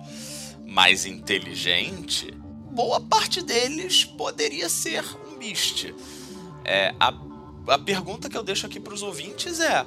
mais 0.67 1.05
inteligente, 1.05 2.33
boa 2.71 3.01
parte 3.01 3.43
deles 3.43 4.05
poderia 4.05 4.69
ser 4.69 5.05
um 5.29 5.37
beast. 5.37 5.93
É, 6.65 6.95
a, 7.01 7.13
a 7.67 7.79
pergunta 7.79 8.29
que 8.29 8.37
eu 8.37 8.45
deixo 8.45 8.67
aqui 8.67 8.79
para 8.79 8.95
os 8.95 9.03
ouvintes 9.03 9.59
é: 9.59 9.85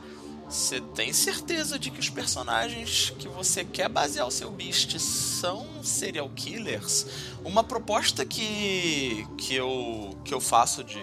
você 0.53 0.79
tem 0.79 1.11
certeza 1.11 1.79
de 1.79 1.89
que 1.89 1.99
os 1.99 2.11
personagens 2.11 3.11
que 3.17 3.27
você 3.27 3.65
quer 3.65 3.89
basear 3.89 4.27
o 4.27 4.31
seu 4.31 4.51
beast 4.51 4.99
são 4.99 5.67
serial 5.83 6.29
killers? 6.29 7.07
Uma 7.43 7.63
proposta 7.63 8.23
que, 8.23 9.27
que, 9.35 9.55
eu, 9.55 10.15
que 10.23 10.31
eu 10.31 10.39
faço 10.39 10.83
de 10.83 11.01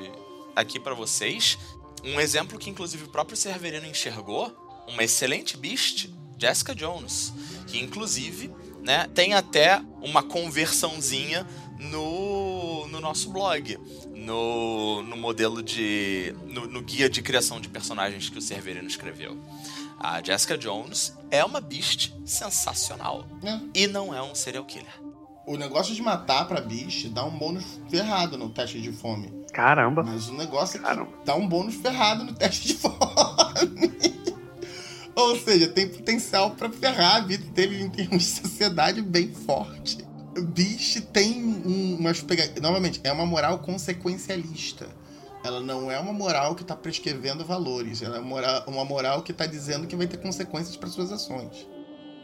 aqui 0.55 0.79
para 0.79 0.95
vocês, 0.95 1.59
um 2.05 2.21
exemplo 2.21 2.61
que 2.61 2.71
inclusive 2.71 3.05
o 3.05 3.09
próprio 3.09 3.37
Severino 3.37 3.87
enxergou, 3.87 4.55
uma 4.87 5.03
excelente 5.03 5.57
beast, 5.57 6.09
Jessica 6.39 6.73
Jones, 6.73 7.33
que 7.67 7.81
inclusive 7.81 8.55
né, 8.81 9.09
tem 9.13 9.35
até 9.35 9.83
uma 10.01 10.23
conversãozinha 10.23 11.45
no, 11.77 12.87
no 12.87 13.01
nosso 13.01 13.31
blog, 13.31 13.77
no, 14.21 15.03
no 15.03 15.17
modelo 15.17 15.63
de. 15.63 16.35
No, 16.47 16.67
no 16.67 16.83
guia 16.83 17.09
de 17.09 17.23
criação 17.23 17.61
de 17.61 17.69
personagens 17.69 18.29
que 18.29 18.39
o 18.39 18.43
Severino 18.43 18.87
escreveu. 18.87 19.37
A 19.99 20.23
Jessica 20.23 20.57
Jones 20.57 21.15
é 21.31 21.45
uma 21.45 21.61
beast 21.61 22.13
sensacional. 22.25 23.27
né? 23.43 23.61
E 23.75 23.87
não 23.87 24.15
é 24.15 24.23
um 24.23 24.35
serial 24.35 24.65
killer. 24.65 25.01
O 25.47 25.57
negócio 25.57 25.95
de 25.95 26.01
matar 26.03 26.47
pra 26.47 26.61
bicho 26.61 27.09
dá 27.11 27.25
um 27.25 27.37
bônus 27.37 27.65
ferrado 27.89 28.39
no 28.39 28.49
teste 28.51 28.81
de 28.81 28.93
fome. 28.93 29.33
Caramba. 29.53 30.03
Mas 30.03 30.29
o 30.29 30.35
negócio 30.35 30.77
é 30.77 30.81
que 30.81 30.87
Caramba. 30.87 31.11
dá 31.25 31.35
um 31.35 31.47
bônus 31.49 31.75
ferrado 31.75 32.25
no 32.25 32.33
teste 32.35 32.69
de 32.69 32.75
fome. 32.75 32.95
Ou 35.17 35.37
seja, 35.39 35.69
tem 35.69 35.89
potencial 35.89 36.53
pra 36.53 36.71
ferrar 36.71 37.17
a 37.17 37.21
vida 37.21 37.45
dele 37.53 37.83
em 37.83 37.91
termos 37.91 38.23
de 38.23 38.29
sociedade 38.31 39.03
bem 39.03 39.33
forte. 39.35 39.99
Bicho 40.39 41.03
tem 41.03 41.43
um, 41.43 41.97
umas 41.99 42.23
pega... 42.23 42.61
Novamente, 42.61 43.01
é 43.03 43.13
uma 43.13 43.27
moral 43.27 43.59
consequencialista. 43.59 44.89
Ela 45.43 45.61
não 45.61 45.91
é 45.91 45.99
uma 45.99 46.13
moral 46.13 46.55
que 46.55 46.65
tá 46.65 46.77
prescrevendo 46.77 47.45
valores. 47.45 48.03
Ela 48.03 48.19
é 48.19 48.21
uma 48.71 48.85
moral, 48.85 49.23
que 49.23 49.33
tá 49.33 49.47
dizendo 49.47 49.87
que 49.87 49.97
vai 49.97 50.07
ter 50.07 50.19
consequências 50.19 50.77
para 50.77 50.89
suas 50.89 51.11
ações. 51.11 51.67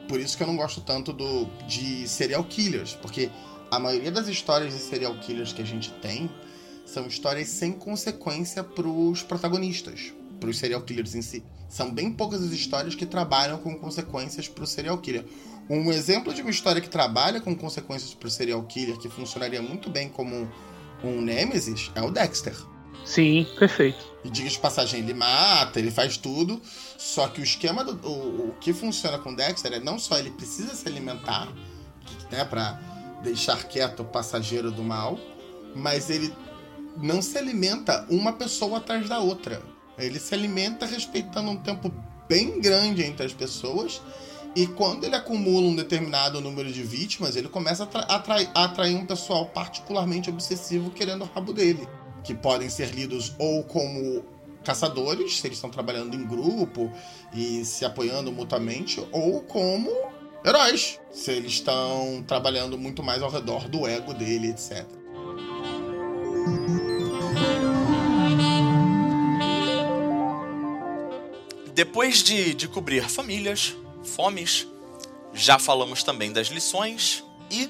Por 0.09 0.21
isso 0.21 0.37
que 0.37 0.43
eu 0.43 0.47
não 0.47 0.57
gosto 0.57 0.81
tanto 0.81 1.13
do, 1.13 1.47
de 1.67 2.07
serial 2.07 2.45
killers, 2.45 2.93
porque 2.95 3.31
a 3.71 3.79
maioria 3.79 4.13
das 4.13 4.29
histórias 4.29 4.73
de 4.73 4.79
serial 4.79 5.19
killers 5.19 5.53
que 5.53 5.63
a 5.63 5.65
gente 5.65 5.91
tem 5.95 6.31
são 6.85 7.07
histórias 7.07 7.49
sem 7.49 7.73
consequência 7.73 8.63
pros 8.63 9.23
protagonistas, 9.23 10.13
pros 10.41 10.59
serial 10.59 10.83
killers 10.83 11.15
em 11.15 11.23
si. 11.23 11.43
São 11.69 11.93
bem 11.93 12.13
poucas 12.13 12.43
as 12.43 12.53
histórias 12.53 12.95
que 12.95 13.07
trabalham 13.07 13.59
com 13.59 13.77
consequências 13.77 14.49
pro 14.49 14.67
serial 14.67 14.99
killer. 14.99 15.25
Um 15.69 15.91
exemplo 15.91 16.33
de 16.33 16.43
uma 16.43 16.51
história 16.51 16.81
que 16.81 16.89
trabalha 16.89 17.41
com 17.41 17.55
consequências 17.55 18.15
pro 18.15 18.31
serial 18.31 18.63
killer, 18.65 18.97
que 18.99 19.09
funcionaria 19.09 19.61
muito 19.61 19.91
bem 19.91 20.09
como 20.09 20.49
um 21.03 21.21
Nemesis, 21.21 21.91
é 21.95 22.03
o 22.03 22.11
Dexter. 22.11 22.55
Sim, 23.05 23.47
perfeito. 23.59 24.05
E 24.25 24.31
diga 24.31 24.49
de 24.49 24.59
passagem, 24.59 25.01
ele 25.01 25.15
mata, 25.15 25.79
ele 25.79 25.91
faz 25.91 26.17
tudo. 26.17 26.61
Só 26.99 27.29
que 27.29 27.41
o 27.41 27.45
esquema 27.45 27.85
do. 27.85 27.95
O, 28.07 28.49
o 28.49 28.55
que 28.61 28.73
funciona 28.73 29.19
com 29.19 29.31
o 29.31 29.37
Dexter 29.37 29.73
é 29.73 29.81
não 29.81 29.99
só 29.99 30.19
ele 30.19 30.31
precisa 30.31 30.75
se 30.75 30.89
alimentar, 30.89 31.49
né, 32.31 32.45
pra 32.45 32.81
deixar 33.23 33.63
quieto 33.65 34.01
o 34.01 34.05
passageiro 34.05 34.71
do 34.71 34.83
mal, 34.83 35.19
mas 35.75 36.11
ele 36.11 36.33
não 36.97 37.23
se 37.23 37.39
alimenta 37.39 38.07
uma 38.09 38.33
pessoa 38.33 38.79
atrás 38.79 39.09
da 39.09 39.21
outra. 39.21 39.63
Ele 39.99 40.19
se 40.19 40.35
alimenta 40.35 40.87
respeitando 40.87 41.51
um 41.51 41.57
tempo 41.57 41.93
bem 42.29 42.61
grande 42.61 43.03
entre 43.03 43.25
as 43.27 43.33
pessoas. 43.33 44.01
E 44.55 44.67
quando 44.67 45.05
ele 45.05 45.15
acumula 45.15 45.67
um 45.67 45.77
determinado 45.77 46.41
número 46.41 46.73
de 46.73 46.83
vítimas, 46.83 47.37
ele 47.37 47.49
começa 47.49 47.83
a, 47.83 47.87
atra- 47.87 48.03
atrai- 48.03 48.51
a 48.55 48.65
atrair 48.65 48.97
um 48.97 49.05
pessoal 49.05 49.47
particularmente 49.47 50.31
obsessivo 50.31 50.91
querendo 50.91 51.23
o 51.23 51.31
rabo 51.35 51.53
dele. 51.53 51.87
Que 52.25 52.35
podem 52.35 52.69
ser 52.71 52.91
lidos 52.95 53.35
ou 53.39 53.63
como 53.65 54.25
caçadores, 54.65 55.39
se 55.39 55.47
eles 55.47 55.59
estão 55.59 55.71
trabalhando 55.71 56.17
em 56.17 56.27
grupo 56.27 56.91
e 57.33 57.65
se 57.65 57.85
apoiando 57.85 58.33
mutuamente, 58.33 59.01
ou 59.13 59.43
como 59.43 59.91
heróis, 60.45 60.99
se 61.13 61.31
eles 61.31 61.53
estão 61.53 62.25
trabalhando 62.27 62.77
muito 62.77 63.03
mais 63.03 63.23
ao 63.23 63.31
redor 63.31 63.69
do 63.69 63.87
ego 63.87 64.13
dele, 64.13 64.49
etc. 64.51 64.85
Depois 71.77 72.23
de, 72.23 72.55
de 72.55 72.67
cobrir 72.67 73.07
famílias, 73.07 73.77
fomes, 74.03 74.67
já 75.35 75.59
falamos 75.59 76.03
também 76.03 76.33
das 76.33 76.47
lições 76.49 77.23
e 77.51 77.69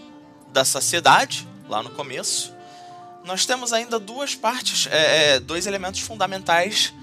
da 0.52 0.64
saciedade, 0.64 1.44
lá 1.68 1.82
no 1.82 1.90
começo. 1.90 2.54
Nós 3.24 3.44
temos 3.44 3.72
ainda 3.72 3.98
duas 3.98 4.32
partes, 4.32 4.86
é, 4.92 5.34
é, 5.34 5.40
dois 5.40 5.66
elementos 5.66 5.98
fundamentais 6.02 6.94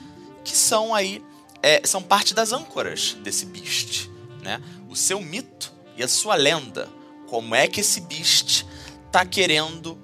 que 0.45 0.56
são 0.56 0.95
aí, 0.95 1.22
é, 1.62 1.86
são 1.86 2.01
parte 2.01 2.34
das 2.34 2.54
âncoras 2.54 3.18
desse 3.22 3.47
beast, 3.47 4.10
né? 4.41 4.64
O 4.88 4.95
seu 4.95 5.20
mito 5.20 5.74
e 5.97 6.04
a 6.04 6.08
sua 6.08 6.36
lenda. 6.36 6.88
Como 7.28 7.54
é 7.54 7.68
que 7.68 7.82
esse 7.82 7.99
beast 7.99 8.64
tá 9.12 9.26
querendo 9.26 10.01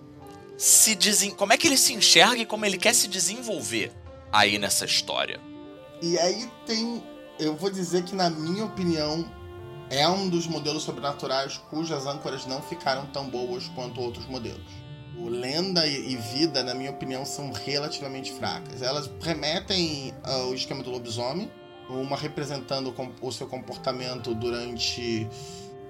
se 0.57 0.95
desen... 0.95 1.31
como 1.31 1.53
é 1.53 1.57
que 1.57 1.65
ele 1.65 1.77
se 1.77 1.93
enxerga 1.93 2.41
e 2.41 2.45
como 2.45 2.65
ele 2.65 2.77
quer 2.77 2.93
se 2.93 3.07
desenvolver 3.07 3.89
aí 4.33 4.59
nessa 4.59 4.83
história? 4.83 5.47
E 6.01 6.17
aí 6.17 6.49
tem. 6.65 7.03
Eu 7.39 7.55
vou 7.55 7.69
dizer 7.69 8.03
que, 8.03 8.15
na 8.15 8.29
minha 8.29 8.65
opinião, 8.65 9.25
é 9.89 10.07
um 10.07 10.29
dos 10.29 10.47
modelos 10.47 10.83
sobrenaturais 10.83 11.57
cujas 11.69 12.05
âncoras 12.05 12.45
não 12.45 12.61
ficaram 12.61 13.05
tão 13.07 13.29
boas 13.29 13.67
quanto 13.69 13.99
outros 14.01 14.25
modelos. 14.27 14.89
O 15.17 15.27
Lenda 15.27 15.85
e 15.85 16.15
Vida, 16.15 16.63
na 16.63 16.73
minha 16.73 16.91
opinião, 16.91 17.25
são 17.25 17.51
relativamente 17.51 18.31
fracas. 18.31 18.81
Elas 18.81 19.09
remetem 19.19 20.13
ao 20.23 20.53
esquema 20.53 20.81
do 20.81 20.91
lobisomem, 20.91 21.51
uma 21.89 22.15
representando 22.15 22.93
o 23.21 23.31
seu 23.31 23.47
comportamento 23.47 24.33
durante 24.35 25.27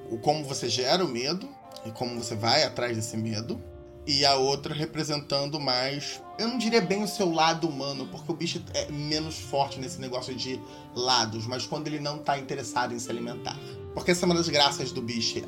o 0.10 0.18
como 0.18 0.44
você 0.46 0.70
gera 0.70 1.04
o 1.04 1.08
medo 1.08 1.48
e 1.86 1.92
como 1.92 2.18
você 2.18 2.36
vai 2.36 2.64
atrás 2.64 2.96
desse 2.96 3.16
medo, 3.18 3.62
e 4.08 4.26
a 4.26 4.36
outra 4.36 4.74
representando 4.74 5.60
mais, 5.60 6.22
eu 6.38 6.48
não 6.48 6.58
diria 6.58 6.82
bem 6.82 7.04
o 7.04 7.08
seu 7.08 7.32
lado 7.32 7.68
humano, 7.68 8.08
porque 8.08 8.32
o 8.32 8.36
bicho 8.36 8.64
é 8.74 8.92
menos 8.92 9.38
forte 9.38 9.80
nesse 9.80 10.00
negócio 10.00 10.34
de 10.34 10.60
lados, 10.96 11.46
mas 11.46 11.66
quando 11.66 11.88
ele 11.88 12.00
não 12.00 12.18
tá 12.18 12.38
interessado 12.38 12.94
em 12.94 13.00
se 13.00 13.10
alimentar. 13.10 13.58
Porque 13.94 14.12
essa 14.12 14.26
é 14.26 14.28
uma 14.28 14.36
das 14.36 14.50
graças 14.50 14.92
do 14.92 15.02
bicho. 15.02 15.40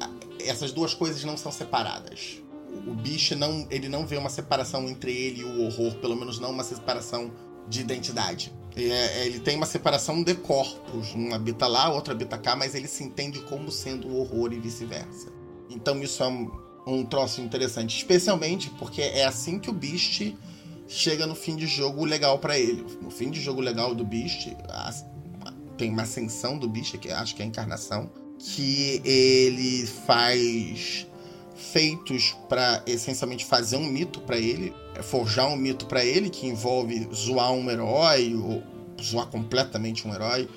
Essas 0.45 0.71
duas 0.71 0.93
coisas 0.93 1.23
não 1.23 1.37
são 1.37 1.51
separadas. 1.51 2.41
O 2.87 2.93
bicho 2.93 3.35
não, 3.35 3.67
ele 3.69 3.89
não 3.89 4.05
vê 4.05 4.17
uma 4.17 4.29
separação 4.29 4.87
entre 4.87 5.11
ele 5.11 5.41
e 5.41 5.43
o 5.43 5.63
horror, 5.63 5.95
pelo 5.95 6.15
menos 6.15 6.39
não 6.39 6.51
uma 6.51 6.63
separação 6.63 7.31
de 7.67 7.81
identidade. 7.81 8.53
Ele, 8.75 8.91
é- 8.91 9.25
ele 9.25 9.39
tem 9.39 9.55
uma 9.57 9.65
separação 9.65 10.23
de 10.23 10.33
corpos. 10.35 11.13
Um 11.15 11.33
habita 11.33 11.67
lá, 11.67 11.89
outro 11.89 12.13
habita 12.13 12.37
cá, 12.37 12.55
mas 12.55 12.73
ele 12.75 12.87
se 12.87 13.03
entende 13.03 13.39
como 13.41 13.71
sendo 13.71 14.07
o 14.07 14.19
horror 14.19 14.53
e 14.53 14.59
vice-versa. 14.59 15.29
Então 15.69 16.01
isso 16.01 16.21
é 16.23 16.27
um, 16.27 16.51
um 16.85 17.05
troço 17.05 17.41
interessante. 17.41 17.97
Especialmente 17.97 18.69
porque 18.71 19.01
é 19.01 19.25
assim 19.25 19.59
que 19.59 19.69
o 19.69 19.73
Beast 19.73 20.33
chega 20.87 21.25
no 21.25 21.35
fim 21.35 21.55
de 21.55 21.67
jogo 21.67 22.03
legal 22.05 22.39
para 22.39 22.57
ele. 22.57 22.85
No 23.01 23.09
fim 23.09 23.29
de 23.29 23.39
jogo 23.39 23.61
legal 23.61 23.95
do 23.95 24.03
Beast, 24.03 24.49
tem 25.77 25.89
uma 25.89 26.03
ascensão 26.03 26.57
do 26.57 26.67
Beast, 26.67 26.97
que 26.97 27.09
acho 27.09 27.35
que 27.35 27.41
é 27.41 27.45
a 27.45 27.47
encarnação, 27.47 28.09
que 28.37 29.01
ele 29.05 29.87
faz 30.05 31.07
feitos 31.55 32.35
para 32.49 32.83
essencialmente 32.87 33.45
fazer 33.45 33.77
um 33.77 33.85
mito 33.85 34.19
para 34.21 34.37
ele, 34.37 34.73
forjar 35.03 35.47
um 35.47 35.55
mito 35.55 35.85
para 35.85 36.03
ele 36.03 36.29
que 36.29 36.47
envolve 36.47 37.07
zoar 37.13 37.51
um 37.51 37.69
herói 37.69 38.35
ou 38.35 38.63
zoar 39.01 39.27
completamente 39.27 40.07
um 40.07 40.13
herói 40.13 40.49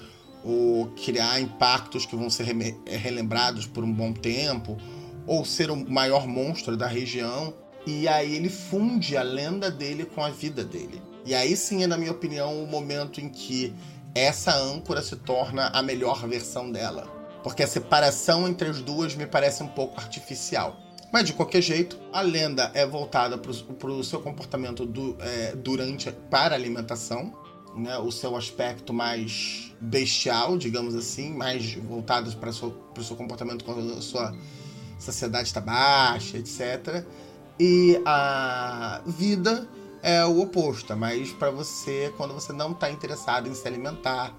ou 0.42 0.86
criar 0.88 1.40
impactos 1.40 2.04
que 2.04 2.16
vão 2.16 2.28
ser 2.28 2.46
relembrados 2.86 3.66
por 3.66 3.84
um 3.84 3.92
bom 3.92 4.12
tempo 4.12 4.76
ou 5.26 5.44
ser 5.44 5.70
o 5.70 5.76
maior 5.76 6.26
monstro 6.26 6.76
da 6.76 6.86
região. 6.86 7.54
E 7.86 8.08
aí 8.08 8.34
ele 8.34 8.48
funde 8.48 9.16
a 9.16 9.22
lenda 9.22 9.70
dele 9.70 10.04
com 10.04 10.22
a 10.22 10.30
vida 10.30 10.64
dele. 10.64 11.02
E 11.24 11.34
aí 11.34 11.56
sim 11.56 11.82
é, 11.82 11.86
na 11.86 11.96
minha 11.96 12.12
opinião, 12.12 12.62
o 12.62 12.66
momento 12.66 13.20
em 13.20 13.28
que 13.28 13.74
essa 14.14 14.54
âncora 14.56 15.02
se 15.02 15.16
torna 15.16 15.68
a 15.68 15.82
melhor 15.82 16.26
versão 16.28 16.70
dela. 16.70 17.06
Porque 17.42 17.62
a 17.62 17.66
separação 17.66 18.48
entre 18.48 18.68
as 18.68 18.80
duas 18.80 19.14
me 19.14 19.26
parece 19.26 19.62
um 19.62 19.68
pouco 19.68 20.00
artificial. 20.00 20.76
Mas 21.12 21.26
de 21.26 21.32
qualquer 21.32 21.62
jeito, 21.62 21.98
a 22.12 22.22
lenda 22.22 22.70
é 22.74 22.84
voltada 22.84 23.38
para 23.38 23.50
o 23.90 24.02
seu 24.02 24.20
comportamento 24.20 24.84
do, 24.84 25.16
é, 25.20 25.54
durante 25.54 26.10
para 26.10 26.54
a 26.54 26.58
alimentação, 26.58 27.32
né? 27.76 27.98
o 27.98 28.10
seu 28.10 28.34
aspecto 28.36 28.92
mais 28.92 29.72
bestial, 29.80 30.56
digamos 30.56 30.94
assim, 30.94 31.32
mais 31.32 31.74
voltado 31.74 32.34
para 32.36 32.50
o 32.50 33.04
seu 33.04 33.16
comportamento 33.16 33.64
quando 33.64 33.92
a 33.92 34.00
sua 34.00 34.34
saciedade 35.04 35.48
está 35.48 35.60
baixa, 35.60 36.38
etc. 36.38 37.04
E 37.58 38.00
a 38.04 39.00
vida 39.06 39.68
é 40.02 40.24
o 40.24 40.40
oposto, 40.40 40.96
mas 40.96 41.32
para 41.32 41.50
você 41.50 42.12
quando 42.16 42.34
você 42.34 42.52
não 42.52 42.72
está 42.72 42.90
interessado 42.90 43.48
em 43.48 43.54
se 43.54 43.66
alimentar, 43.66 44.34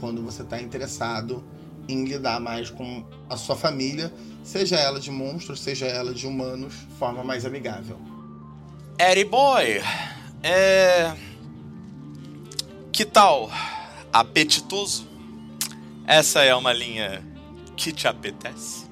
quando 0.00 0.22
você 0.22 0.42
está 0.42 0.60
interessado 0.60 1.44
em 1.88 2.04
lidar 2.04 2.40
mais 2.40 2.68
com 2.68 3.04
a 3.28 3.36
sua 3.36 3.56
família, 3.56 4.12
seja 4.44 4.76
ela 4.76 5.00
de 5.00 5.10
monstros, 5.10 5.60
seja 5.60 5.86
ela 5.86 6.12
de 6.12 6.26
humanos, 6.26 6.74
de 6.74 6.94
forma 6.98 7.24
mais 7.24 7.46
amigável. 7.46 7.98
Eddie 8.98 9.24
Boy, 9.24 9.80
é. 10.42 11.14
Que 12.92 13.04
tal? 13.04 13.50
Apetitoso? 14.12 15.06
Essa 16.06 16.42
é 16.42 16.54
uma 16.54 16.72
linha 16.72 17.24
que 17.76 17.92
te 17.92 18.08
apetece? 18.08 18.87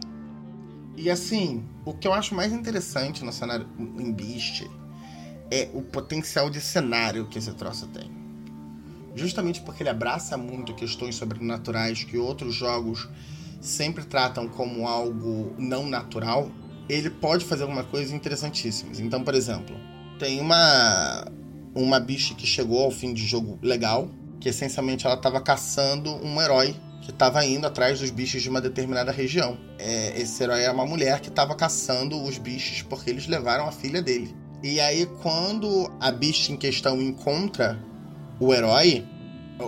E 0.97 1.11
assim, 1.11 1.65
o 1.85 1.93
que 1.93 2.09
eu 2.09 2.15
acho 2.15 2.35
mais 2.35 2.53
interessante 2.53 3.25
no 3.25 3.33
cenário 3.33 3.69
em 3.79 4.13
Beast 4.13 4.65
é 5.51 5.69
o 5.75 5.83
potencial 5.83 6.49
de 6.49 6.61
cenário 6.61 7.27
que 7.27 7.39
esse 7.39 7.53
troço 7.53 7.87
tem. 7.89 8.11
Justamente 9.15 9.61
porque 9.61 9.83
ele 9.83 9.91
abraça 9.91 10.37
muito 10.37 10.75
questões 10.75 11.15
sobrenaturais 11.15 12.03
que 12.03 12.17
outros 12.17 12.55
jogos 12.55 13.09
sempre 13.61 14.05
tratam 14.05 14.49
como 14.49 14.87
algo 14.87 15.55
não 15.59 15.87
natural, 15.87 16.51
ele 16.89 17.11
pode 17.11 17.45
fazer 17.45 17.63
alguma 17.63 17.85
coisa 17.85 18.15
interessantíssimas. 18.15 19.01
Então, 19.01 19.23
por 19.23 19.35
exemplo, 19.35 19.77
tem 20.19 20.41
uma 20.41 21.27
uma 21.75 22.01
bicha 22.01 22.35
que 22.35 22.47
chegou 22.47 22.83
ao 22.83 22.91
fim 22.91 23.13
de 23.13 23.27
jogo 23.27 23.59
legal, 23.61 24.09
que 24.41 24.49
essencialmente 24.49 25.05
ela 25.05 25.17
estava 25.17 25.41
caçando 25.43 26.11
um 26.25 26.41
herói 26.41 26.75
que 27.07 27.13
estava 27.13 27.47
indo 27.47 27.65
atrás 27.65 28.01
dos 28.01 28.11
bichos 28.11 28.43
de 28.43 28.49
uma 28.49 28.61
determinada 28.61 29.13
região. 29.13 29.57
É, 29.79 30.21
esse 30.21 30.43
herói 30.43 30.63
era 30.63 30.73
uma 30.73 30.85
mulher 30.85 31.21
que 31.21 31.29
estava 31.29 31.55
caçando 31.55 32.21
os 32.21 32.37
bichos 32.37 32.83
porque 32.83 33.09
eles 33.09 33.29
levaram 33.29 33.69
a 33.69 33.71
filha 33.71 34.03
dele. 34.03 34.35
E 34.61 34.81
aí, 34.81 35.07
quando 35.23 35.89
a 36.01 36.11
bicha 36.11 36.51
em 36.51 36.57
questão 36.57 37.01
encontra 37.01 37.79
o 38.41 38.53
herói, 38.53 39.07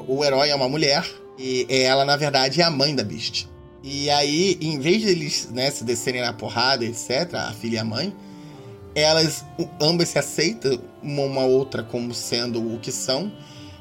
o 0.08 0.24
herói 0.24 0.50
é 0.50 0.54
uma 0.54 0.68
mulher 0.68 1.08
e 1.38 1.64
ela, 1.70 2.04
na 2.04 2.16
verdade, 2.16 2.60
é 2.60 2.64
a 2.64 2.70
mãe 2.72 2.92
da 2.92 3.04
Beast. 3.04 3.46
E 3.84 4.10
aí, 4.10 4.58
em 4.60 4.80
vez 4.80 5.04
deles 5.04 5.48
né, 5.52 5.70
se 5.70 5.84
descerem 5.84 6.22
na 6.22 6.32
porrada, 6.32 6.84
etc., 6.84 7.34
a 7.34 7.52
filha 7.52 7.76
e 7.76 7.78
a 7.78 7.84
mãe, 7.84 8.12
elas 8.96 9.44
ambas 9.80 10.08
se 10.08 10.18
aceitam 10.18 10.80
uma, 11.00 11.22
uma 11.22 11.44
outra 11.44 11.84
como 11.84 12.12
sendo 12.12 12.74
o 12.74 12.80
que 12.80 12.90
são 12.90 13.30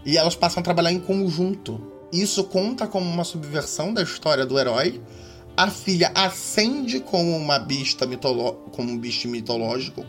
e 0.05 0.15
elas 0.15 0.35
passam 0.35 0.61
a 0.61 0.63
trabalhar 0.63 0.91
em 0.91 0.99
conjunto. 0.99 1.96
Isso 2.11 2.43
conta 2.45 2.87
como 2.87 3.09
uma 3.09 3.23
subversão 3.23 3.93
da 3.93 4.01
história 4.01 4.45
do 4.45 4.57
herói. 4.57 5.01
A 5.55 5.69
filha 5.69 6.11
ascende 6.13 6.99
como 6.99 7.35
uma 7.35 7.59
bista 7.59 8.07
como 8.71 8.91
um 8.91 8.97
bicho 8.97 9.27
mitológico. 9.27 10.05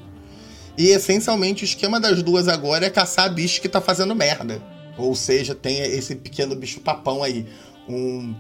E 0.77 0.89
essencialmente 0.89 1.65
o 1.65 1.67
esquema 1.67 1.99
das 1.99 2.23
duas 2.23 2.47
agora 2.47 2.87
é 2.87 2.91
caçar 2.91 3.27
a 3.27 3.29
bicho 3.29 3.61
que 3.61 3.69
tá 3.69 3.81
fazendo 3.81 4.15
merda. 4.15 4.63
Ou 4.97 5.15
seja, 5.15 5.55
tem 5.55 5.79
esse 5.79 6.15
pequeno 6.15 6.55
bicho 6.55 6.81
papão 6.81 7.23
aí. 7.23 7.47
Um 7.89 8.35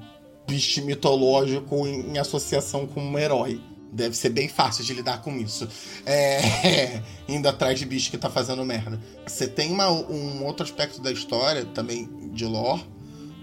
bicho 0.46 0.84
mitológico 0.84 1.86
em, 1.86 2.12
em 2.12 2.18
associação 2.18 2.86
com 2.86 3.00
um 3.00 3.18
herói. 3.18 3.60
Deve 3.90 4.16
ser 4.16 4.28
bem 4.28 4.48
fácil 4.48 4.84
de 4.84 4.92
lidar 4.92 5.22
com 5.22 5.36
isso. 5.36 5.66
É, 6.04 7.02
indo 7.26 7.48
atrás 7.48 7.78
de 7.78 7.86
bicho 7.86 8.10
que 8.10 8.18
tá 8.18 8.28
fazendo 8.28 8.64
merda. 8.64 9.00
Você 9.26 9.48
tem 9.48 9.72
uma, 9.72 9.90
um 9.90 10.44
outro 10.44 10.62
aspecto 10.64 11.00
da 11.00 11.10
história, 11.10 11.64
também 11.64 12.08
de 12.32 12.44
lore, 12.44 12.84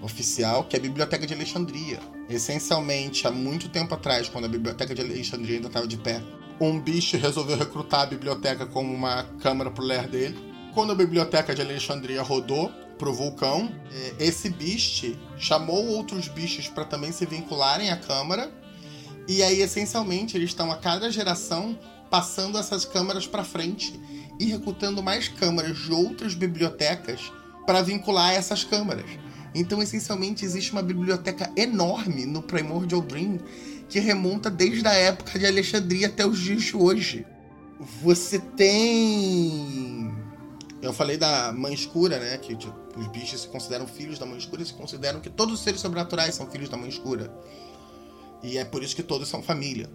oficial, 0.06 0.64
que 0.64 0.76
é 0.76 0.80
a 0.80 0.82
Biblioteca 0.82 1.26
de 1.28 1.34
Alexandria. 1.34 2.00
Essencialmente, 2.30 3.28
há 3.28 3.32
muito 3.32 3.68
tempo 3.70 3.94
atrás, 3.94 4.30
quando 4.30 4.46
a 4.46 4.50
Biblioteca 4.50 4.96
de 4.96 5.02
Alexandria 5.02 5.56
ainda 5.56 5.68
estava 5.68 5.88
de 5.88 5.98
pé, 5.98 6.22
um 6.60 6.80
bicho 6.80 7.18
resolveu 7.18 7.58
recrutar 7.58 8.02
a 8.02 8.06
biblioteca 8.06 8.66
como 8.66 8.94
uma 8.94 9.24
câmara 9.42 9.70
pro 9.70 9.84
ler 9.84 10.08
dele. 10.08 10.38
Quando 10.74 10.92
a 10.92 10.96
Biblioteca 10.96 11.54
de 11.54 11.62
Alexandria 11.62 12.22
rodou, 12.22 12.72
pro 12.98 13.14
vulcão, 13.14 13.72
é, 13.92 14.26
esse 14.26 14.50
bicho 14.50 15.18
chamou 15.38 15.86
outros 15.88 16.28
bichos 16.28 16.68
para 16.68 16.86
também 16.86 17.12
se 17.12 17.26
vincularem 17.26 17.92
à 17.92 17.98
câmara. 17.98 18.52
E 19.28 19.44
aí, 19.44 19.62
essencialmente, 19.62 20.38
eles 20.38 20.52
estão 20.52 20.72
a 20.72 20.78
cada 20.78 21.12
geração 21.12 21.78
passando 22.10 22.58
essas 22.58 22.86
câmaras 22.86 23.28
para 23.28 23.44
frente 23.44 24.00
e 24.40 24.46
recrutando 24.46 25.02
mais 25.02 25.28
câmaras 25.28 25.78
de 25.78 25.92
outras 25.92 26.34
bibliotecas 26.34 27.32
para 27.66 27.82
vincular 27.82 28.34
essas 28.34 28.64
câmaras. 28.64 29.10
Então, 29.56 29.82
essencialmente, 29.82 30.44
existe 30.44 30.74
uma 30.74 30.84
biblioteca 30.84 31.50
enorme 31.56 32.26
no 32.26 32.44
Primordial 32.44 33.02
Dream 33.02 33.40
que 33.88 34.00
remonta 34.00 34.50
desde 34.50 34.86
a 34.86 34.94
época 34.94 35.40
de 35.40 35.46
Alexandria 35.46 36.08
até 36.08 36.26
os 36.26 36.38
dias 36.38 36.64
de 36.64 36.76
hoje. 36.76 37.26
Você 38.02 38.38
tem. 38.38 40.14
Eu 40.82 40.92
falei 40.92 41.18
da 41.18 41.54
mãe 41.54 41.74
escura, 41.74 42.20
né? 42.20 42.38
Que 42.38 42.56
tipo, 42.56 42.76
os 42.98 43.08
bichos 43.08 43.42
se 43.42 43.48
consideram 43.48 43.88
filhos 43.88 44.20
da 44.20 44.26
mãe 44.26 44.38
escura 44.38 44.62
e 44.62 44.66
se 44.66 44.74
consideram 44.74 45.22
que 45.22 45.30
todos 45.30 45.54
os 45.56 45.62
seres 45.62 45.80
sobrenaturais 45.80 46.36
são 46.36 46.48
filhos 46.48 46.68
da 46.68 46.76
mãe 46.76 46.90
escura. 46.90 47.34
E 48.44 48.58
é 48.58 48.66
por 48.66 48.84
isso 48.84 48.96
que 48.96 49.04
todos 49.04 49.30
são 49.30 49.42
família. 49.42 49.90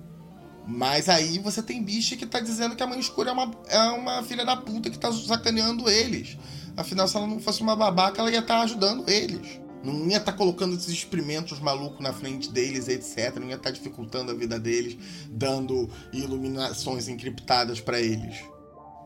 Mas 0.66 1.08
aí 1.08 1.38
você 1.38 1.62
tem 1.62 1.82
bicho 1.82 2.16
que 2.16 2.26
tá 2.26 2.40
dizendo 2.40 2.74
que 2.74 2.82
a 2.82 2.86
mãe 2.86 2.98
escura 2.98 3.30
é 3.30 3.32
uma, 3.32 3.50
é 3.68 3.82
uma 3.90 4.22
filha 4.22 4.44
da 4.44 4.56
puta 4.56 4.90
que 4.90 4.98
tá 4.98 5.12
sacaneando 5.12 5.88
eles. 5.88 6.36
Afinal, 6.80 7.06
se 7.06 7.14
ela 7.14 7.26
não 7.26 7.38
fosse 7.38 7.60
uma 7.60 7.76
babaca, 7.76 8.20
ela 8.20 8.30
ia 8.30 8.38
estar 8.38 8.56
tá 8.56 8.62
ajudando 8.62 9.08
eles. 9.08 9.60
Não 9.84 10.08
ia 10.08 10.16
estar 10.16 10.32
tá 10.32 10.38
colocando 10.38 10.74
esses 10.74 10.88
experimentos 10.88 11.60
malucos 11.60 12.00
na 12.00 12.12
frente 12.12 12.50
deles, 12.50 12.88
etc. 12.88 13.36
Não 13.36 13.48
ia 13.48 13.56
estar 13.56 13.68
tá 13.68 13.70
dificultando 13.70 14.32
a 14.32 14.34
vida 14.34 14.58
deles, 14.58 14.96
dando 15.28 15.90
iluminações 16.10 17.06
encriptadas 17.06 17.80
para 17.80 18.00
eles. 18.00 18.38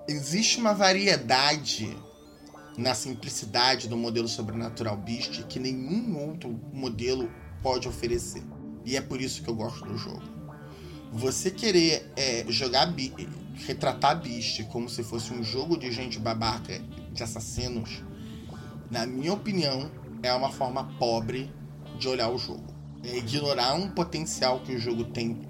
Existe 0.06 0.60
uma 0.60 0.72
variedade 0.72 1.96
na 2.78 2.94
simplicidade 2.94 3.88
do 3.88 3.96
modelo 3.96 4.28
sobrenatural 4.28 4.96
Beast 4.96 5.42
que 5.48 5.58
nenhum 5.58 6.16
outro 6.28 6.60
modelo 6.72 7.28
pode 7.60 7.88
oferecer. 7.88 8.42
E 8.84 8.96
é 8.96 9.00
por 9.00 9.20
isso 9.20 9.42
que 9.42 9.50
eu 9.50 9.54
gosto 9.54 9.84
do 9.84 9.96
jogo. 9.96 10.22
Você 11.12 11.50
querer 11.50 12.12
é, 12.16 12.44
jogar 12.48 12.92
retratar 13.66 14.20
Beast 14.20 14.64
como 14.64 14.88
se 14.88 15.02
fosse 15.02 15.32
um 15.32 15.42
jogo 15.42 15.76
de 15.76 15.90
gente 15.90 16.18
babaca, 16.18 16.80
de 17.14 17.22
assassinos, 17.22 18.02
na 18.90 19.06
minha 19.06 19.32
opinião, 19.32 19.90
é 20.22 20.32
uma 20.34 20.50
forma 20.50 20.84
pobre 20.98 21.50
de 21.98 22.08
olhar 22.08 22.28
o 22.28 22.36
jogo. 22.36 22.74
É 23.02 23.16
ignorar 23.16 23.74
um 23.74 23.88
potencial 23.88 24.60
que 24.60 24.74
o 24.74 24.78
jogo 24.78 25.04
tem 25.04 25.48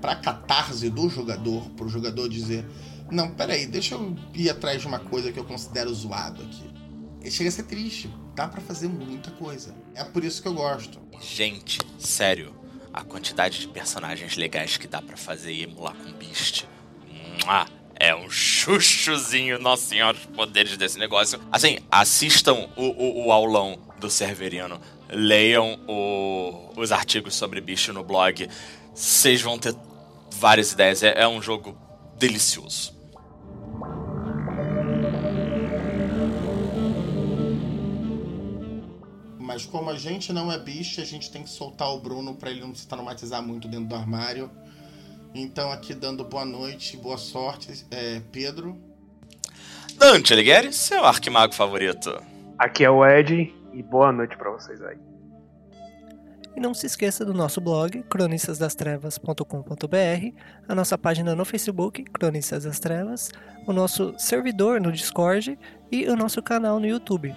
para 0.00 0.14
catarse 0.16 0.88
do 0.90 1.08
jogador, 1.08 1.68
para 1.70 1.86
o 1.86 1.88
jogador 1.88 2.28
dizer: 2.28 2.64
não, 3.10 3.30
peraí, 3.30 3.66
deixa 3.66 3.94
eu 3.94 4.16
ir 4.34 4.50
atrás 4.50 4.80
de 4.80 4.86
uma 4.86 4.98
coisa 4.98 5.32
que 5.32 5.38
eu 5.38 5.44
considero 5.44 5.92
zoado 5.92 6.42
aqui. 6.42 6.70
E 7.24 7.30
chega 7.30 7.48
a 7.48 7.52
ser 7.52 7.64
triste. 7.64 8.10
Dá 8.34 8.46
para 8.46 8.60
fazer 8.60 8.88
muita 8.88 9.30
coisa. 9.32 9.74
É 9.94 10.04
por 10.04 10.22
isso 10.22 10.40
que 10.40 10.46
eu 10.46 10.54
gosto. 10.54 11.00
Gente, 11.20 11.80
sério, 11.98 12.54
a 12.92 13.02
quantidade 13.02 13.60
de 13.60 13.68
personagens 13.68 14.36
legais 14.36 14.76
que 14.76 14.86
dá 14.86 15.02
para 15.02 15.16
fazer 15.16 15.52
e 15.52 15.62
emular 15.62 15.94
com 15.94 16.12
Beast 16.12 16.66
é 18.08 18.16
um 18.16 18.30
chuchuzinho, 18.30 19.58
nossa 19.58 19.86
senhora, 19.86 20.16
os 20.16 20.24
poderes 20.24 20.76
desse 20.76 20.98
negócio. 20.98 21.38
Assim, 21.52 21.78
assistam 21.90 22.68
o, 22.74 22.84
o, 22.84 23.26
o 23.26 23.32
aulão 23.32 23.78
do 24.00 24.08
Cerveriano, 24.08 24.80
leiam 25.10 25.78
o, 25.86 26.72
os 26.76 26.90
artigos 26.90 27.34
sobre 27.34 27.60
bicho 27.60 27.92
no 27.92 28.02
blog, 28.02 28.48
vocês 28.94 29.42
vão 29.42 29.58
ter 29.58 29.74
várias 30.32 30.72
ideias. 30.72 31.02
é, 31.02 31.20
é 31.20 31.28
um 31.28 31.42
jogo 31.42 31.76
delicioso. 32.16 32.96
mas 39.40 39.66
como 39.66 39.90
a 39.90 39.96
gente 39.96 40.32
não 40.32 40.52
é 40.52 40.58
bicho, 40.58 41.00
a 41.00 41.04
gente 41.04 41.32
tem 41.32 41.42
que 41.42 41.48
soltar 41.48 41.88
o 41.92 41.98
Bruno 41.98 42.34
para 42.36 42.48
ele 42.48 42.60
não 42.60 42.72
se 42.74 42.86
traumatizar 42.86 43.42
muito 43.42 43.66
dentro 43.66 43.86
do 43.86 43.94
armário. 43.96 44.48
Então, 45.34 45.70
aqui 45.70 45.94
dando 45.94 46.24
boa 46.24 46.44
noite 46.44 46.96
e 46.96 47.00
boa 47.00 47.18
sorte, 47.18 47.86
é, 47.90 48.20
Pedro. 48.32 48.76
Dante 49.96 50.32
Alighieri, 50.32 50.72
seu 50.72 51.04
arquimago 51.04 51.54
favorito. 51.54 52.20
Aqui 52.58 52.84
é 52.84 52.90
o 52.90 53.06
Ed 53.06 53.54
e 53.72 53.82
boa 53.82 54.12
noite 54.12 54.36
para 54.36 54.50
vocês 54.50 54.82
aí. 54.82 54.98
E 56.56 56.60
não 56.60 56.74
se 56.74 56.86
esqueça 56.86 57.24
do 57.24 57.32
nosso 57.32 57.60
blog, 57.60 58.02
cronistasdastrevas.com.br, 58.04 60.34
a 60.68 60.74
nossa 60.74 60.98
página 60.98 61.36
no 61.36 61.44
Facebook, 61.44 62.02
Cronistas 62.04 62.64
das 62.64 62.80
Trevas, 62.80 63.30
o 63.66 63.72
nosso 63.72 64.14
servidor 64.18 64.80
no 64.80 64.90
Discord 64.90 65.56
e 65.90 66.08
o 66.08 66.16
nosso 66.16 66.42
canal 66.42 66.80
no 66.80 66.86
YouTube. 66.86 67.36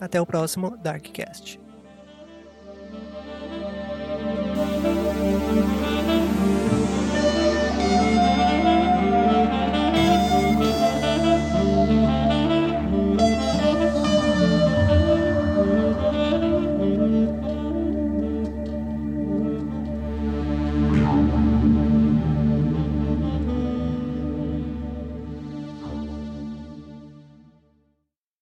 Até 0.00 0.20
o 0.20 0.26
próximo 0.26 0.76
Darkcast. 0.78 1.60